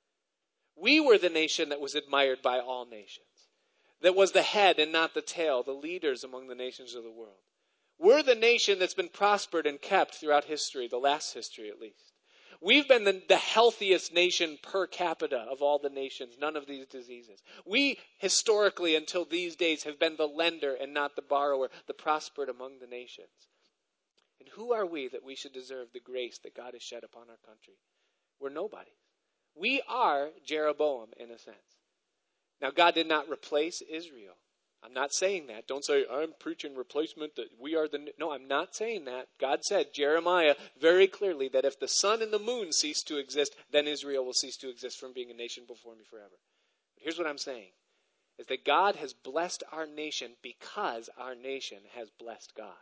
We 0.76 1.00
were 1.00 1.18
the 1.18 1.30
nation 1.30 1.70
that 1.70 1.82
was 1.82 1.96
admired 1.96 2.42
by 2.42 2.60
all 2.60 2.86
nations, 2.86 3.50
that 4.02 4.16
was 4.16 4.32
the 4.32 4.42
head 4.42 4.80
and 4.80 4.92
not 4.92 5.14
the 5.14 5.22
tail, 5.22 5.64
the 5.64 5.72
leaders 5.72 6.24
among 6.24 6.48
the 6.48 6.56
nations 6.56 6.96
of 6.96 7.04
the 7.04 7.12
world. 7.12 7.42
We're 8.00 8.24
the 8.24 8.36
nation 8.36 8.80
that's 8.80 8.96
been 8.96 9.10
prospered 9.10 9.68
and 9.68 9.80
kept 9.80 10.16
throughout 10.16 10.46
history, 10.46 10.88
the 10.88 10.98
last 10.98 11.34
history 11.34 11.70
at 11.70 11.80
least. 11.80 12.13
We've 12.64 12.88
been 12.88 13.04
the, 13.04 13.22
the, 13.28 13.36
healthiest 13.36 14.14
nation 14.14 14.58
per 14.64 14.88
capita 14.88 15.46
of 15.52 15.62
all 15.62 15.80
the 15.80 15.90
nations, 15.90 16.38
none 16.40 16.56
of 16.56 16.66
these 16.66 16.88
diseases. 16.88 17.44
We, 17.66 18.00
historically, 18.20 18.96
until 18.96 19.26
these 19.26 19.58
days, 19.58 19.84
have 19.84 20.00
been 20.00 20.16
the 20.16 20.28
lender 20.28 20.74
and 20.74 20.94
not 20.94 21.18
the 21.18 21.22
borrower, 21.22 21.70
the 21.88 21.94
prospered 21.94 22.48
among 22.48 22.80
the 22.80 22.88
nations. 22.88 23.50
And 24.40 24.48
who 24.48 24.72
are 24.72 24.86
we 24.86 25.10
that 25.10 25.26
we 25.26 25.36
should 25.36 25.52
deserve 25.52 25.90
the 25.92 26.00
grace 26.00 26.38
that 26.40 26.56
God 26.56 26.74
has 26.74 26.82
shed 26.82 27.04
upon 27.04 27.30
our 27.30 27.40
country? 27.46 27.76
We're 28.40 28.50
nobody. 28.50 28.92
We 29.56 29.82
are 29.90 30.30
Jeroboam, 30.46 31.10
in 31.18 31.32
a 31.32 31.38
sense. 31.38 31.58
Now, 32.62 32.72
God 32.72 32.94
did 32.94 33.08
not 33.08 33.30
replace 33.30 33.82
Israel. 33.82 34.36
I'm 34.84 34.94
not 34.94 35.14
saying 35.14 35.48
that. 35.48 35.66
Don't 35.66 35.86
say, 35.86 36.06
I'm 36.12 36.34
preaching 36.40 36.76
replacement, 36.76 37.36
that 37.38 37.48
we 37.60 37.76
are 37.76 37.88
the. 37.88 38.12
No, 38.20 38.32
I'm 38.32 38.48
not 38.48 38.76
saying 38.76 39.06
that. 39.06 39.28
God 39.40 39.64
said, 39.64 39.94
Jeremiah, 39.94 40.56
very 40.80 41.08
clearly, 41.08 41.48
that 41.54 41.66
if 41.66 41.80
the 41.80 41.88
sun 41.88 42.22
and 42.22 42.34
the 42.34 42.40
moon 42.40 42.74
cease 42.74 43.02
to 43.04 43.18
exist, 43.18 43.56
then 43.72 43.88
Israel 43.88 44.26
will 44.26 44.34
cease 44.34 44.58
to 44.58 44.70
exist 44.70 45.00
from 45.00 45.14
being 45.14 45.32
a 45.32 45.36
nation 45.36 45.64
before 45.68 45.96
me 45.96 46.04
forever. 46.10 46.38
But 46.96 47.04
here's 47.04 47.18
what 47.18 47.28
I'm 47.28 47.38
saying 47.38 47.70
is 48.40 48.48
that 48.48 48.66
God 48.66 48.96
has 48.96 49.14
blessed 49.14 49.64
our 49.72 49.86
nation 49.86 50.32
because 50.42 51.10
our 51.18 51.36
nation 51.36 51.78
has 51.96 52.10
blessed 52.20 52.54
God. 52.58 52.74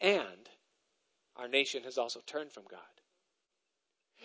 And 0.00 0.48
our 1.36 1.48
nation 1.48 1.82
has 1.84 1.98
also 1.98 2.20
turned 2.26 2.52
from 2.52 2.64
God. 2.70 2.80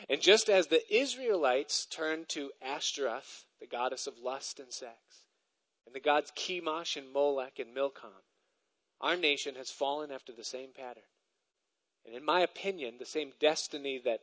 And 0.10 0.22
just 0.22 0.50
as 0.50 0.68
the 0.68 0.82
Israelites 0.94 1.86
turned 1.86 2.30
to 2.30 2.52
Ashtaroth, 2.62 3.46
the 3.60 3.68
goddess 3.68 4.06
of 4.06 4.20
lust 4.20 4.60
and 4.60 4.72
sex, 4.72 5.26
and 5.88 5.96
the 5.96 6.02
gods 6.02 6.32
Chemosh 6.36 6.98
and 6.98 7.12
Molech 7.14 7.60
and 7.60 7.74
Milcom, 7.74 8.12
our 9.00 9.16
nation 9.16 9.56
has 9.56 9.72
fallen 9.72 10.12
after 10.12 10.34
the 10.34 10.44
same 10.44 10.70
pattern. 10.76 11.08
And 12.06 12.14
in 12.14 12.26
my 12.26 12.42
opinion, 12.42 12.96
the 13.00 13.06
same 13.06 13.32
destiny 13.40 14.02
that 14.04 14.20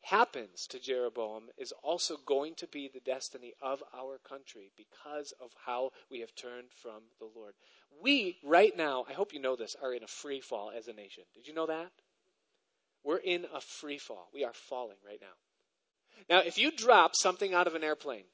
happens 0.00 0.66
to 0.68 0.78
Jeroboam 0.78 1.50
is 1.58 1.72
also 1.82 2.16
going 2.24 2.54
to 2.56 2.66
be 2.66 2.88
the 2.88 3.00
destiny 3.00 3.52
of 3.60 3.82
our 3.94 4.18
country 4.26 4.72
because 4.74 5.34
of 5.38 5.50
how 5.66 5.90
we 6.10 6.20
have 6.20 6.34
turned 6.34 6.68
from 6.82 7.02
the 7.18 7.28
Lord. 7.36 7.52
We, 8.02 8.38
right 8.42 8.74
now, 8.74 9.04
I 9.06 9.12
hope 9.12 9.34
you 9.34 9.40
know 9.40 9.56
this, 9.56 9.76
are 9.82 9.92
in 9.92 10.02
a 10.02 10.08
free 10.08 10.40
fall 10.40 10.72
as 10.74 10.88
a 10.88 10.94
nation. 10.94 11.24
Did 11.34 11.46
you 11.46 11.52
know 11.52 11.66
that? 11.66 11.90
We're 13.04 13.18
in 13.18 13.44
a 13.54 13.60
free 13.60 13.98
fall. 13.98 14.30
We 14.32 14.44
are 14.44 14.54
falling 14.54 14.96
right 15.06 15.20
now. 15.20 16.34
Now, 16.34 16.42
if 16.46 16.56
you 16.56 16.70
drop 16.70 17.12
something 17.14 17.52
out 17.52 17.66
of 17.66 17.74
an 17.74 17.84
airplane, 17.84 18.24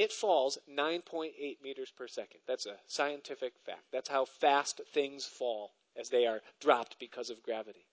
it 0.00 0.14
falls 0.14 0.56
9.8 0.66 1.62
meters 1.62 1.92
per 1.94 2.08
second. 2.08 2.40
That's 2.46 2.64
a 2.64 2.78
scientific 2.86 3.52
fact. 3.66 3.84
That's 3.92 4.08
how 4.08 4.24
fast 4.24 4.80
things 4.94 5.26
fall 5.26 5.72
as 5.94 6.08
they 6.08 6.26
are 6.26 6.40
dropped 6.58 6.98
because 6.98 7.28
of 7.28 7.42
gravity. 7.42 7.84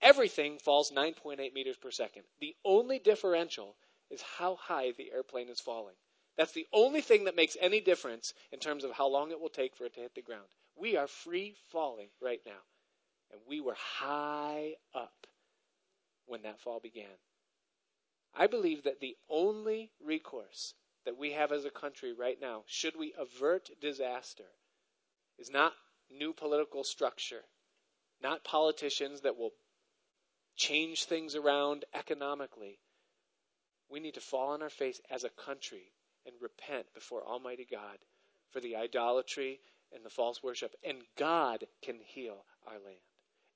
Everything 0.00 0.58
falls 0.60 0.92
9.8 0.92 1.52
meters 1.52 1.76
per 1.76 1.90
second. 1.90 2.22
The 2.38 2.54
only 2.64 3.00
differential 3.00 3.74
is 4.10 4.22
how 4.38 4.54
high 4.54 4.92
the 4.92 5.10
airplane 5.10 5.48
is 5.48 5.58
falling. 5.58 5.96
That's 6.38 6.52
the 6.52 6.68
only 6.72 7.00
thing 7.00 7.24
that 7.24 7.34
makes 7.34 7.56
any 7.60 7.80
difference 7.80 8.32
in 8.52 8.60
terms 8.60 8.84
of 8.84 8.92
how 8.92 9.08
long 9.08 9.32
it 9.32 9.40
will 9.40 9.48
take 9.48 9.74
for 9.74 9.86
it 9.86 9.94
to 9.94 10.02
hit 10.02 10.14
the 10.14 10.22
ground. 10.22 10.46
We 10.76 10.96
are 10.96 11.08
free 11.08 11.56
falling 11.72 12.10
right 12.22 12.42
now. 12.46 12.62
And 13.32 13.40
we 13.48 13.60
were 13.60 13.74
high 13.74 14.74
up 14.94 15.26
when 16.26 16.42
that 16.42 16.60
fall 16.60 16.78
began. 16.78 17.18
I 18.36 18.46
believe 18.46 18.84
that 18.84 19.00
the 19.00 19.16
only 19.28 19.90
recourse 20.00 20.74
that 21.04 21.18
we 21.18 21.32
have 21.32 21.52
as 21.52 21.64
a 21.64 21.70
country 21.70 22.12
right 22.12 22.40
now, 22.40 22.62
should 22.66 22.96
we 22.96 23.14
avert 23.18 23.70
disaster, 23.80 24.44
is 25.38 25.50
not 25.50 25.72
new 26.10 26.32
political 26.32 26.84
structure, 26.84 27.42
not 28.22 28.44
politicians 28.44 29.22
that 29.22 29.36
will 29.36 29.52
change 30.56 31.04
things 31.04 31.34
around 31.34 31.84
economically. 31.94 32.78
We 33.90 34.00
need 34.00 34.14
to 34.14 34.20
fall 34.20 34.50
on 34.50 34.62
our 34.62 34.70
face 34.70 35.00
as 35.10 35.24
a 35.24 35.28
country 35.28 35.92
and 36.24 36.34
repent 36.40 36.86
before 36.94 37.24
Almighty 37.24 37.66
God 37.70 37.98
for 38.50 38.60
the 38.60 38.76
idolatry 38.76 39.60
and 39.92 40.04
the 40.04 40.10
false 40.10 40.42
worship, 40.42 40.74
and 40.84 40.98
God 41.16 41.64
can 41.82 41.98
heal 42.04 42.44
our 42.66 42.74
land. 42.74 42.96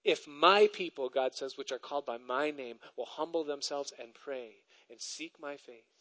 If 0.05 0.27
my 0.29 0.69
people, 0.73 1.09
God 1.09 1.35
says, 1.35 1.57
which 1.57 1.73
are 1.73 1.79
called 1.79 2.07
by 2.07 2.19
my 2.19 2.51
name, 2.51 2.77
will 2.97 3.07
humble 3.07 3.45
themselves 3.45 3.93
and 3.99 4.15
pray 4.15 4.51
and 4.91 5.01
seek 5.01 5.33
my 5.41 5.57
face 5.57 5.98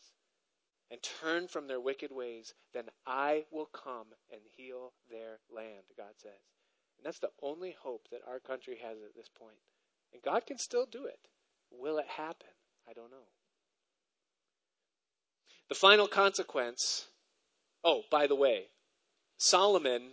and 0.91 1.01
turn 1.21 1.47
from 1.47 1.67
their 1.67 1.79
wicked 1.79 2.11
ways, 2.11 2.53
then 2.73 2.85
I 3.05 3.45
will 3.51 3.65
come 3.65 4.07
and 4.31 4.41
heal 4.55 4.93
their 5.09 5.39
land, 5.53 5.83
God 5.97 6.13
says. 6.17 6.31
And 6.97 7.05
that's 7.05 7.19
the 7.19 7.31
only 7.41 7.75
hope 7.81 8.07
that 8.11 8.21
our 8.27 8.39
country 8.39 8.77
has 8.81 8.97
at 8.97 9.15
this 9.15 9.29
point. 9.29 9.59
And 10.13 10.21
God 10.21 10.45
can 10.45 10.57
still 10.57 10.85
do 10.85 11.05
it. 11.05 11.19
Will 11.71 11.97
it 11.97 12.07
happen? 12.07 12.49
I 12.89 12.93
don't 12.93 13.11
know. 13.11 13.27
The 15.69 15.75
final 15.75 16.07
consequence. 16.07 17.07
Oh, 17.83 18.03
by 18.09 18.27
the 18.27 18.35
way, 18.35 18.67
Solomon, 19.37 20.11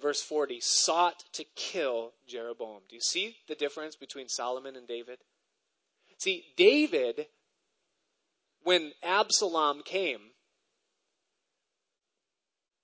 verse 0.00 0.22
40, 0.22 0.60
sought 0.60 1.24
to 1.32 1.44
kill 1.56 2.12
Jeroboam. 2.26 2.82
Do 2.88 2.94
you 2.94 3.02
see 3.02 3.36
the 3.48 3.54
difference 3.54 3.96
between 3.96 4.28
Solomon 4.28 4.76
and 4.76 4.86
David? 4.86 5.18
See, 6.18 6.44
David, 6.56 7.26
when 8.64 8.92
Absalom 9.02 9.82
came, 9.82 10.20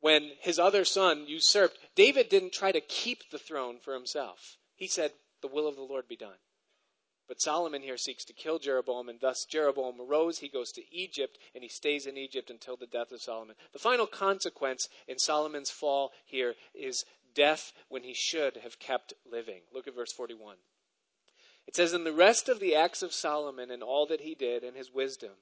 when 0.01 0.31
his 0.41 0.59
other 0.59 0.85
son 0.85 1.27
usurped, 1.27 1.79
David 1.95 2.29
didn't 2.29 2.53
try 2.53 2.73
to 2.73 2.81
keep 2.81 3.31
the 3.31 3.39
throne 3.39 3.79
for 3.79 3.93
himself. 3.93 4.57
He 4.77 4.87
said, 4.87 5.13
The 5.43 5.49
will 5.49 5.67
of 5.67 5.77
the 5.77 5.83
Lord 5.83 6.09
be 6.09 6.17
done. 6.17 6.39
But 7.29 7.41
Solomon 7.41 7.83
here 7.83 7.97
seeks 7.97 8.25
to 8.25 8.33
kill 8.33 8.59
Jeroboam, 8.59 9.09
and 9.09 9.21
thus 9.21 9.45
Jeroboam 9.45 10.01
arose. 10.01 10.39
He 10.39 10.49
goes 10.49 10.73
to 10.73 10.83
Egypt, 10.91 11.39
and 11.55 11.63
he 11.63 11.69
stays 11.69 12.07
in 12.07 12.17
Egypt 12.17 12.51
until 12.51 12.77
the 12.77 12.87
death 12.87 13.13
of 13.13 13.23
Solomon. 13.23 13.57
The 13.73 13.79
final 13.79 14.07
consequence 14.07 14.89
in 15.07 15.19
Solomon's 15.19 15.71
fall 15.71 16.13
here 16.25 16.57
is 16.75 17.05
death 17.35 17.73
when 17.89 18.03
he 18.03 18.15
should 18.15 18.57
have 18.57 18.81
kept 18.81 19.15
living. 19.31 19.61
Look 19.73 19.87
at 19.87 19.95
verse 19.95 20.13
41. 20.13 20.57
It 21.69 21.77
says, 21.77 21.93
In 21.93 22.03
the 22.03 22.13
rest 22.13 22.49
of 22.49 22.59
the 22.59 22.75
acts 22.75 23.03
of 23.03 23.13
Solomon 23.13 23.71
and 23.71 23.83
all 23.83 24.07
that 24.07 24.23
he 24.23 24.35
did 24.35 24.65
and 24.65 24.77
his 24.77 24.91
wisdom, 24.91 25.35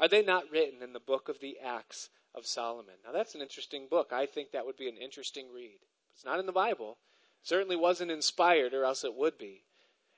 are 0.00 0.08
they 0.08 0.22
not 0.22 0.50
written 0.50 0.82
in 0.82 0.92
the 0.92 1.00
book 1.00 1.28
of 1.28 1.40
the 1.40 1.56
Acts 1.64 2.10
of 2.34 2.46
Solomon? 2.46 2.94
Now, 3.04 3.12
that's 3.12 3.34
an 3.34 3.40
interesting 3.40 3.86
book. 3.88 4.12
I 4.12 4.26
think 4.26 4.50
that 4.52 4.66
would 4.66 4.76
be 4.76 4.88
an 4.88 4.96
interesting 4.96 5.46
read. 5.54 5.78
It's 6.14 6.24
not 6.24 6.40
in 6.40 6.46
the 6.46 6.52
Bible. 6.52 6.98
It 7.42 7.48
certainly 7.48 7.76
wasn't 7.76 8.10
inspired, 8.10 8.74
or 8.74 8.84
else 8.84 9.04
it 9.04 9.14
would 9.14 9.38
be. 9.38 9.64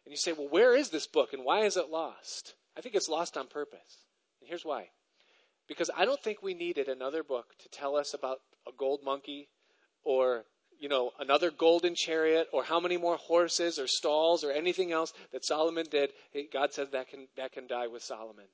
And 0.05 0.13
you 0.13 0.17
say, 0.17 0.33
well, 0.33 0.49
where 0.49 0.75
is 0.75 0.91
this 0.91 1.07
book 1.07 1.33
and 1.33 1.45
why 1.45 1.61
is 1.61 1.77
it 1.77 1.91
lost? 1.91 2.55
I 2.77 2.81
think 2.81 2.95
it's 2.95 3.09
lost 3.09 3.37
on 3.37 3.47
purpose. 3.47 4.07
And 4.41 4.49
here's 4.49 4.65
why. 4.65 4.89
Because 5.67 5.91
I 5.97 6.07
don't 6.07 6.23
think 6.23 6.43
we 6.43 6.55
needed 6.55 6.89
another 6.89 7.23
book 7.23 7.47
to 7.59 7.69
tell 7.69 7.95
us 7.95 8.15
about 8.15 8.39
a 8.67 8.71
gold 8.77 9.01
monkey 9.05 9.49
or, 10.03 10.45
you 10.81 10.89
know, 10.89 11.11
another 11.19 11.51
golden 11.51 11.95
chariot 11.95 12.49
or 12.53 12.65
how 12.65 12.81
many 12.81 12.97
more 12.97 13.17
horses 13.17 13.79
or 13.79 13.87
stalls 13.87 14.45
or 14.45 14.51
anything 14.51 14.93
else 14.93 15.13
that 15.33 15.45
Solomon 15.45 15.87
did. 15.91 16.13
God 16.53 16.73
says 16.73 16.89
that 16.93 17.09
can, 17.09 17.29
that 17.37 17.53
can 17.53 17.67
die 17.67 17.89
with 17.89 18.03
Solomon. 18.03 18.47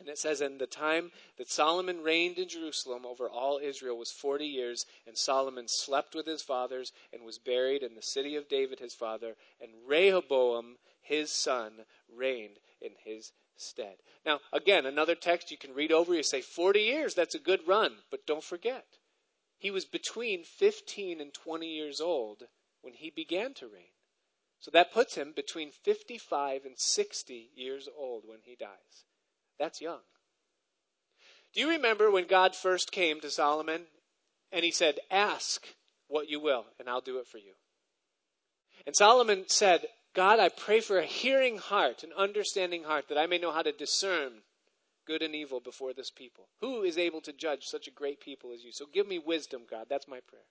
And 0.00 0.08
it 0.08 0.18
says, 0.18 0.40
In 0.40 0.58
the 0.58 0.66
time 0.66 1.12
that 1.38 1.48
Solomon 1.48 2.02
reigned 2.02 2.38
in 2.38 2.48
Jerusalem 2.48 3.06
over 3.06 3.30
all 3.30 3.58
Israel 3.58 3.96
was 3.96 4.10
forty 4.10 4.46
years, 4.46 4.84
and 5.06 5.16
Solomon 5.16 5.68
slept 5.68 6.14
with 6.14 6.26
his 6.26 6.42
fathers 6.42 6.92
and 7.12 7.24
was 7.24 7.38
buried 7.38 7.82
in 7.82 7.94
the 7.94 8.02
city 8.02 8.36
of 8.36 8.48
David 8.48 8.78
his 8.78 8.94
father, 8.94 9.36
and 9.60 9.86
Rehoboam 9.86 10.78
his 11.00 11.30
son 11.30 11.86
reigned 12.08 12.58
in 12.80 12.92
his 13.04 13.32
stead. 13.56 13.96
Now, 14.24 14.40
again, 14.52 14.86
another 14.86 15.14
text 15.14 15.50
you 15.50 15.56
can 15.56 15.72
read 15.72 15.92
over. 15.92 16.14
You 16.14 16.22
say, 16.22 16.40
40 16.40 16.80
years, 16.80 17.14
that's 17.14 17.34
a 17.34 17.38
good 17.38 17.66
run. 17.66 18.02
But 18.10 18.26
don't 18.26 18.44
forget, 18.44 18.98
he 19.56 19.70
was 19.70 19.84
between 19.84 20.44
15 20.44 21.20
and 21.20 21.32
20 21.32 21.66
years 21.66 22.00
old 22.00 22.48
when 22.82 22.94
he 22.94 23.10
began 23.10 23.54
to 23.54 23.68
reign. 23.68 23.94
So 24.60 24.70
that 24.72 24.92
puts 24.92 25.14
him 25.14 25.32
between 25.32 25.70
55 25.70 26.64
and 26.64 26.78
60 26.78 27.50
years 27.54 27.88
old 27.96 28.24
when 28.26 28.40
he 28.42 28.56
dies. 28.56 29.04
That's 29.58 29.80
young. 29.80 30.00
Do 31.54 31.60
you 31.60 31.70
remember 31.70 32.10
when 32.10 32.26
God 32.26 32.54
first 32.54 32.92
came 32.92 33.20
to 33.20 33.30
Solomon 33.30 33.82
and 34.52 34.64
he 34.64 34.70
said, 34.70 34.98
Ask 35.10 35.66
what 36.08 36.28
you 36.28 36.40
will, 36.40 36.66
and 36.78 36.88
I'll 36.88 37.00
do 37.00 37.18
it 37.18 37.26
for 37.26 37.38
you? 37.38 37.52
And 38.86 38.94
Solomon 38.94 39.44
said, 39.48 39.86
God, 40.14 40.38
I 40.38 40.48
pray 40.48 40.80
for 40.80 40.98
a 40.98 41.04
hearing 41.04 41.58
heart, 41.58 42.02
an 42.02 42.12
understanding 42.16 42.84
heart, 42.84 43.06
that 43.08 43.18
I 43.18 43.26
may 43.26 43.38
know 43.38 43.52
how 43.52 43.62
to 43.62 43.72
discern 43.72 44.32
good 45.06 45.22
and 45.22 45.34
evil 45.34 45.60
before 45.60 45.92
this 45.92 46.10
people. 46.10 46.48
Who 46.60 46.82
is 46.82 46.98
able 46.98 47.20
to 47.22 47.32
judge 47.32 47.64
such 47.64 47.86
a 47.86 47.92
great 47.92 48.20
people 48.20 48.52
as 48.52 48.64
you? 48.64 48.72
So 48.72 48.86
give 48.92 49.06
me 49.06 49.18
wisdom, 49.18 49.62
God. 49.70 49.86
That's 49.88 50.08
my 50.08 50.20
prayer. 50.28 50.42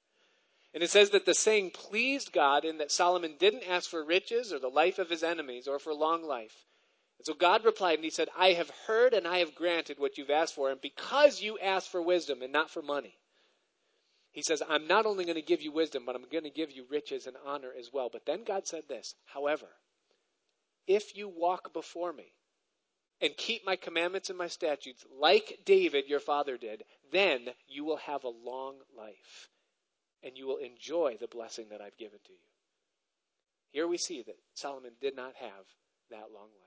And 0.73 0.83
it 0.83 0.89
says 0.89 1.11
that 1.11 1.25
the 1.25 1.33
saying 1.33 1.71
pleased 1.71 2.33
God 2.33 2.65
in 2.65 2.79
that 2.79 2.91
Solomon 2.91 3.35
didn't 3.39 3.69
ask 3.69 3.89
for 3.89 4.03
riches 4.03 4.51
or 4.51 4.59
the 4.59 4.67
life 4.67 4.99
of 4.99 5.09
his 5.09 5.23
enemies 5.23 5.67
or 5.67 5.79
for 5.79 5.93
long 5.93 6.23
life. 6.23 6.65
And 7.25 7.33
so 7.33 7.37
God 7.39 7.65
replied 7.65 7.95
and 7.95 8.03
he 8.03 8.11
said, 8.11 8.29
I 8.37 8.49
have 8.49 8.69
heard 8.87 9.13
and 9.13 9.27
I 9.27 9.39
have 9.39 9.55
granted 9.55 9.97
what 9.99 10.17
you've 10.17 10.29
asked 10.29 10.53
for. 10.53 10.69
And 10.69 10.79
because 10.79 11.41
you 11.41 11.57
asked 11.57 11.89
for 11.89 12.01
wisdom 12.01 12.41
and 12.41 12.53
not 12.53 12.69
for 12.69 12.83
money, 12.83 13.15
he 14.31 14.43
says, 14.43 14.61
I'm 14.67 14.87
not 14.87 15.05
only 15.05 15.23
going 15.23 15.35
to 15.35 15.41
give 15.41 15.61
you 15.61 15.71
wisdom, 15.71 16.03
but 16.05 16.15
I'm 16.15 16.25
going 16.31 16.43
to 16.43 16.49
give 16.49 16.71
you 16.71 16.85
riches 16.89 17.25
and 17.25 17.35
honor 17.45 17.71
as 17.77 17.89
well. 17.91 18.09
But 18.11 18.25
then 18.25 18.43
God 18.43 18.67
said 18.67 18.83
this, 18.87 19.15
however, 19.25 19.65
if 20.87 21.15
you 21.15 21.27
walk 21.27 21.73
before 21.73 22.13
me 22.13 22.33
and 23.21 23.35
keep 23.37 23.65
my 23.65 23.75
commandments 23.75 24.29
and 24.29 24.37
my 24.37 24.47
statutes 24.47 25.03
like 25.19 25.61
David 25.65 26.07
your 26.07 26.19
father 26.19 26.57
did, 26.57 26.83
then 27.11 27.47
you 27.67 27.85
will 27.85 27.97
have 27.97 28.23
a 28.23 28.29
long 28.29 28.75
life 28.95 29.49
and 30.21 30.37
you 30.37 30.45
will 30.45 30.57
enjoy 30.57 31.17
the 31.19 31.27
blessing 31.27 31.67
that 31.71 31.81
I've 31.81 31.97
given 31.97 32.19
to 32.25 32.33
you. 32.33 32.39
Here 33.71 33.87
we 33.87 33.97
see 33.97 34.21
that 34.23 34.37
Solomon 34.53 34.91
did 35.01 35.15
not 35.15 35.33
have 35.39 35.65
that 36.11 36.31
long 36.33 36.49
life. 36.61 36.64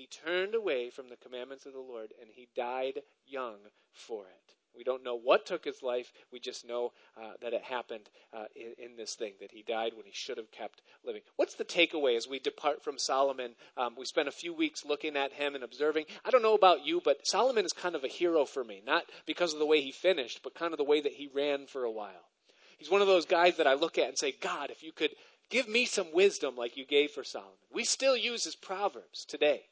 He 0.00 0.06
turned 0.06 0.54
away 0.54 0.88
from 0.88 1.10
the 1.10 1.16
commandments 1.16 1.66
of 1.66 1.74
the 1.74 1.78
Lord 1.78 2.14
and 2.18 2.30
he 2.32 2.48
died 2.56 3.02
young 3.26 3.58
for 3.92 4.24
it. 4.24 4.54
We 4.74 4.82
don't 4.82 5.04
know 5.04 5.14
what 5.14 5.44
took 5.44 5.62
his 5.62 5.82
life. 5.82 6.10
We 6.32 6.40
just 6.40 6.66
know 6.66 6.94
uh, 7.20 7.32
that 7.42 7.52
it 7.52 7.62
happened 7.62 8.08
uh, 8.32 8.44
in, 8.56 8.82
in, 8.82 8.96
this 8.96 9.14
thing, 9.14 9.34
that 9.40 9.52
he 9.52 9.62
died 9.62 9.92
when 9.94 10.06
he 10.06 10.12
should 10.14 10.38
have 10.38 10.50
kept 10.52 10.80
living. 11.04 11.20
What's 11.36 11.56
the 11.56 11.66
takeaway 11.66 12.16
as 12.16 12.26
we 12.26 12.38
depart 12.38 12.82
from 12.82 12.96
Solomon? 12.96 13.56
Um, 13.76 13.94
we 13.94 14.06
spent 14.06 14.26
a 14.26 14.32
few 14.32 14.54
weeks 14.54 14.86
looking 14.86 15.18
at 15.18 15.34
him 15.34 15.54
and 15.54 15.62
observing. 15.62 16.06
I 16.24 16.30
don't 16.30 16.40
know 16.40 16.54
about 16.54 16.86
you, 16.86 17.02
but 17.04 17.26
Solomon 17.26 17.66
is 17.66 17.74
kind 17.74 17.94
of 17.94 18.02
a 18.02 18.08
hero 18.08 18.46
for 18.46 18.64
me. 18.64 18.80
Not 18.86 19.04
because 19.26 19.52
of 19.52 19.58
the 19.58 19.66
way 19.66 19.82
he 19.82 19.92
finished, 19.92 20.40
but 20.42 20.54
kind 20.54 20.72
of 20.72 20.78
the 20.78 20.84
way 20.84 21.02
that 21.02 21.12
he 21.12 21.28
ran 21.34 21.66
for 21.66 21.84
a 21.84 21.92
while. 21.92 22.30
He's 22.78 22.90
one 22.90 23.02
of 23.02 23.06
those 23.06 23.26
guys 23.26 23.58
that 23.58 23.66
I 23.66 23.74
look 23.74 23.98
at 23.98 24.08
and 24.08 24.18
say, 24.18 24.32
God, 24.40 24.70
if 24.70 24.82
you 24.82 24.92
could 24.92 25.10
give 25.50 25.68
me 25.68 25.84
some 25.84 26.10
wisdom 26.14 26.56
like 26.56 26.78
you 26.78 26.86
gave 26.86 27.10
for 27.10 27.22
Solomon. 27.22 27.52
We 27.70 27.84
still 27.84 28.16
use 28.16 28.44
his 28.44 28.56
Proverbs 28.56 29.26
today. 29.26 29.64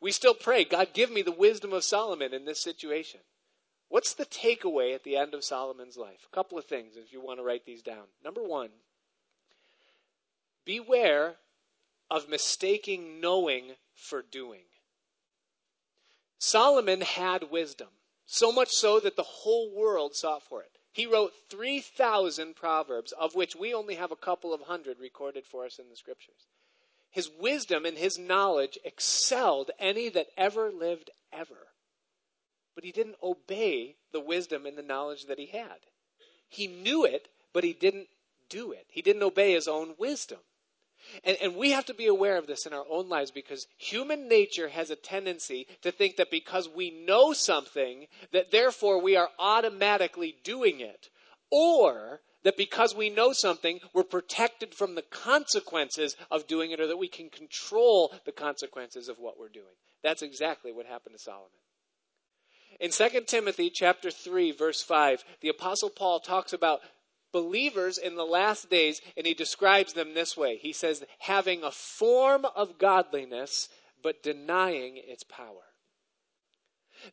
We 0.00 0.12
still 0.12 0.34
pray, 0.34 0.64
God, 0.64 0.88
give 0.92 1.10
me 1.10 1.22
the 1.22 1.32
wisdom 1.32 1.72
of 1.72 1.84
Solomon 1.84 2.34
in 2.34 2.44
this 2.44 2.60
situation. 2.60 3.20
What's 3.88 4.14
the 4.14 4.26
takeaway 4.26 4.94
at 4.94 5.04
the 5.04 5.16
end 5.16 5.34
of 5.34 5.44
Solomon's 5.44 5.96
life? 5.96 6.26
A 6.30 6.34
couple 6.34 6.58
of 6.58 6.64
things 6.64 6.96
if 6.96 7.12
you 7.12 7.20
want 7.20 7.38
to 7.38 7.44
write 7.44 7.64
these 7.64 7.82
down. 7.82 8.04
Number 8.24 8.42
one, 8.42 8.70
beware 10.64 11.36
of 12.10 12.28
mistaking 12.28 13.20
knowing 13.20 13.72
for 13.94 14.22
doing. 14.22 14.64
Solomon 16.38 17.00
had 17.00 17.50
wisdom, 17.50 17.88
so 18.26 18.52
much 18.52 18.70
so 18.70 19.00
that 19.00 19.16
the 19.16 19.22
whole 19.22 19.70
world 19.70 20.14
sought 20.14 20.42
for 20.42 20.62
it. 20.62 20.70
He 20.92 21.06
wrote 21.06 21.34
3,000 21.50 22.56
proverbs, 22.56 23.12
of 23.12 23.34
which 23.34 23.54
we 23.54 23.74
only 23.74 23.96
have 23.96 24.12
a 24.12 24.16
couple 24.16 24.52
of 24.52 24.62
hundred 24.62 24.98
recorded 24.98 25.44
for 25.46 25.64
us 25.64 25.78
in 25.78 25.88
the 25.88 25.96
scriptures. 25.96 26.46
His 27.16 27.30
wisdom 27.30 27.86
and 27.86 27.96
his 27.96 28.18
knowledge 28.18 28.78
excelled 28.84 29.70
any 29.78 30.10
that 30.10 30.26
ever 30.36 30.70
lived 30.70 31.08
ever. 31.32 31.68
But 32.74 32.84
he 32.84 32.92
didn't 32.92 33.16
obey 33.22 33.96
the 34.12 34.20
wisdom 34.20 34.66
and 34.66 34.76
the 34.76 34.82
knowledge 34.82 35.24
that 35.24 35.38
he 35.38 35.46
had. 35.46 35.78
He 36.46 36.66
knew 36.66 37.06
it, 37.06 37.28
but 37.54 37.64
he 37.64 37.72
didn't 37.72 38.08
do 38.50 38.70
it. 38.70 38.84
He 38.90 39.00
didn't 39.00 39.22
obey 39.22 39.52
his 39.52 39.66
own 39.66 39.94
wisdom. 39.96 40.40
And, 41.24 41.38
and, 41.40 41.56
we 41.56 41.70
have 41.70 41.86
to 41.86 41.94
be 41.94 42.06
aware 42.06 42.36
of 42.36 42.46
this 42.46 42.66
in 42.66 42.74
our 42.74 42.84
own 42.86 43.08
lives 43.08 43.30
because 43.30 43.66
human 43.78 44.28
nature 44.28 44.68
has 44.68 44.90
a 44.90 44.96
tendency 44.96 45.66
to 45.80 45.90
think 45.90 46.16
that 46.16 46.30
because 46.30 46.68
we 46.68 46.90
know 46.90 47.32
something, 47.32 48.08
that 48.32 48.50
therefore 48.50 49.00
we 49.00 49.16
are 49.16 49.30
automatically 49.38 50.36
doing 50.44 50.80
it. 50.80 51.08
Or 51.50 52.20
that 52.46 52.56
because 52.56 52.94
we 52.94 53.10
know 53.10 53.32
something, 53.32 53.80
we're 53.92 54.04
protected 54.04 54.72
from 54.72 54.94
the 54.94 55.02
consequences 55.02 56.14
of 56.30 56.46
doing 56.46 56.70
it 56.70 56.78
or 56.78 56.86
that 56.86 56.96
we 56.96 57.08
can 57.08 57.28
control 57.28 58.14
the 58.24 58.30
consequences 58.30 59.08
of 59.08 59.18
what 59.18 59.36
we're 59.36 59.48
doing. 59.48 59.74
That's 60.04 60.22
exactly 60.22 60.70
what 60.70 60.86
happened 60.86 61.16
to 61.16 61.20
Solomon. 61.20 61.50
In 62.78 62.92
2 62.92 63.22
Timothy 63.26 63.68
chapter 63.68 64.12
3 64.12 64.52
verse 64.52 64.80
5, 64.80 65.24
the 65.40 65.48
apostle 65.48 65.90
Paul 65.90 66.20
talks 66.20 66.52
about 66.52 66.82
believers 67.32 67.98
in 67.98 68.14
the 68.14 68.22
last 68.22 68.70
days 68.70 69.00
and 69.16 69.26
he 69.26 69.34
describes 69.34 69.94
them 69.94 70.14
this 70.14 70.36
way. 70.36 70.56
He 70.56 70.72
says 70.72 71.02
having 71.18 71.64
a 71.64 71.72
form 71.72 72.46
of 72.54 72.78
godliness 72.78 73.68
but 74.04 74.22
denying 74.22 74.98
its 74.98 75.24
power. 75.24 75.64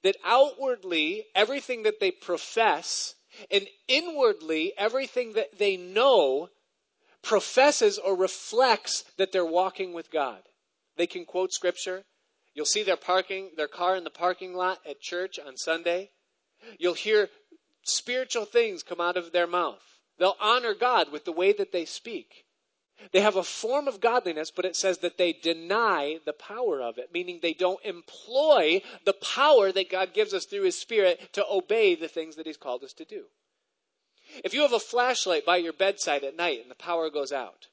That 0.03 0.17
outwardly 0.23 1.25
everything 1.33 1.81
that 1.83 1.99
they 1.99 2.11
profess 2.11 3.15
and 3.51 3.67
inwardly 3.87 4.73
everything 4.77 5.33
that 5.33 5.57
they 5.57 5.77
know 5.77 6.49
professes 7.21 7.97
or 7.97 8.15
reflects 8.15 9.03
that 9.17 9.31
they're 9.31 9.45
walking 9.45 9.93
with 9.93 10.11
God. 10.11 10.41
They 10.97 11.07
can 11.07 11.25
quote 11.25 11.53
scripture. 11.53 12.03
You'll 12.53 12.65
see 12.65 12.83
their 12.83 12.97
parking, 12.97 13.51
their 13.57 13.67
car 13.67 13.95
in 13.95 14.03
the 14.03 14.09
parking 14.09 14.53
lot 14.53 14.79
at 14.87 15.01
church 15.01 15.39
on 15.39 15.57
Sunday. 15.57 16.11
You'll 16.77 16.93
hear 16.93 17.29
spiritual 17.83 18.45
things 18.45 18.83
come 18.83 19.01
out 19.01 19.17
of 19.17 19.31
their 19.31 19.47
mouth. 19.47 19.81
They'll 20.19 20.37
honor 20.39 20.73
God 20.73 21.11
with 21.11 21.25
the 21.25 21.31
way 21.31 21.53
that 21.53 21.71
they 21.71 21.85
speak. 21.85 22.42
They 23.11 23.21
have 23.21 23.35
a 23.35 23.43
form 23.43 23.87
of 23.87 23.99
godliness, 23.99 24.51
but 24.51 24.65
it 24.65 24.75
says 24.75 24.99
that 24.99 25.17
they 25.17 25.33
deny 25.33 26.19
the 26.25 26.33
power 26.33 26.81
of 26.81 26.97
it, 26.97 27.13
meaning 27.13 27.39
they 27.41 27.53
don't 27.53 27.83
employ 27.83 28.81
the 29.05 29.13
power 29.13 29.71
that 29.71 29.89
God 29.89 30.13
gives 30.13 30.33
us 30.33 30.45
through 30.45 30.63
His 30.63 30.79
Spirit 30.79 31.33
to 31.33 31.45
obey 31.49 31.95
the 31.95 32.07
things 32.07 32.35
that 32.35 32.45
He's 32.45 32.57
called 32.57 32.83
us 32.83 32.93
to 32.93 33.05
do. 33.05 33.25
If 34.43 34.53
you 34.53 34.61
have 34.61 34.73
a 34.73 34.79
flashlight 34.79 35.45
by 35.45 35.57
your 35.57 35.73
bedside 35.73 36.23
at 36.23 36.35
night 36.37 36.61
and 36.61 36.71
the 36.71 36.75
power 36.75 37.09
goes 37.09 37.31
out, 37.31 37.67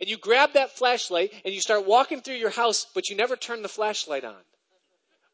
and 0.00 0.08
you 0.08 0.16
grab 0.16 0.52
that 0.52 0.76
flashlight 0.76 1.32
and 1.44 1.52
you 1.52 1.60
start 1.60 1.86
walking 1.86 2.20
through 2.20 2.36
your 2.36 2.50
house, 2.50 2.86
but 2.94 3.08
you 3.08 3.16
never 3.16 3.36
turn 3.36 3.62
the 3.62 3.68
flashlight 3.68 4.24
on, 4.24 4.42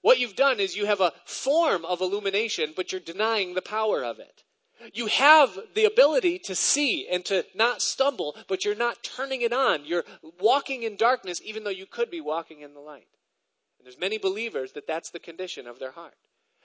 what 0.02 0.20
you've 0.20 0.36
done 0.36 0.60
is 0.60 0.76
you 0.76 0.86
have 0.86 1.00
a 1.00 1.12
form 1.24 1.84
of 1.84 2.00
illumination, 2.00 2.72
but 2.76 2.92
you're 2.92 3.00
denying 3.00 3.54
the 3.54 3.62
power 3.62 4.04
of 4.04 4.20
it. 4.20 4.44
You 4.92 5.06
have 5.06 5.58
the 5.74 5.84
ability 5.84 6.38
to 6.40 6.54
see 6.54 7.08
and 7.08 7.24
to 7.26 7.44
not 7.54 7.82
stumble, 7.82 8.36
but 8.48 8.64
you're 8.64 8.74
not 8.74 9.02
turning 9.02 9.42
it 9.42 9.52
on. 9.52 9.84
You're 9.84 10.04
walking 10.40 10.82
in 10.82 10.96
darkness 10.96 11.40
even 11.44 11.64
though 11.64 11.70
you 11.70 11.86
could 11.86 12.10
be 12.10 12.20
walking 12.20 12.60
in 12.60 12.74
the 12.74 12.80
light. 12.80 13.08
And 13.78 13.86
there's 13.86 13.98
many 13.98 14.18
believers 14.18 14.72
that 14.72 14.86
that's 14.86 15.10
the 15.10 15.18
condition 15.18 15.66
of 15.66 15.78
their 15.78 15.92
heart. 15.92 16.14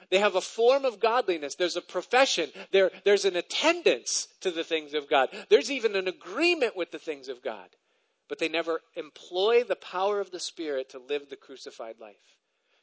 They 0.09 0.19
have 0.19 0.35
a 0.35 0.41
form 0.41 0.83
of 0.83 0.99
godliness. 0.99 1.55
There's 1.55 1.77
a 1.77 1.81
profession. 1.81 2.49
There, 2.71 2.91
there's 3.05 3.25
an 3.25 3.35
attendance 3.35 4.27
to 4.41 4.51
the 4.51 4.63
things 4.63 4.93
of 4.93 5.09
God. 5.09 5.29
There's 5.49 5.71
even 5.71 5.95
an 5.95 6.07
agreement 6.07 6.75
with 6.75 6.91
the 6.91 6.99
things 6.99 7.29
of 7.29 7.41
God. 7.41 7.69
But 8.27 8.39
they 8.39 8.49
never 8.49 8.81
employ 8.95 9.63
the 9.63 9.75
power 9.75 10.19
of 10.19 10.31
the 10.31 10.39
Spirit 10.39 10.89
to 10.89 10.99
live 10.99 11.29
the 11.29 11.35
crucified 11.35 11.99
life. 11.99 12.15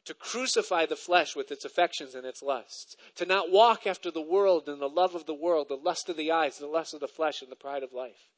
To 0.09 0.15
crucify 0.15 0.87
the 0.87 0.97
flesh 0.97 1.37
with 1.37 1.53
its 1.53 1.67
affections 1.67 2.15
and 2.15 2.27
its 2.27 2.43
lusts. 2.43 2.97
To 3.17 3.27
not 3.27 3.51
walk 3.51 3.87
after 3.87 4.11
the 4.11 4.23
world 4.23 4.67
and 4.67 4.81
the 4.81 4.89
love 4.89 5.15
of 5.15 5.27
the 5.27 5.35
world, 5.35 5.69
the 5.69 5.77
lust 5.77 6.09
of 6.09 6.17
the 6.17 6.33
eyes, 6.33 6.57
the 6.57 6.67
lust 6.67 6.95
of 6.95 7.01
the 7.01 7.07
flesh, 7.07 7.43
and 7.43 7.53
the 7.53 7.57
pride 7.57 7.83
of 7.83 7.93
life 7.93 8.31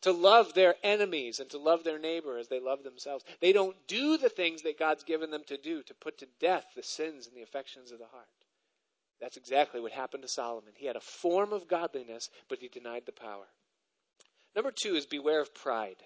to 0.00 0.12
love 0.12 0.54
their 0.54 0.76
enemies 0.82 1.40
and 1.40 1.50
to 1.50 1.58
love 1.58 1.84
their 1.84 1.98
neighbor 1.98 2.38
as 2.38 2.48
they 2.48 2.60
love 2.60 2.82
themselves. 2.82 3.24
They 3.40 3.52
don't 3.52 3.76
do 3.86 4.16
the 4.16 4.28
things 4.28 4.62
that 4.62 4.78
God's 4.78 5.04
given 5.04 5.30
them 5.30 5.44
to 5.46 5.56
do 5.56 5.82
to 5.84 5.94
put 5.94 6.18
to 6.18 6.26
death 6.40 6.66
the 6.74 6.82
sins 6.82 7.26
and 7.26 7.36
the 7.36 7.42
affections 7.42 7.92
of 7.92 7.98
the 7.98 8.06
heart. 8.06 8.26
That's 9.20 9.36
exactly 9.36 9.80
what 9.80 9.92
happened 9.92 10.22
to 10.22 10.28
Solomon. 10.28 10.72
He 10.76 10.86
had 10.86 10.96
a 10.96 11.00
form 11.00 11.52
of 11.52 11.68
godliness, 11.68 12.28
but 12.48 12.58
he 12.58 12.68
denied 12.68 13.06
the 13.06 13.12
power. 13.12 13.46
Number 14.54 14.72
two 14.72 14.94
is 14.94 15.06
beware 15.06 15.40
of 15.40 15.54
pride. 15.54 16.02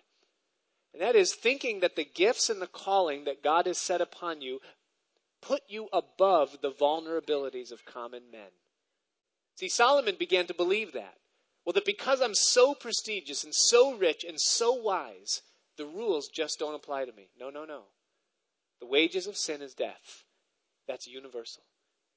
And 0.93 1.03
that 1.03 1.17
is 1.17 1.35
thinking 1.35 1.81
that 1.81 1.97
the 1.97 2.05
gifts 2.05 2.49
and 2.51 2.61
the 2.61 2.67
calling 2.67 3.25
that 3.25 3.43
God 3.43 3.67
has 3.67 3.79
set 3.79 4.01
upon 4.01 4.41
you 4.41 4.61
put 5.47 5.63
you 5.69 5.89
above 5.93 6.59
the 6.61 6.71
vulnerabilities 6.71 7.71
of 7.71 7.85
common 7.85 8.23
men. 8.31 8.51
See, 9.57 9.69
Solomon 9.69 10.17
began 10.19 10.47
to 10.47 10.55
believe 10.55 10.93
that. 10.93 11.15
Well, 11.65 11.73
that 11.73 11.85
because 11.85 12.21
I'm 12.21 12.35
so 12.35 12.75
prestigious 12.75 13.45
and 13.45 13.55
so 13.55 13.97
rich 13.97 14.25
and 14.25 14.41
so 14.41 14.73
wise, 14.73 15.43
the 15.77 15.87
rules 15.87 16.29
just 16.29 16.59
don't 16.59 16.75
apply 16.75 17.05
to 17.05 17.13
me. 17.13 17.29
No, 17.39 17.51
no, 17.51 17.65
no. 17.65 17.83
The 18.81 18.87
wages 18.87 19.27
of 19.27 19.37
sin 19.37 19.63
is 19.63 19.75
death. 19.75 20.25
That's 20.87 21.07
universal. 21.07 21.63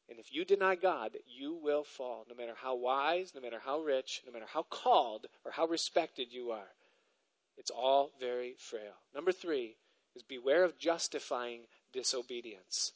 And 0.10 0.20
if 0.20 0.34
you 0.34 0.44
deny 0.44 0.76
God, 0.76 1.12
you 1.28 1.54
will 1.54 1.84
fall, 1.84 2.26
no 2.28 2.36
matter 2.36 2.56
how 2.60 2.76
wise, 2.76 3.34
no 3.36 3.42
matter 3.42 3.60
how 3.64 3.80
rich, 3.80 4.22
no 4.26 4.34
matter 4.34 4.48
how 4.52 4.64
called 4.64 5.28
or 5.46 5.52
how 5.52 5.68
respected 5.68 6.28
you 6.32 6.52
are. 6.52 6.74
It's 7.58 7.72
all 7.72 8.12
very 8.20 8.56
frail. 8.58 8.94
Number 9.14 9.32
three 9.32 9.76
is 10.16 10.24
beware 10.24 10.64
of 10.64 10.80
justifying 10.80 11.62
disobedience. 11.94 12.94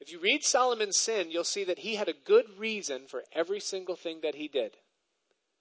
If 0.00 0.12
you 0.12 0.18
read 0.20 0.44
Solomon's 0.44 0.96
sin, 0.96 1.30
you'll 1.30 1.44
see 1.44 1.64
that 1.64 1.80
he 1.80 1.96
had 1.96 2.08
a 2.08 2.14
good 2.24 2.58
reason 2.58 3.06
for 3.06 3.24
every 3.32 3.60
single 3.60 3.96
thing 3.96 4.20
that 4.22 4.34
he 4.34 4.48
did 4.48 4.76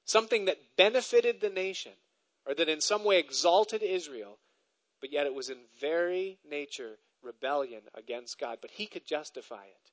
something 0.06 0.46
that 0.46 0.78
benefited 0.78 1.42
the 1.42 1.50
nation 1.50 1.92
or 2.46 2.54
that 2.54 2.70
in 2.70 2.80
some 2.80 3.04
way 3.04 3.20
exalted 3.20 3.82
Israel, 3.82 4.38
but 5.02 5.12
yet 5.12 5.26
it 5.26 5.34
was 5.34 5.50
in 5.50 5.58
very 5.80 6.38
nature 6.50 6.98
rebellion 7.22 7.82
against 7.96 8.40
God. 8.40 8.60
But 8.62 8.72
he 8.72 8.86
could 8.86 9.06
justify 9.06 9.64
it. 9.64 9.92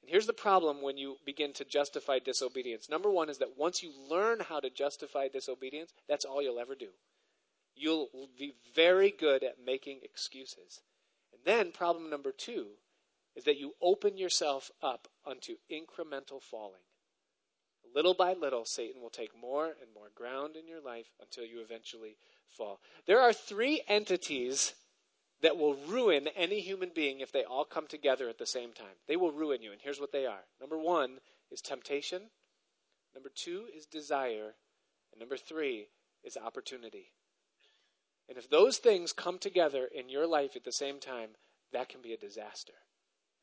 And 0.00 0.10
here's 0.10 0.26
the 0.26 0.32
problem 0.32 0.80
when 0.80 0.96
you 0.96 1.16
begin 1.26 1.52
to 1.54 1.64
justify 1.64 2.20
disobedience. 2.20 2.88
Number 2.88 3.10
one 3.10 3.28
is 3.28 3.38
that 3.38 3.58
once 3.58 3.82
you 3.82 3.92
learn 4.08 4.40
how 4.40 4.60
to 4.60 4.70
justify 4.70 5.26
disobedience, 5.26 5.92
that's 6.08 6.24
all 6.24 6.40
you'll 6.40 6.60
ever 6.60 6.76
do. 6.76 6.90
You'll 7.74 8.08
be 8.38 8.54
very 8.74 9.10
good 9.10 9.42
at 9.42 9.64
making 9.64 10.00
excuses. 10.02 10.80
And 11.32 11.42
then 11.44 11.72
problem 11.72 12.10
number 12.10 12.32
two 12.32 12.66
is 13.36 13.44
that 13.44 13.58
you 13.58 13.74
open 13.80 14.16
yourself 14.16 14.70
up 14.82 15.08
unto 15.26 15.54
incremental 15.70 16.42
falling. 16.42 16.82
Little 17.94 18.14
by 18.14 18.34
little, 18.34 18.64
Satan 18.64 19.00
will 19.00 19.10
take 19.10 19.38
more 19.38 19.66
and 19.66 19.92
more 19.94 20.10
ground 20.14 20.56
in 20.56 20.66
your 20.66 20.80
life 20.80 21.06
until 21.20 21.44
you 21.44 21.60
eventually 21.60 22.18
fall. 22.48 22.80
There 23.06 23.20
are 23.20 23.32
three 23.32 23.82
entities 23.88 24.74
that 25.40 25.56
will 25.56 25.74
ruin 25.74 26.28
any 26.36 26.60
human 26.60 26.90
being 26.94 27.20
if 27.20 27.32
they 27.32 27.44
all 27.44 27.64
come 27.64 27.86
together 27.86 28.28
at 28.28 28.38
the 28.38 28.46
same 28.46 28.72
time. 28.72 28.96
They 29.06 29.16
will 29.16 29.32
ruin 29.32 29.62
you, 29.62 29.72
and 29.72 29.80
here's 29.80 30.00
what 30.00 30.12
they 30.12 30.26
are. 30.26 30.44
Number 30.60 30.78
one 30.78 31.18
is 31.50 31.60
temptation, 31.60 32.22
number 33.14 33.30
two 33.34 33.66
is 33.74 33.86
desire, 33.86 34.54
and 35.12 35.20
number 35.20 35.36
three 35.36 35.88
is 36.24 36.36
opportunity. 36.36 37.12
And 38.28 38.36
if 38.36 38.50
those 38.50 38.78
things 38.78 39.12
come 39.12 39.38
together 39.38 39.88
in 39.94 40.08
your 40.08 40.26
life 40.26 40.56
at 40.56 40.64
the 40.64 40.72
same 40.72 40.98
time, 40.98 41.30
that 41.72 41.88
can 41.88 42.02
be 42.02 42.12
a 42.12 42.18
disaster. 42.18 42.74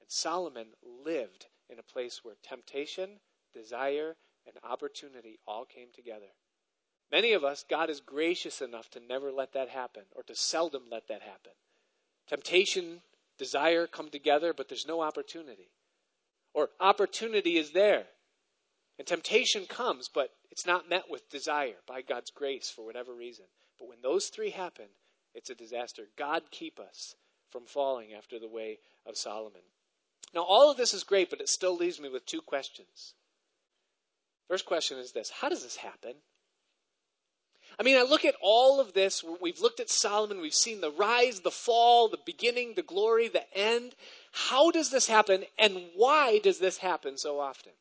And 0.05 0.11
Solomon 0.11 0.67
lived 1.03 1.47
in 1.67 1.79
a 1.79 1.83
place 1.83 2.19
where 2.23 2.35
temptation, 2.43 3.19
desire, 3.55 4.15
and 4.45 4.55
opportunity 4.63 5.39
all 5.47 5.65
came 5.65 5.87
together. 5.93 6.27
Many 7.11 7.33
of 7.33 7.43
us, 7.43 7.65
God 7.67 7.89
is 7.89 8.01
gracious 8.01 8.61
enough 8.61 8.89
to 8.91 8.99
never 8.99 9.31
let 9.31 9.53
that 9.53 9.69
happen 9.69 10.03
or 10.15 10.21
to 10.23 10.35
seldom 10.35 10.83
let 10.91 11.07
that 11.07 11.23
happen. 11.23 11.53
Temptation, 12.27 13.01
desire 13.39 13.87
come 13.87 14.09
together, 14.09 14.53
but 14.53 14.69
there's 14.69 14.87
no 14.87 15.01
opportunity. 15.01 15.71
Or 16.53 16.69
opportunity 16.79 17.57
is 17.57 17.71
there. 17.71 18.05
And 18.99 19.07
temptation 19.07 19.65
comes, 19.65 20.07
but 20.07 20.29
it's 20.51 20.67
not 20.67 20.87
met 20.87 21.09
with 21.09 21.29
desire 21.29 21.77
by 21.87 22.03
God's 22.03 22.29
grace 22.29 22.69
for 22.69 22.85
whatever 22.85 23.13
reason. 23.13 23.45
But 23.79 23.89
when 23.89 24.01
those 24.03 24.27
three 24.27 24.51
happen, 24.51 24.85
it's 25.33 25.49
a 25.49 25.55
disaster. 25.55 26.03
God 26.15 26.43
keep 26.51 26.79
us 26.79 27.15
from 27.49 27.65
falling 27.65 28.13
after 28.13 28.39
the 28.39 28.47
way 28.47 28.77
of 29.05 29.17
Solomon. 29.17 29.61
Now, 30.33 30.41
all 30.41 30.69
of 30.69 30.77
this 30.77 30.93
is 30.93 31.03
great, 31.03 31.29
but 31.29 31.41
it 31.41 31.49
still 31.49 31.75
leaves 31.75 31.99
me 31.99 32.09
with 32.09 32.25
two 32.25 32.41
questions. 32.41 33.13
First 34.47 34.65
question 34.65 34.97
is 34.97 35.11
this 35.11 35.29
How 35.29 35.49
does 35.49 35.63
this 35.63 35.77
happen? 35.77 36.15
I 37.77 37.83
mean, 37.83 37.97
I 37.97 38.03
look 38.03 38.23
at 38.23 38.35
all 38.41 38.79
of 38.79 38.93
this. 38.93 39.23
We've 39.41 39.59
looked 39.59 39.79
at 39.79 39.89
Solomon. 39.89 40.39
We've 40.39 40.53
seen 40.53 40.79
the 40.79 40.91
rise, 40.91 41.41
the 41.41 41.51
fall, 41.51 42.07
the 42.07 42.19
beginning, 42.25 42.75
the 42.75 42.81
glory, 42.81 43.27
the 43.27 43.45
end. 43.57 43.95
How 44.31 44.71
does 44.71 44.91
this 44.91 45.07
happen, 45.07 45.43
and 45.59 45.89
why 45.95 46.39
does 46.39 46.59
this 46.59 46.77
happen 46.77 47.17
so 47.17 47.39
often? 47.39 47.73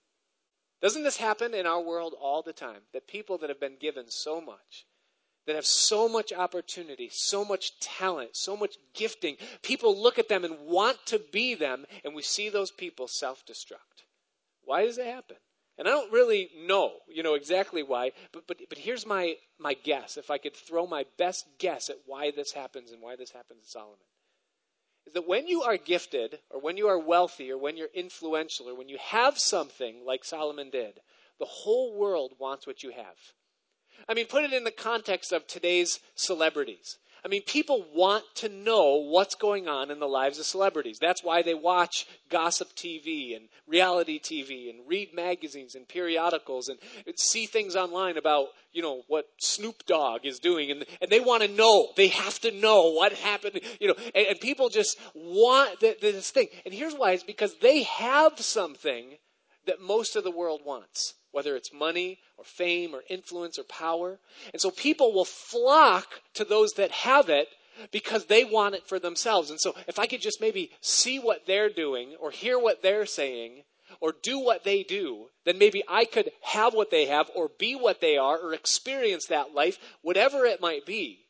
Doesn't 0.80 1.05
this 1.05 1.16
happen 1.16 1.55
in 1.55 1.66
our 1.66 1.80
world 1.80 2.14
all 2.20 2.42
the 2.42 2.53
time? 2.53 2.82
That 2.92 3.07
people 3.07 3.38
that 3.38 3.51
have 3.51 3.61
been 3.61 3.76
given 3.80 4.11
so 4.11 4.40
much, 4.40 4.86
that 5.47 5.57
have 5.57 5.66
so 5.66 6.09
much 6.09 6.32
opportunity, 6.32 7.11
so 7.12 7.45
much 7.45 7.78
talent, 7.80 8.36
so 8.36 8.57
much 8.57 8.76
gifting, 8.95 9.36
people 9.62 10.01
look 10.01 10.18
at 10.18 10.28
them 10.28 10.45
and 10.45 10.59
want 10.61 10.99
to 11.07 11.20
be 11.32 11.55
them, 11.55 11.84
and 12.05 12.14
we 12.14 12.22
see 12.22 12.49
those 12.49 12.70
people 12.70 13.09
self 13.09 13.45
destruct. 13.47 14.05
Why 14.64 14.86
does 14.86 14.99
it 14.99 15.07
happen? 15.07 15.36
And 15.76 15.88
I 15.88 15.90
don't 15.90 16.12
really 16.12 16.51
know, 16.66 16.92
you 17.09 17.22
know, 17.22 17.34
exactly 17.34 17.82
why, 17.82 18.12
but, 18.32 18.47
but, 18.47 18.59
but 18.68 18.78
here's 18.78 19.05
my, 19.05 19.34
my 19.59 19.74
guess, 19.74 20.16
if 20.16 20.30
I 20.30 20.38
could 20.38 20.55
throw 20.55 20.86
my 20.86 21.05
best 21.18 21.47
guess 21.59 21.90
at 21.90 21.97
why 22.07 22.30
this 22.30 22.53
happens 22.53 22.92
and 22.92 23.03
why 23.03 23.16
this 23.16 23.32
happens 23.32 23.64
to 23.64 23.70
Solomon. 23.70 23.99
Is 25.07 25.14
that 25.14 25.28
when 25.28 25.49
you 25.49 25.62
are 25.62 25.76
gifted, 25.76 26.38
or 26.51 26.61
when 26.61 26.76
you 26.76 26.86
are 26.86 26.99
wealthy, 26.99 27.51
or 27.51 27.59
when 27.59 27.76
you're 27.76 27.88
influential, 27.92 28.68
or 28.68 28.74
when 28.76 28.88
you 28.88 28.99
have 29.01 29.38
something 29.38 30.05
like 30.07 30.24
Solomon 30.24 30.70
did, 30.70 31.01
the 31.38 31.45
whole 31.45 31.99
world 31.99 32.34
wants 32.38 32.66
what 32.66 32.82
you 32.82 32.90
have. 32.90 33.16
I 34.09 34.14
mean, 34.14 34.26
put 34.26 34.45
it 34.45 34.53
in 34.53 34.64
the 34.64 34.70
context 34.70 35.32
of 35.32 35.47
today's 35.47 36.01
celebrities. 36.14 36.99
I 37.24 37.28
mean, 37.28 37.42
people 37.42 37.86
want 37.95 38.24
to 38.36 38.51
know 38.51 38.97
what's 38.97 39.34
going 39.34 39.66
on 39.66 39.90
in 39.90 39.99
the 39.99 40.07
lives 40.07 40.38
of 40.38 40.45
celebrities. 40.45 40.99
That's 41.01 41.24
why 41.24 41.40
they 41.40 41.55
watch 41.55 42.07
gossip 42.28 42.74
TV 42.76 43.34
and 43.34 43.49
reality 43.66 44.20
TV 44.20 44.68
and 44.68 44.86
read 44.86 45.14
magazines 45.14 45.74
and 45.74 45.88
periodicals 45.88 46.68
and 46.68 46.78
see 47.16 47.47
things 47.47 47.76
online 47.76 48.18
about, 48.18 48.49
you 48.72 48.82
know, 48.82 49.05
what 49.09 49.26
Snoop 49.40 49.86
Dogg 49.86 50.26
is 50.26 50.38
doing. 50.38 50.70
And, 50.70 50.84
and 51.01 51.11
they 51.11 51.20
want 51.20 51.42
to 51.42 51.49
know. 51.49 51.88
They 51.97 52.09
have 52.09 52.38
to 52.42 52.51
know 52.51 52.90
what 52.90 53.14
happened, 53.14 53.61
you 53.80 53.88
know, 53.88 53.95
and, 54.14 54.26
and 54.26 54.40
people 54.40 54.68
just 54.68 54.99
want 55.14 55.80
this 55.80 56.30
thing. 56.30 56.49
And 56.66 56.74
here's 56.74 56.95
why 56.95 57.12
it's 57.12 57.22
because 57.22 57.57
they 57.62 57.84
have 57.84 58.38
something 58.38 59.16
that 59.66 59.80
most 59.80 60.14
of 60.14 60.24
the 60.24 60.30
world 60.30 60.61
wants 60.62 61.14
whether 61.35 61.57
it's 61.57 61.72
money 61.72 62.18
or 62.39 62.45
fame 62.45 62.95
or 62.95 63.03
influence 63.11 63.59
or 63.59 63.64
power. 63.64 64.18
And 64.53 64.61
so 64.61 64.70
people 64.70 65.12
will 65.12 65.24
flock 65.24 66.07
to 66.35 66.45
those 66.45 66.72
that 66.74 66.91
have 66.91 67.28
it 67.28 67.49
because 67.91 68.26
they 68.26 68.45
want 68.45 68.76
it 68.76 68.87
for 68.87 68.99
themselves. 68.99 69.51
And 69.51 69.61
so 69.61 69.74
if 69.89 69.99
I 69.99 70.07
could 70.07 70.20
just 70.20 70.41
maybe 70.41 70.70
see 70.80 71.18
what 71.18 71.47
they're 71.47 71.70
doing 71.70 72.14
or 72.20 72.30
hear 72.30 72.59
what 72.59 72.82
they're 72.82 73.07
saying 73.07 73.64
or 74.01 74.14
do 74.22 74.39
what 74.39 74.64
they 74.64 74.82
do, 74.82 75.26
then 75.45 75.59
maybe 75.59 75.82
I 75.89 76.05
could 76.05 76.30
have 76.43 76.72
what 76.72 76.91
they 76.91 77.07
have 77.07 77.30
or 77.35 77.51
be 77.59 77.74
what 77.74 78.01
they 78.01 78.16
are 78.16 78.39
or 78.39 78.55
experience 78.55 79.26
that 79.26 79.55
life, 79.55 79.78
whatever 80.03 80.45
it 80.45 80.61
might 80.61 80.87
be. 80.87 81.26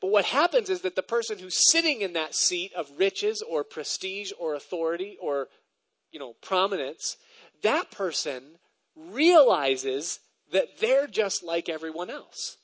But 0.00 0.10
what 0.10 0.24
happens 0.24 0.70
is 0.70 0.80
that 0.80 0.96
the 0.96 1.02
person 1.02 1.38
who's 1.38 1.70
sitting 1.70 2.00
in 2.00 2.14
that 2.14 2.34
seat 2.34 2.72
of 2.74 2.90
riches 2.98 3.42
or 3.42 3.64
prestige 3.64 4.32
or 4.38 4.54
authority 4.54 5.18
or, 5.20 5.48
you 6.10 6.18
know, 6.18 6.34
prominence, 6.40 7.16
that 7.62 7.90
person 7.90 8.42
realizes 8.96 10.20
that 10.52 10.78
they're 10.80 11.06
just 11.06 11.42
like 11.42 11.68
everyone 11.68 12.10
else. 12.10 12.56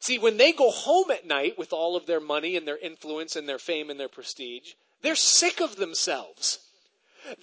See, 0.00 0.18
when 0.18 0.36
they 0.36 0.52
go 0.52 0.70
home 0.70 1.10
at 1.10 1.26
night 1.26 1.56
with 1.56 1.72
all 1.72 1.96
of 1.96 2.06
their 2.06 2.20
money 2.20 2.56
and 2.56 2.66
their 2.66 2.78
influence 2.78 3.36
and 3.36 3.48
their 3.48 3.58
fame 3.58 3.88
and 3.88 3.98
their 3.98 4.08
prestige, 4.08 4.72
they're 5.02 5.14
sick 5.14 5.60
of 5.60 5.76
themselves. 5.76 6.58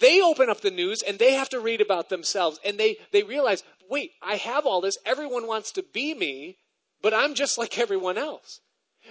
They 0.00 0.20
open 0.20 0.48
up 0.48 0.60
the 0.60 0.70
news 0.70 1.02
and 1.02 1.18
they 1.18 1.34
have 1.34 1.48
to 1.50 1.60
read 1.60 1.80
about 1.80 2.08
themselves 2.08 2.58
and 2.64 2.78
they, 2.78 2.98
they 3.12 3.22
realize, 3.22 3.64
wait, 3.88 4.12
I 4.22 4.36
have 4.36 4.66
all 4.66 4.80
this. 4.80 4.98
Everyone 5.04 5.46
wants 5.46 5.72
to 5.72 5.82
be 5.82 6.14
me, 6.14 6.58
but 7.02 7.12
I'm 7.12 7.34
just 7.34 7.58
like 7.58 7.78
everyone 7.78 8.18
else. 8.18 8.60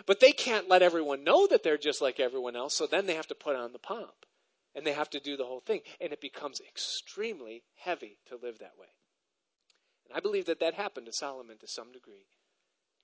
But 0.06 0.20
they 0.20 0.32
can't 0.32 0.70
let 0.70 0.82
everyone 0.82 1.24
know 1.24 1.46
that 1.48 1.62
they're 1.64 1.78
just 1.78 2.02
like 2.02 2.20
everyone 2.20 2.56
else, 2.56 2.74
so 2.74 2.88
then 2.88 3.06
they 3.06 3.14
have 3.14 3.28
to 3.28 3.36
put 3.36 3.56
on 3.56 3.74
the 3.74 3.80
pomp 3.80 4.26
and 4.76 4.86
they 4.86 4.94
have 4.94 5.10
to 5.12 5.20
do 5.20 5.38
the 5.38 5.46
whole 5.46 5.60
thing. 5.60 5.82
And 6.02 6.12
it 6.12 6.22
becomes 6.22 6.62
extremely 6.62 7.64
heavy 7.76 8.20
to 8.28 8.36
live 8.36 8.60
that 8.60 8.74
way. 8.80 8.88
And 10.08 10.18
I 10.18 10.20
believe 10.20 10.46
that 10.46 10.60
that 10.60 10.74
happened 10.74 11.06
to 11.08 11.14
Solomon 11.14 11.58
to 11.60 11.68
some 11.68 11.92
degree. 11.92 12.28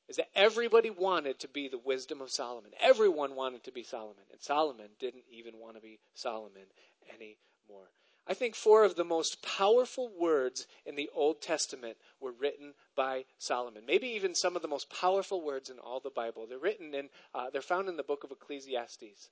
Is 0.07 0.15
that 0.15 0.29
everybody 0.35 0.89
wanted 0.89 1.39
to 1.39 1.47
be 1.47 1.67
the 1.67 1.77
wisdom 1.77 2.19
of 2.19 2.31
Solomon. 2.31 2.71
Everyone 2.81 3.35
wanted 3.35 3.63
to 3.65 3.71
be 3.71 3.83
Solomon. 3.83 4.23
And 4.31 4.41
Solomon 4.41 4.89
didn't 4.99 5.25
even 5.31 5.59
want 5.59 5.75
to 5.75 5.81
be 5.81 5.99
Solomon 6.15 6.65
anymore. 7.13 7.89
I 8.27 8.33
think 8.35 8.55
four 8.55 8.83
of 8.83 8.95
the 8.95 9.03
most 9.03 9.41
powerful 9.41 10.11
words 10.19 10.67
in 10.85 10.95
the 10.95 11.09
Old 11.15 11.41
Testament 11.41 11.97
were 12.19 12.31
written 12.31 12.73
by 12.95 13.25
Solomon. 13.39 13.83
Maybe 13.87 14.07
even 14.09 14.35
some 14.35 14.55
of 14.55 14.61
the 14.61 14.67
most 14.67 14.89
powerful 14.89 15.43
words 15.43 15.69
in 15.69 15.79
all 15.79 15.99
the 15.99 16.11
Bible. 16.11 16.45
They're 16.47 16.59
written 16.59 16.93
in, 16.93 17.09
uh, 17.33 17.49
they're 17.51 17.61
found 17.61 17.89
in 17.89 17.97
the 17.97 18.03
book 18.03 18.23
of 18.23 18.31
Ecclesiastes. 18.31 19.29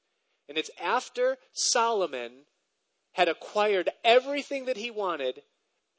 And 0.50 0.58
it's 0.58 0.72
after 0.82 1.38
Solomon 1.54 2.46
had 3.14 3.28
acquired 3.28 3.90
everything 4.04 4.66
that 4.66 4.78
he 4.78 4.92
wanted 4.92 5.42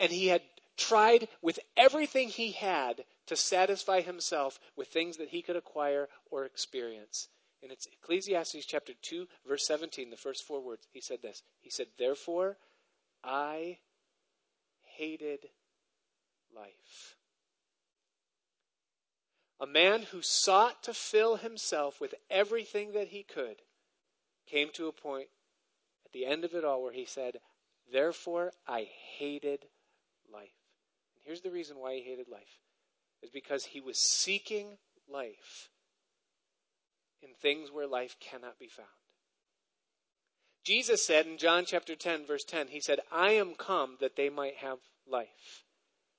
and 0.00 0.12
he 0.12 0.28
had 0.28 0.42
tried 0.76 1.28
with 1.42 1.58
everything 1.76 2.28
he 2.28 2.52
had 2.52 3.04
to 3.26 3.36
satisfy 3.36 4.00
himself 4.00 4.58
with 4.76 4.88
things 4.88 5.16
that 5.16 5.28
he 5.28 5.42
could 5.42 5.56
acquire 5.56 6.08
or 6.30 6.44
experience. 6.44 7.28
And 7.62 7.72
it's 7.72 7.88
Ecclesiastes 7.92 8.64
chapter 8.64 8.92
2, 9.02 9.26
verse 9.46 9.66
17, 9.66 10.10
the 10.10 10.16
first 10.16 10.44
four 10.44 10.60
words. 10.60 10.86
He 10.92 11.00
said 11.00 11.20
this. 11.20 11.42
He 11.60 11.70
said, 11.70 11.88
Therefore, 11.98 12.56
I 13.24 13.78
hated 14.96 15.40
life. 16.54 17.16
A 19.60 19.66
man 19.66 20.02
who 20.02 20.22
sought 20.22 20.84
to 20.84 20.94
fill 20.94 21.36
himself 21.36 22.00
with 22.00 22.14
everything 22.30 22.92
that 22.92 23.08
he 23.08 23.24
could 23.24 23.56
came 24.50 24.70
to 24.74 24.88
a 24.88 24.92
point 24.92 25.28
at 26.04 26.12
the 26.12 26.26
end 26.26 26.44
of 26.44 26.54
it 26.54 26.64
all 26.64 26.82
where 26.82 26.92
he 26.92 27.04
said, 27.04 27.36
Therefore, 27.92 28.52
I 28.66 28.88
hated 29.18 29.66
life. 30.32 30.42
And 31.14 31.22
here's 31.24 31.40
the 31.40 31.50
reason 31.50 31.78
why 31.78 31.94
he 31.94 32.02
hated 32.02 32.28
life 32.28 32.60
is 33.22 33.30
because 33.30 33.64
he 33.64 33.80
was 33.80 33.98
seeking 33.98 34.78
life 35.10 35.70
in 37.22 37.30
things 37.34 37.70
where 37.70 37.86
life 37.86 38.16
cannot 38.20 38.58
be 38.58 38.68
found. 38.68 38.88
Jesus 40.64 41.04
said 41.04 41.26
in 41.26 41.38
John 41.38 41.64
chapter 41.66 41.96
10, 41.96 42.26
verse 42.26 42.44
10, 42.44 42.68
He 42.68 42.80
said, 42.80 43.00
I 43.10 43.30
am 43.32 43.54
come 43.54 43.96
that 44.00 44.16
they 44.16 44.28
might 44.28 44.56
have 44.56 44.78
life, 45.06 45.64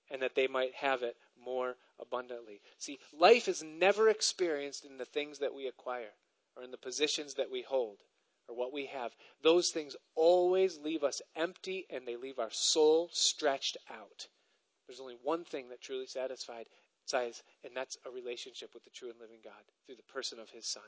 and 0.10 0.22
that 0.22 0.36
they 0.36 0.48
might 0.48 0.74
have 0.76 1.04
it 1.04 1.16
more 1.42 1.76
abundantly. 2.00 2.62
See, 2.78 3.00
life 3.18 3.48
is 3.48 3.64
never 3.64 4.10
experienced 4.10 4.86
in 4.86 4.98
the 4.98 5.06
things 5.06 5.40
that 5.40 5.54
we 5.54 5.68
acquire 5.68 6.14
or 6.56 6.64
in 6.64 6.72
the 6.72 6.78
positions 6.78 7.36
that 7.36 7.52
we 7.52 7.62
hold 7.62 7.98
or 8.50 8.56
what 8.56 8.74
we 8.74 8.88
have, 8.88 9.16
those 9.42 9.70
things 9.70 9.96
always 10.16 10.80
leave 10.80 11.04
us 11.04 11.22
empty 11.36 11.86
and 11.90 12.08
they 12.08 12.16
leave 12.16 12.40
our 12.40 12.52
soul 12.52 13.10
stretched 13.14 13.78
out. 13.90 14.28
There's 14.88 15.00
only 15.00 15.18
one 15.22 15.46
thing 15.46 15.70
that 15.70 15.82
truly 15.82 16.08
satisfies, 16.08 16.66
and 17.14 17.76
that's 17.76 17.98
a 18.06 18.10
relationship 18.10 18.74
with 18.74 18.84
the 18.84 18.90
true 18.90 19.10
and 19.10 19.20
living 19.20 19.40
God 19.44 19.64
through 19.86 19.96
the 19.96 20.14
person 20.14 20.40
of 20.40 20.50
his 20.50 20.66
Son. 20.66 20.84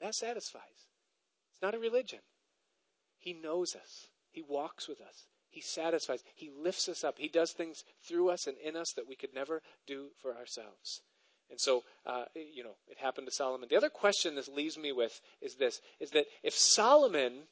That 0.00 0.14
satisfies. 0.14 0.86
It's 1.52 1.62
not 1.62 1.74
a 1.74 1.78
religion. 1.78 2.20
He 3.16 3.32
knows 3.32 3.74
us, 3.74 4.08
He 4.30 4.42
walks 4.42 4.88
with 4.88 5.00
us. 5.00 5.26
He 5.50 5.60
satisfies. 5.60 6.22
He 6.34 6.50
lifts 6.50 6.88
us 6.88 7.02
up. 7.02 7.18
He 7.18 7.28
does 7.28 7.52
things 7.52 7.82
through 8.02 8.28
us 8.30 8.46
and 8.46 8.58
in 8.58 8.76
us 8.76 8.92
that 8.92 9.08
we 9.08 9.16
could 9.16 9.34
never 9.34 9.62
do 9.86 10.10
for 10.20 10.36
ourselves. 10.36 11.00
And 11.50 11.58
so, 11.58 11.84
uh, 12.04 12.24
you 12.34 12.62
know, 12.62 12.76
it 12.88 12.98
happened 12.98 13.26
to 13.26 13.32
Solomon. 13.32 13.68
The 13.70 13.76
other 13.76 13.88
question 13.88 14.34
this 14.34 14.48
leaves 14.48 14.76
me 14.76 14.92
with 14.92 15.20
is 15.40 15.54
this, 15.54 15.80
is 15.98 16.10
that 16.10 16.26
if 16.42 16.54
Solomon, 16.54 17.44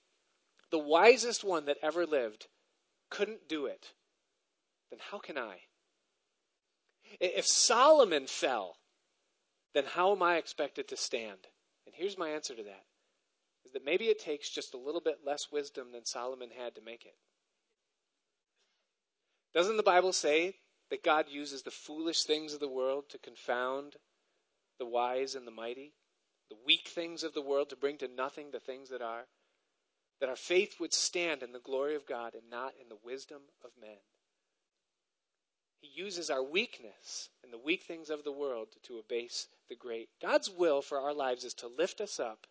the 0.71 0.79
wisest 0.79 1.45
one 1.45 1.65
that 1.67 1.79
ever 1.83 2.05
lived, 2.05 2.47
couldn't 3.11 3.49
do 3.49 3.67
it, 3.67 3.93
then 4.91 5.01
how 5.11 5.19
can 5.19 5.39
I? 5.39 5.61
If 7.21 7.47
Solomon 7.47 8.27
fell, 8.27 8.77
then 9.75 9.85
how 9.85 10.13
am 10.13 10.23
I 10.23 10.37
expected 10.37 10.89
to 10.89 10.97
stand? 10.97 11.39
And 11.87 11.95
here's 11.95 12.19
my 12.19 12.31
answer 12.31 12.55
to 12.55 12.63
that 12.65 12.85
is 13.65 13.73
that 13.73 13.85
maybe 13.85 14.05
it 14.05 14.21
takes 14.21 14.49
just 14.49 14.75
a 14.75 14.79
little 14.79 15.01
bit 15.01 15.19
less 15.27 15.51
wisdom 15.51 15.91
than 15.93 16.05
Solomon 16.05 16.51
had 16.57 16.77
to 16.77 16.81
make 16.81 17.05
it. 17.05 17.17
Doesn't 19.53 19.77
the 19.77 19.83
Bible 19.83 20.13
say 20.13 20.55
that 20.91 21.03
God 21.03 21.27
uses 21.29 21.63
the 21.63 21.71
foolish 21.71 22.25
things 22.25 22.55
of 22.55 22.61
the 22.61 22.69
world 22.69 23.05
to 23.11 23.19
confound 23.19 23.97
the 24.79 24.87
wise 24.87 25.35
and 25.35 25.47
the 25.47 25.53
mighty, 25.53 25.95
the 26.49 26.57
weak 26.65 26.89
things 26.89 27.25
of 27.25 27.35
the 27.35 27.43
world 27.43 27.71
to 27.71 27.77
bring 27.77 27.99
to 27.99 28.09
nothing 28.09 28.51
the 28.51 28.61
things 28.61 28.91
that 28.91 29.03
are, 29.03 29.27
that 30.21 30.29
our 30.29 30.37
faith 30.37 30.77
would 30.81 30.95
stand 30.95 31.43
in 31.43 31.53
the 31.53 31.59
glory 31.59 31.95
of 31.95 32.07
God 32.07 32.35
and 32.35 32.49
not 32.51 32.73
in 32.81 32.89
the 32.89 32.99
wisdom 33.05 33.43
of 33.65 33.71
men. 33.81 33.99
He 35.81 35.89
uses 35.89 36.31
our 36.31 36.43
weakness 36.43 37.29
and 37.43 37.53
the 37.53 37.59
weak 37.59 37.83
things 37.83 38.09
of 38.09 38.25
the 38.25 38.33
world 38.33 38.69
to 38.85 38.99
abase 38.99 39.49
the 39.69 39.77
great. 39.77 40.09
God's 40.23 40.51
will 40.51 40.83
for 40.83 40.99
our 40.99 41.13
lives 41.13 41.45
is 41.45 41.55
to 41.55 41.69
lift 41.69 42.01
us 42.01 42.19
up 42.19 42.47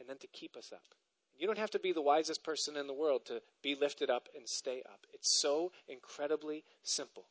and 0.00 0.08
then 0.08 0.18
to 0.18 0.26
keep 0.26 0.56
us 0.56 0.72
up. 0.72 0.94
You 1.36 1.46
don't 1.46 1.58
have 1.58 1.70
to 1.72 1.78
be 1.78 1.92
the 1.92 2.02
wisest 2.02 2.44
person 2.44 2.76
in 2.76 2.86
the 2.86 2.92
world 2.92 3.26
to 3.26 3.42
be 3.62 3.74
lifted 3.74 4.10
up 4.10 4.28
and 4.36 4.48
stay 4.48 4.82
up. 4.86 5.06
It's 5.12 5.40
so 5.40 5.72
incredibly 5.88 6.64
simple. 6.82 7.26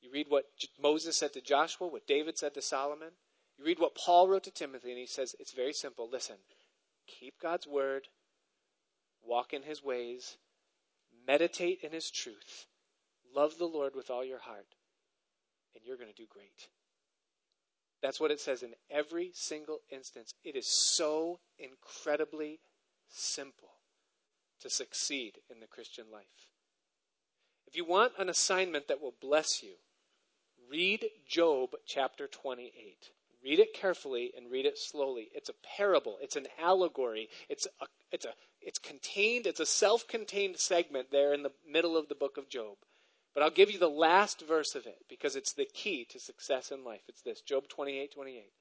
You 0.00 0.10
read 0.12 0.26
what 0.28 0.44
Moses 0.80 1.16
said 1.16 1.32
to 1.32 1.40
Joshua, 1.40 1.88
what 1.88 2.06
David 2.06 2.38
said 2.38 2.54
to 2.54 2.62
Solomon. 2.62 3.10
You 3.58 3.64
read 3.64 3.80
what 3.80 3.96
Paul 3.96 4.28
wrote 4.28 4.44
to 4.44 4.50
Timothy, 4.50 4.90
and 4.90 4.98
he 4.98 5.06
says 5.06 5.34
it's 5.38 5.52
very 5.52 5.72
simple. 5.72 6.08
Listen, 6.10 6.36
keep 7.06 7.34
God's 7.40 7.66
word, 7.66 8.08
walk 9.22 9.52
in 9.52 9.62
his 9.62 9.82
ways, 9.82 10.36
meditate 11.26 11.80
in 11.82 11.92
his 11.92 12.10
truth, 12.10 12.66
love 13.34 13.58
the 13.58 13.66
Lord 13.66 13.94
with 13.96 14.10
all 14.10 14.24
your 14.24 14.38
heart, 14.38 14.76
and 15.74 15.84
you're 15.84 15.96
going 15.96 16.10
to 16.10 16.14
do 16.14 16.28
great. 16.28 16.68
That's 18.00 18.20
what 18.20 18.30
it 18.30 18.40
says 18.40 18.62
in 18.62 18.74
every 18.90 19.32
single 19.34 19.80
instance. 19.90 20.32
It 20.44 20.54
is 20.54 20.68
so 20.68 21.40
incredibly 21.58 22.60
simple 23.08 23.70
to 24.60 24.70
succeed 24.70 25.38
in 25.50 25.58
the 25.60 25.66
Christian 25.66 26.06
life. 26.12 26.46
If 27.66 27.76
you 27.76 27.84
want 27.84 28.12
an 28.18 28.28
assignment 28.28 28.88
that 28.88 29.02
will 29.02 29.14
bless 29.20 29.62
you, 29.62 29.74
Read 30.70 31.06
Job 31.26 31.70
chapter 31.86 32.26
28. 32.26 33.10
Read 33.42 33.58
it 33.58 33.72
carefully 33.72 34.32
and 34.36 34.50
read 34.50 34.66
it 34.66 34.76
slowly. 34.76 35.30
It's 35.32 35.48
a 35.48 35.54
parable. 35.76 36.18
It's 36.20 36.36
an 36.36 36.46
allegory. 36.60 37.28
It's 37.48 37.66
a, 37.80 37.86
it's 38.12 38.26
a, 38.26 38.34
it's 38.60 38.78
contained. 38.78 39.46
It's 39.46 39.60
a 39.60 39.66
self-contained 39.66 40.58
segment 40.58 41.10
there 41.10 41.32
in 41.32 41.42
the 41.42 41.52
middle 41.66 41.96
of 41.96 42.08
the 42.08 42.14
book 42.14 42.36
of 42.36 42.50
Job. 42.50 42.76
But 43.34 43.42
I'll 43.42 43.50
give 43.50 43.70
you 43.70 43.78
the 43.78 43.88
last 43.88 44.42
verse 44.46 44.74
of 44.74 44.86
it 44.86 44.98
because 45.08 45.36
it's 45.36 45.52
the 45.52 45.64
key 45.72 46.04
to 46.10 46.18
success 46.18 46.70
in 46.70 46.84
life. 46.84 47.02
It's 47.08 47.22
this, 47.22 47.40
Job 47.40 47.68
28, 47.68 48.12
28. 48.12 48.52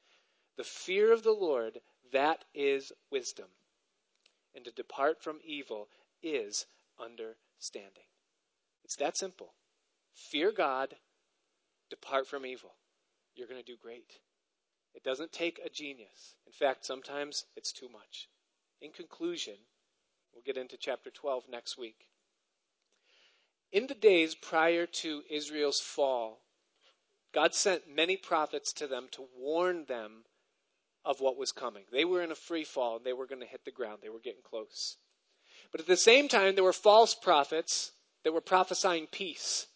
The 0.55 0.63
fear 0.63 1.11
of 1.11 1.23
the 1.23 1.31
Lord, 1.31 1.79
that 2.13 2.45
is 2.53 2.91
wisdom. 3.11 3.47
And 4.55 4.63
to 4.65 4.71
depart 4.71 5.21
from 5.21 5.39
evil 5.43 5.89
is 6.23 6.67
understanding. 6.99 8.05
It's 8.83 8.95
that 8.97 9.17
simple. 9.17 9.53
Fear 10.13 10.51
God, 10.51 10.95
depart 11.89 12.27
from 12.27 12.45
evil. 12.45 12.75
You're 13.35 13.47
going 13.47 13.63
to 13.63 13.71
do 13.71 13.77
great. 13.81 14.19
It 14.93 15.03
doesn't 15.03 15.31
take 15.31 15.59
a 15.63 15.69
genius. 15.69 16.35
In 16.45 16.53
fact, 16.53 16.85
sometimes 16.85 17.45
it's 17.55 17.71
too 17.71 17.89
much. 17.89 18.29
In 18.81 18.91
conclusion, 18.91 19.55
we'll 20.33 20.43
get 20.43 20.57
into 20.57 20.77
chapter 20.77 21.09
12 21.11 21.43
next 21.49 21.77
week. 21.77 22.07
In 23.71 23.87
the 23.87 23.95
days 23.95 24.33
prior 24.33 24.85
to 24.85 25.23
Israel's 25.29 25.79
fall, 25.79 26.41
God 27.33 27.53
sent 27.53 27.93
many 27.93 28.17
prophets 28.17 28.71
to 28.73 28.87
them 28.87 29.07
to 29.11 29.27
warn 29.37 29.85
them 29.85 30.23
of 31.05 31.21
what 31.21 31.37
was 31.37 31.51
coming. 31.51 31.83
They 31.91 32.05
were 32.05 32.21
in 32.21 32.31
a 32.31 32.35
free 32.35 32.63
fall 32.63 32.97
and 32.97 33.05
they 33.05 33.13
were 33.13 33.27
going 33.27 33.41
to 33.41 33.47
hit 33.47 33.65
the 33.65 33.71
ground. 33.71 33.99
They 34.01 34.09
were 34.09 34.19
getting 34.19 34.41
close. 34.43 34.97
But 35.71 35.81
at 35.81 35.87
the 35.87 35.97
same 35.97 36.27
time, 36.27 36.55
there 36.55 36.63
were 36.63 36.73
false 36.73 37.13
prophets 37.13 37.91
that 38.23 38.33
were 38.33 38.41
prophesying 38.41 39.07
peace. 39.07 39.67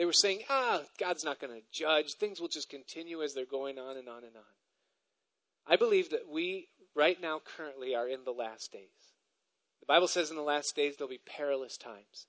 They 0.00 0.06
were 0.06 0.14
saying, 0.14 0.44
ah, 0.48 0.80
God's 0.98 1.26
not 1.26 1.40
going 1.40 1.52
to 1.52 1.66
judge. 1.70 2.14
Things 2.14 2.40
will 2.40 2.48
just 2.48 2.70
continue 2.70 3.22
as 3.22 3.34
they're 3.34 3.44
going 3.44 3.78
on 3.78 3.98
and 3.98 4.08
on 4.08 4.24
and 4.24 4.34
on. 4.34 4.54
I 5.66 5.76
believe 5.76 6.08
that 6.08 6.26
we, 6.26 6.68
right 6.94 7.20
now, 7.20 7.42
currently, 7.44 7.94
are 7.94 8.08
in 8.08 8.24
the 8.24 8.32
last 8.32 8.72
days. 8.72 9.12
The 9.80 9.86
Bible 9.86 10.08
says 10.08 10.30
in 10.30 10.36
the 10.36 10.42
last 10.42 10.74
days 10.74 10.96
there'll 10.96 11.10
be 11.10 11.18
perilous 11.18 11.76
times. 11.76 12.28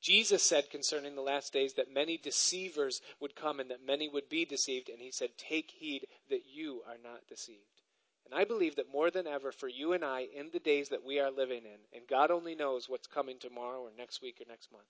Jesus 0.00 0.42
said 0.42 0.68
concerning 0.68 1.14
the 1.14 1.22
last 1.22 1.52
days 1.52 1.74
that 1.74 1.94
many 1.94 2.16
deceivers 2.18 3.00
would 3.20 3.36
come 3.36 3.60
and 3.60 3.70
that 3.70 3.86
many 3.86 4.08
would 4.08 4.28
be 4.28 4.44
deceived, 4.44 4.88
and 4.88 4.98
he 4.98 5.12
said, 5.12 5.38
Take 5.38 5.70
heed 5.70 6.08
that 6.28 6.42
you 6.52 6.82
are 6.88 6.98
not 7.00 7.28
deceived. 7.28 7.82
And 8.24 8.34
I 8.34 8.42
believe 8.42 8.74
that 8.74 8.90
more 8.90 9.12
than 9.12 9.28
ever, 9.28 9.52
for 9.52 9.68
you 9.68 9.92
and 9.92 10.04
I, 10.04 10.26
in 10.34 10.50
the 10.52 10.58
days 10.58 10.88
that 10.88 11.04
we 11.04 11.20
are 11.20 11.30
living 11.30 11.62
in, 11.66 11.78
and 11.96 12.08
God 12.08 12.32
only 12.32 12.56
knows 12.56 12.88
what's 12.88 13.06
coming 13.06 13.38
tomorrow 13.38 13.82
or 13.82 13.90
next 13.96 14.22
week 14.22 14.40
or 14.40 14.50
next 14.50 14.72
month, 14.72 14.88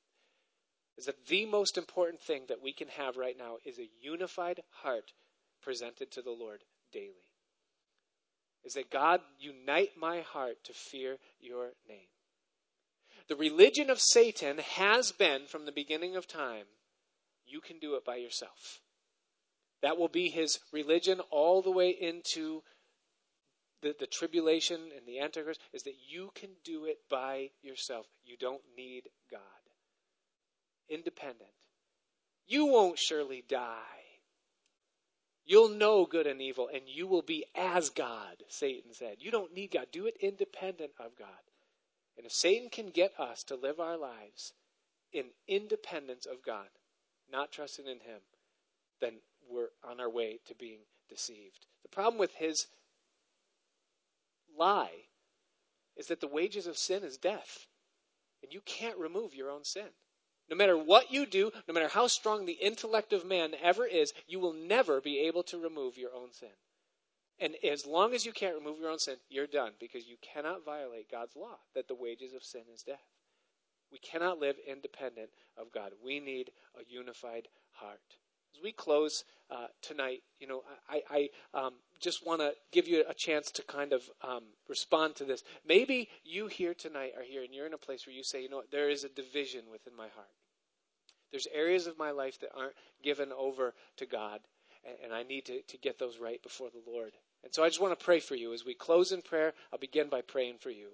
is 0.97 1.07
that 1.07 1.26
the 1.26 1.47
most 1.47 1.78
important 1.78 2.20
thing 2.20 2.43
that 2.49 2.62
we 2.62 2.72
can 2.72 2.88
have 2.88 3.16
right 3.16 3.36
now 3.36 3.57
is 3.64 3.78
a 3.78 3.90
unified 4.01 4.61
heart 4.82 5.12
presented 5.62 6.11
to 6.12 6.22
the 6.22 6.30
Lord 6.30 6.61
daily. 6.93 7.28
Is 8.64 8.74
that 8.74 8.90
God 8.90 9.20
unite 9.38 9.93
my 9.97 10.20
heart 10.20 10.64
to 10.64 10.72
fear 10.72 11.18
your 11.40 11.70
name. 11.88 12.09
The 13.28 13.36
religion 13.36 13.90
of 13.90 14.01
Satan 14.01 14.59
has 14.59 15.12
been 15.12 15.47
from 15.47 15.64
the 15.64 15.72
beginning 15.72 16.16
of 16.16 16.26
time 16.26 16.66
you 17.47 17.61
can 17.61 17.78
do 17.78 17.95
it 17.95 18.05
by 18.05 18.16
yourself. 18.16 18.80
That 19.82 19.99
will 19.99 20.09
be 20.09 20.28
his 20.28 20.61
religion 20.72 21.20
all 21.30 21.61
the 21.61 21.70
way 21.70 21.90
into 21.90 22.62
the, 23.82 23.95
the 23.99 24.07
tribulation 24.07 24.90
and 24.97 25.07
the 25.07 25.18
Antichrist, 25.18 25.61
is 25.72 25.82
that 25.82 25.97
you 26.09 26.30
can 26.34 26.51
do 26.64 26.84
it 26.84 26.99
by 27.11 27.51
yourself. 27.62 28.07
You 28.24 28.36
don't 28.36 28.62
need 28.76 29.09
God. 29.30 29.40
Independent. 30.89 31.51
You 32.47 32.66
won't 32.66 32.99
surely 32.99 33.45
die. 33.47 33.78
You'll 35.45 35.70
know 35.70 36.07
good 36.07 36.26
and 36.26 36.41
evil, 36.41 36.68
and 36.72 36.83
you 36.87 37.07
will 37.07 37.22
be 37.22 37.45
as 37.55 37.91
God, 37.91 38.45
Satan 38.49 38.93
said. 38.93 39.16
You 39.18 39.30
don't 39.30 39.55
need 39.55 39.72
God. 39.72 39.89
Do 39.91 40.07
it 40.07 40.16
independent 40.20 40.93
of 41.01 41.16
God. 41.16 41.28
And 42.16 42.26
if 42.26 42.33
Satan 42.33 42.68
can 42.70 42.91
get 42.91 43.18
us 43.18 43.43
to 43.45 43.57
live 43.57 43.80
our 43.80 43.97
lives 43.97 44.53
in 45.12 45.26
independence 45.49 46.26
of 46.26 46.45
God, 46.45 46.68
not 47.30 47.51
trusting 47.51 47.87
in 47.87 48.01
Him, 48.01 48.20
then 49.01 49.14
we're 49.49 49.70
on 49.85 50.01
our 50.01 50.11
way 50.11 50.39
to 50.47 50.55
being 50.55 50.80
deceived. 51.09 51.66
The 51.83 51.89
problem 51.89 52.18
with 52.18 52.35
his 52.35 52.66
lie 54.57 55.07
is 55.97 56.07
that 56.07 56.20
the 56.20 56.28
wages 56.28 56.66
of 56.66 56.78
sin 56.78 57.03
is 57.03 57.18
death. 57.18 57.66
And 58.43 58.53
you 58.53 58.61
can't 58.64 58.99
remove 58.99 59.35
your 59.35 59.51
own 59.51 59.64
sin. 59.64 59.89
No 60.49 60.57
matter 60.57 60.76
what 60.76 61.12
you 61.12 61.24
do, 61.26 61.53
no 61.66 61.74
matter 61.74 61.88
how 61.88 62.07
strong 62.07 62.45
the 62.45 62.53
intellect 62.53 63.12
of 63.12 63.24
man 63.24 63.55
ever 63.62 63.86
is, 63.86 64.12
you 64.26 64.38
will 64.38 64.53
never 64.53 65.01
be 65.01 65.20
able 65.20 65.43
to 65.45 65.59
remove 65.59 65.97
your 65.97 66.14
own 66.14 66.32
sin. 66.32 66.51
And 67.38 67.57
as 67.64 67.86
long 67.86 68.14
as 68.14 68.26
you 68.26 68.32
can't 68.32 68.55
remove 68.55 68.78
your 68.78 68.90
own 68.90 68.99
sin, 68.99 69.16
you're 69.28 69.47
done 69.47 69.72
because 69.80 70.07
you 70.07 70.16
cannot 70.20 70.64
violate 70.64 71.11
God's 71.11 71.34
law 71.34 71.59
that 71.74 71.88
the 71.88 71.95
wages 71.95 72.34
of 72.34 72.45
sin 72.45 72.62
is 72.72 72.82
death. 72.82 73.03
We 73.90 73.99
cannot 73.99 74.38
live 74.38 74.57
independent 74.66 75.30
of 75.57 75.72
God. 75.72 75.93
We 76.03 76.20
need 76.20 76.53
a 76.74 76.84
unified 76.88 77.49
heart. 77.72 78.16
As 78.55 78.62
we 78.62 78.72
close 78.72 79.24
uh, 79.50 79.66
tonight, 79.80 80.22
you 80.38 80.46
know, 80.46 80.62
I, 80.88 81.03
I 81.11 81.28
um, 81.59 81.74
just 82.00 82.26
want 82.26 82.40
to 82.40 82.53
give 82.70 82.88
you 82.88 83.05
a 83.09 83.14
chance 83.14 83.50
to 83.53 83.62
kind 83.62 83.92
of 83.92 84.03
um, 84.22 84.44
respond 84.68 85.16
to 85.16 85.24
this. 85.24 85.42
Maybe 85.66 86.09
you 86.24 86.46
here 86.48 86.74
tonight 86.74 87.12
are 87.16 87.22
here 87.22 87.42
and 87.42 87.55
you're 87.55 87.66
in 87.66 87.74
a 87.74 87.78
place 87.78 88.07
where 88.07 88.14
you 88.14 88.24
say, 88.24 88.42
you 88.42 88.48
know 88.48 88.59
what, 88.59 88.70
there 88.70 88.90
is 88.90 89.05
a 89.05 89.09
division 89.09 89.62
within 89.70 89.96
my 89.96 90.09
heart. 90.09 90.28
There's 91.30 91.48
areas 91.53 91.86
of 91.86 91.98
my 91.98 92.11
life 92.11 92.38
that 92.40 92.50
aren't 92.55 92.74
given 93.03 93.32
over 93.32 93.74
to 93.96 94.07
God, 94.07 94.40
and, 94.84 94.96
and 95.05 95.14
I 95.14 95.22
need 95.22 95.46
to, 95.46 95.62
to 95.62 95.78
get 95.78 95.98
those 95.98 96.18
right 96.18 96.42
before 96.42 96.68
the 96.70 96.90
Lord. 96.90 97.12
And 97.42 97.55
so 97.55 97.64
I 97.64 97.68
just 97.68 97.80
want 97.80 97.98
to 97.98 98.05
pray 98.05 98.20
for 98.20 98.34
you. 98.34 98.53
As 98.53 98.64
we 98.64 98.74
close 98.74 99.12
in 99.12 99.22
prayer, 99.22 99.55
I'll 99.72 99.78
begin 99.78 100.09
by 100.09 100.20
praying 100.20 100.59
for 100.61 100.70
you. 100.70 100.88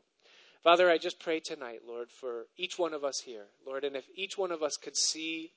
Father, 0.62 0.90
I 0.90 0.98
just 0.98 1.20
pray 1.20 1.40
tonight, 1.40 1.80
Lord, 1.86 2.10
for 2.10 2.46
each 2.56 2.78
one 2.78 2.94
of 2.94 3.04
us 3.04 3.20
here, 3.20 3.46
Lord, 3.66 3.84
and 3.84 3.96
if 3.96 4.06
each 4.14 4.38
one 4.38 4.52
of 4.52 4.62
us 4.62 4.76
could 4.76 4.96
see 4.96 5.52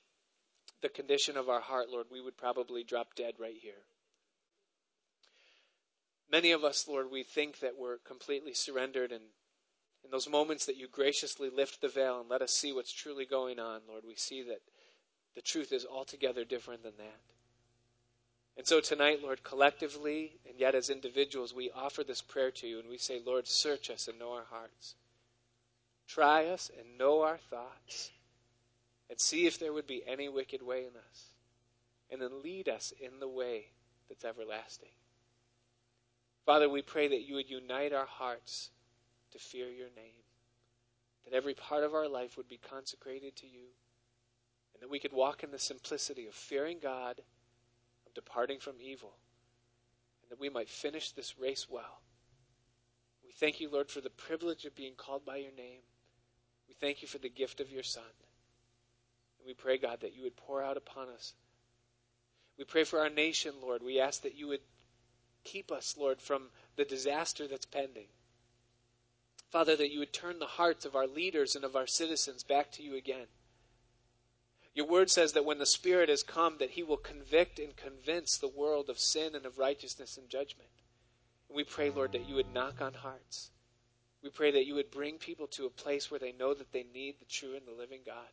the 0.82 0.88
condition 0.88 1.36
of 1.36 1.48
our 1.48 1.60
heart, 1.60 1.88
Lord, 1.88 2.06
we 2.10 2.20
would 2.20 2.36
probably 2.36 2.84
drop 2.84 3.14
dead 3.14 3.34
right 3.38 3.56
here. 3.60 3.86
Many 6.30 6.52
of 6.52 6.64
us, 6.64 6.86
Lord, 6.88 7.10
we 7.10 7.22
think 7.22 7.60
that 7.60 7.78
we're 7.78 7.98
completely 7.98 8.54
surrendered, 8.54 9.12
and 9.12 9.22
in 10.04 10.10
those 10.10 10.28
moments 10.28 10.66
that 10.66 10.76
you 10.76 10.88
graciously 10.88 11.50
lift 11.50 11.80
the 11.80 11.88
veil 11.88 12.20
and 12.20 12.28
let 12.28 12.42
us 12.42 12.52
see 12.52 12.72
what's 12.72 12.92
truly 12.92 13.24
going 13.26 13.58
on, 13.58 13.80
Lord, 13.88 14.04
we 14.06 14.16
see 14.16 14.42
that 14.42 14.62
the 15.34 15.42
truth 15.42 15.72
is 15.72 15.86
altogether 15.86 16.44
different 16.44 16.82
than 16.82 16.96
that. 16.98 17.20
And 18.56 18.66
so 18.66 18.80
tonight, 18.80 19.22
Lord, 19.22 19.42
collectively 19.42 20.32
and 20.48 20.58
yet 20.58 20.74
as 20.74 20.90
individuals, 20.90 21.54
we 21.54 21.70
offer 21.70 22.04
this 22.04 22.20
prayer 22.20 22.50
to 22.50 22.66
you 22.66 22.80
and 22.80 22.88
we 22.88 22.98
say, 22.98 23.20
Lord, 23.24 23.46
search 23.46 23.88
us 23.90 24.08
and 24.08 24.18
know 24.18 24.32
our 24.32 24.44
hearts. 24.50 24.94
Try 26.06 26.46
us 26.46 26.70
and 26.78 26.98
know 26.98 27.22
our 27.22 27.38
thoughts. 27.38 28.10
And 29.12 29.20
see 29.20 29.44
if 29.44 29.58
there 29.58 29.74
would 29.74 29.86
be 29.86 30.02
any 30.06 30.30
wicked 30.30 30.62
way 30.62 30.86
in 30.86 30.96
us. 30.96 31.34
And 32.10 32.18
then 32.18 32.42
lead 32.42 32.66
us 32.66 32.94
in 32.98 33.20
the 33.20 33.28
way 33.28 33.66
that's 34.08 34.24
everlasting. 34.24 34.88
Father, 36.46 36.66
we 36.66 36.80
pray 36.80 37.08
that 37.08 37.28
you 37.28 37.34
would 37.34 37.50
unite 37.50 37.92
our 37.92 38.06
hearts 38.06 38.70
to 39.32 39.38
fear 39.38 39.68
your 39.68 39.90
name. 39.94 40.24
That 41.26 41.36
every 41.36 41.52
part 41.52 41.84
of 41.84 41.92
our 41.92 42.08
life 42.08 42.38
would 42.38 42.48
be 42.48 42.56
consecrated 42.56 43.36
to 43.36 43.46
you. 43.46 43.66
And 44.72 44.82
that 44.82 44.88
we 44.88 44.98
could 44.98 45.12
walk 45.12 45.42
in 45.42 45.50
the 45.50 45.58
simplicity 45.58 46.26
of 46.26 46.32
fearing 46.32 46.78
God 46.82 47.20
of 48.06 48.14
departing 48.14 48.60
from 48.60 48.76
evil, 48.80 49.12
and 50.22 50.30
that 50.30 50.40
we 50.40 50.48
might 50.48 50.70
finish 50.70 51.12
this 51.12 51.38
race 51.38 51.66
well. 51.68 52.00
We 53.22 53.30
thank 53.30 53.60
you, 53.60 53.70
Lord, 53.70 53.90
for 53.90 54.00
the 54.00 54.08
privilege 54.08 54.64
of 54.64 54.74
being 54.74 54.94
called 54.96 55.26
by 55.26 55.36
your 55.36 55.52
name. 55.52 55.80
We 56.66 56.72
thank 56.72 57.02
you 57.02 57.08
for 57.08 57.18
the 57.18 57.28
gift 57.28 57.60
of 57.60 57.70
your 57.70 57.82
Son. 57.82 58.04
And 59.42 59.48
we 59.48 59.54
pray, 59.54 59.76
God, 59.76 60.00
that 60.02 60.14
you 60.14 60.22
would 60.22 60.36
pour 60.36 60.62
out 60.62 60.76
upon 60.76 61.08
us. 61.08 61.34
We 62.56 62.64
pray 62.64 62.84
for 62.84 63.00
our 63.00 63.10
nation, 63.10 63.54
Lord. 63.60 63.82
We 63.82 63.98
ask 63.98 64.22
that 64.22 64.36
you 64.36 64.46
would 64.46 64.60
keep 65.42 65.72
us, 65.72 65.96
Lord, 65.98 66.20
from 66.20 66.50
the 66.76 66.84
disaster 66.84 67.48
that's 67.48 67.66
pending. 67.66 68.06
Father, 69.50 69.74
that 69.74 69.90
you 69.90 69.98
would 69.98 70.12
turn 70.12 70.38
the 70.38 70.46
hearts 70.46 70.84
of 70.84 70.94
our 70.94 71.08
leaders 71.08 71.56
and 71.56 71.64
of 71.64 71.74
our 71.74 71.88
citizens 71.88 72.44
back 72.44 72.70
to 72.72 72.82
you 72.84 72.96
again. 72.96 73.26
Your 74.74 74.86
word 74.86 75.10
says 75.10 75.32
that 75.32 75.44
when 75.44 75.58
the 75.58 75.66
Spirit 75.66 76.08
has 76.08 76.22
come, 76.22 76.58
that 76.58 76.70
he 76.70 76.84
will 76.84 76.96
convict 76.96 77.58
and 77.58 77.74
convince 77.76 78.38
the 78.38 78.48
world 78.48 78.88
of 78.88 78.98
sin 78.98 79.34
and 79.34 79.44
of 79.44 79.58
righteousness 79.58 80.16
and 80.16 80.28
judgment. 80.28 80.70
And 81.48 81.56
we 81.56 81.64
pray, 81.64 81.90
Lord, 81.90 82.12
that 82.12 82.28
you 82.28 82.36
would 82.36 82.54
knock 82.54 82.80
on 82.80 82.94
hearts. 82.94 83.50
We 84.22 84.30
pray 84.30 84.52
that 84.52 84.66
you 84.66 84.76
would 84.76 84.92
bring 84.92 85.18
people 85.18 85.48
to 85.48 85.66
a 85.66 85.70
place 85.70 86.10
where 86.10 86.20
they 86.20 86.32
know 86.32 86.54
that 86.54 86.72
they 86.72 86.84
need 86.94 87.16
the 87.18 87.26
true 87.26 87.54
and 87.56 87.66
the 87.66 87.78
living 87.78 88.00
God. 88.06 88.30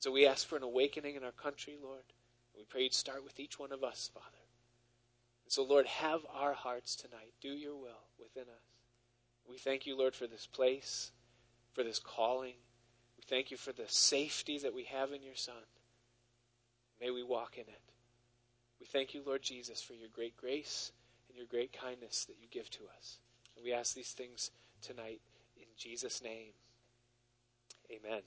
So 0.00 0.10
we 0.10 0.26
ask 0.26 0.46
for 0.46 0.56
an 0.56 0.62
awakening 0.62 1.14
in 1.14 1.24
our 1.24 1.32
country, 1.32 1.76
Lord. 1.80 2.04
We 2.56 2.64
pray 2.64 2.82
you'd 2.82 2.94
start 2.94 3.22
with 3.22 3.38
each 3.38 3.58
one 3.58 3.70
of 3.70 3.84
us, 3.84 4.10
Father. 4.12 4.26
And 5.44 5.52
so, 5.52 5.62
Lord, 5.62 5.86
have 5.86 6.20
our 6.34 6.54
hearts 6.54 6.96
tonight. 6.96 7.34
Do 7.40 7.50
your 7.50 7.76
will 7.76 8.08
within 8.18 8.44
us. 8.44 8.70
We 9.48 9.58
thank 9.58 9.86
you, 9.86 9.96
Lord, 9.96 10.14
for 10.14 10.26
this 10.26 10.46
place, 10.46 11.12
for 11.74 11.84
this 11.84 11.98
calling. 11.98 12.54
We 13.18 13.24
thank 13.28 13.50
you 13.50 13.58
for 13.58 13.72
the 13.72 13.88
safety 13.88 14.58
that 14.58 14.74
we 14.74 14.84
have 14.84 15.12
in 15.12 15.22
your 15.22 15.34
Son. 15.34 15.54
May 17.00 17.10
we 17.10 17.22
walk 17.22 17.56
in 17.56 17.62
it. 17.64 17.82
We 18.78 18.86
thank 18.86 19.12
you, 19.12 19.22
Lord 19.24 19.42
Jesus, 19.42 19.82
for 19.82 19.94
your 19.94 20.08
great 20.14 20.36
grace 20.36 20.92
and 21.28 21.36
your 21.36 21.46
great 21.46 21.72
kindness 21.72 22.24
that 22.24 22.36
you 22.40 22.48
give 22.50 22.70
to 22.70 22.80
us. 22.96 23.18
And 23.56 23.64
we 23.64 23.74
ask 23.74 23.94
these 23.94 24.12
things 24.12 24.50
tonight 24.80 25.20
in 25.58 25.66
Jesus' 25.76 26.22
name. 26.22 26.52
Amen. 27.90 28.22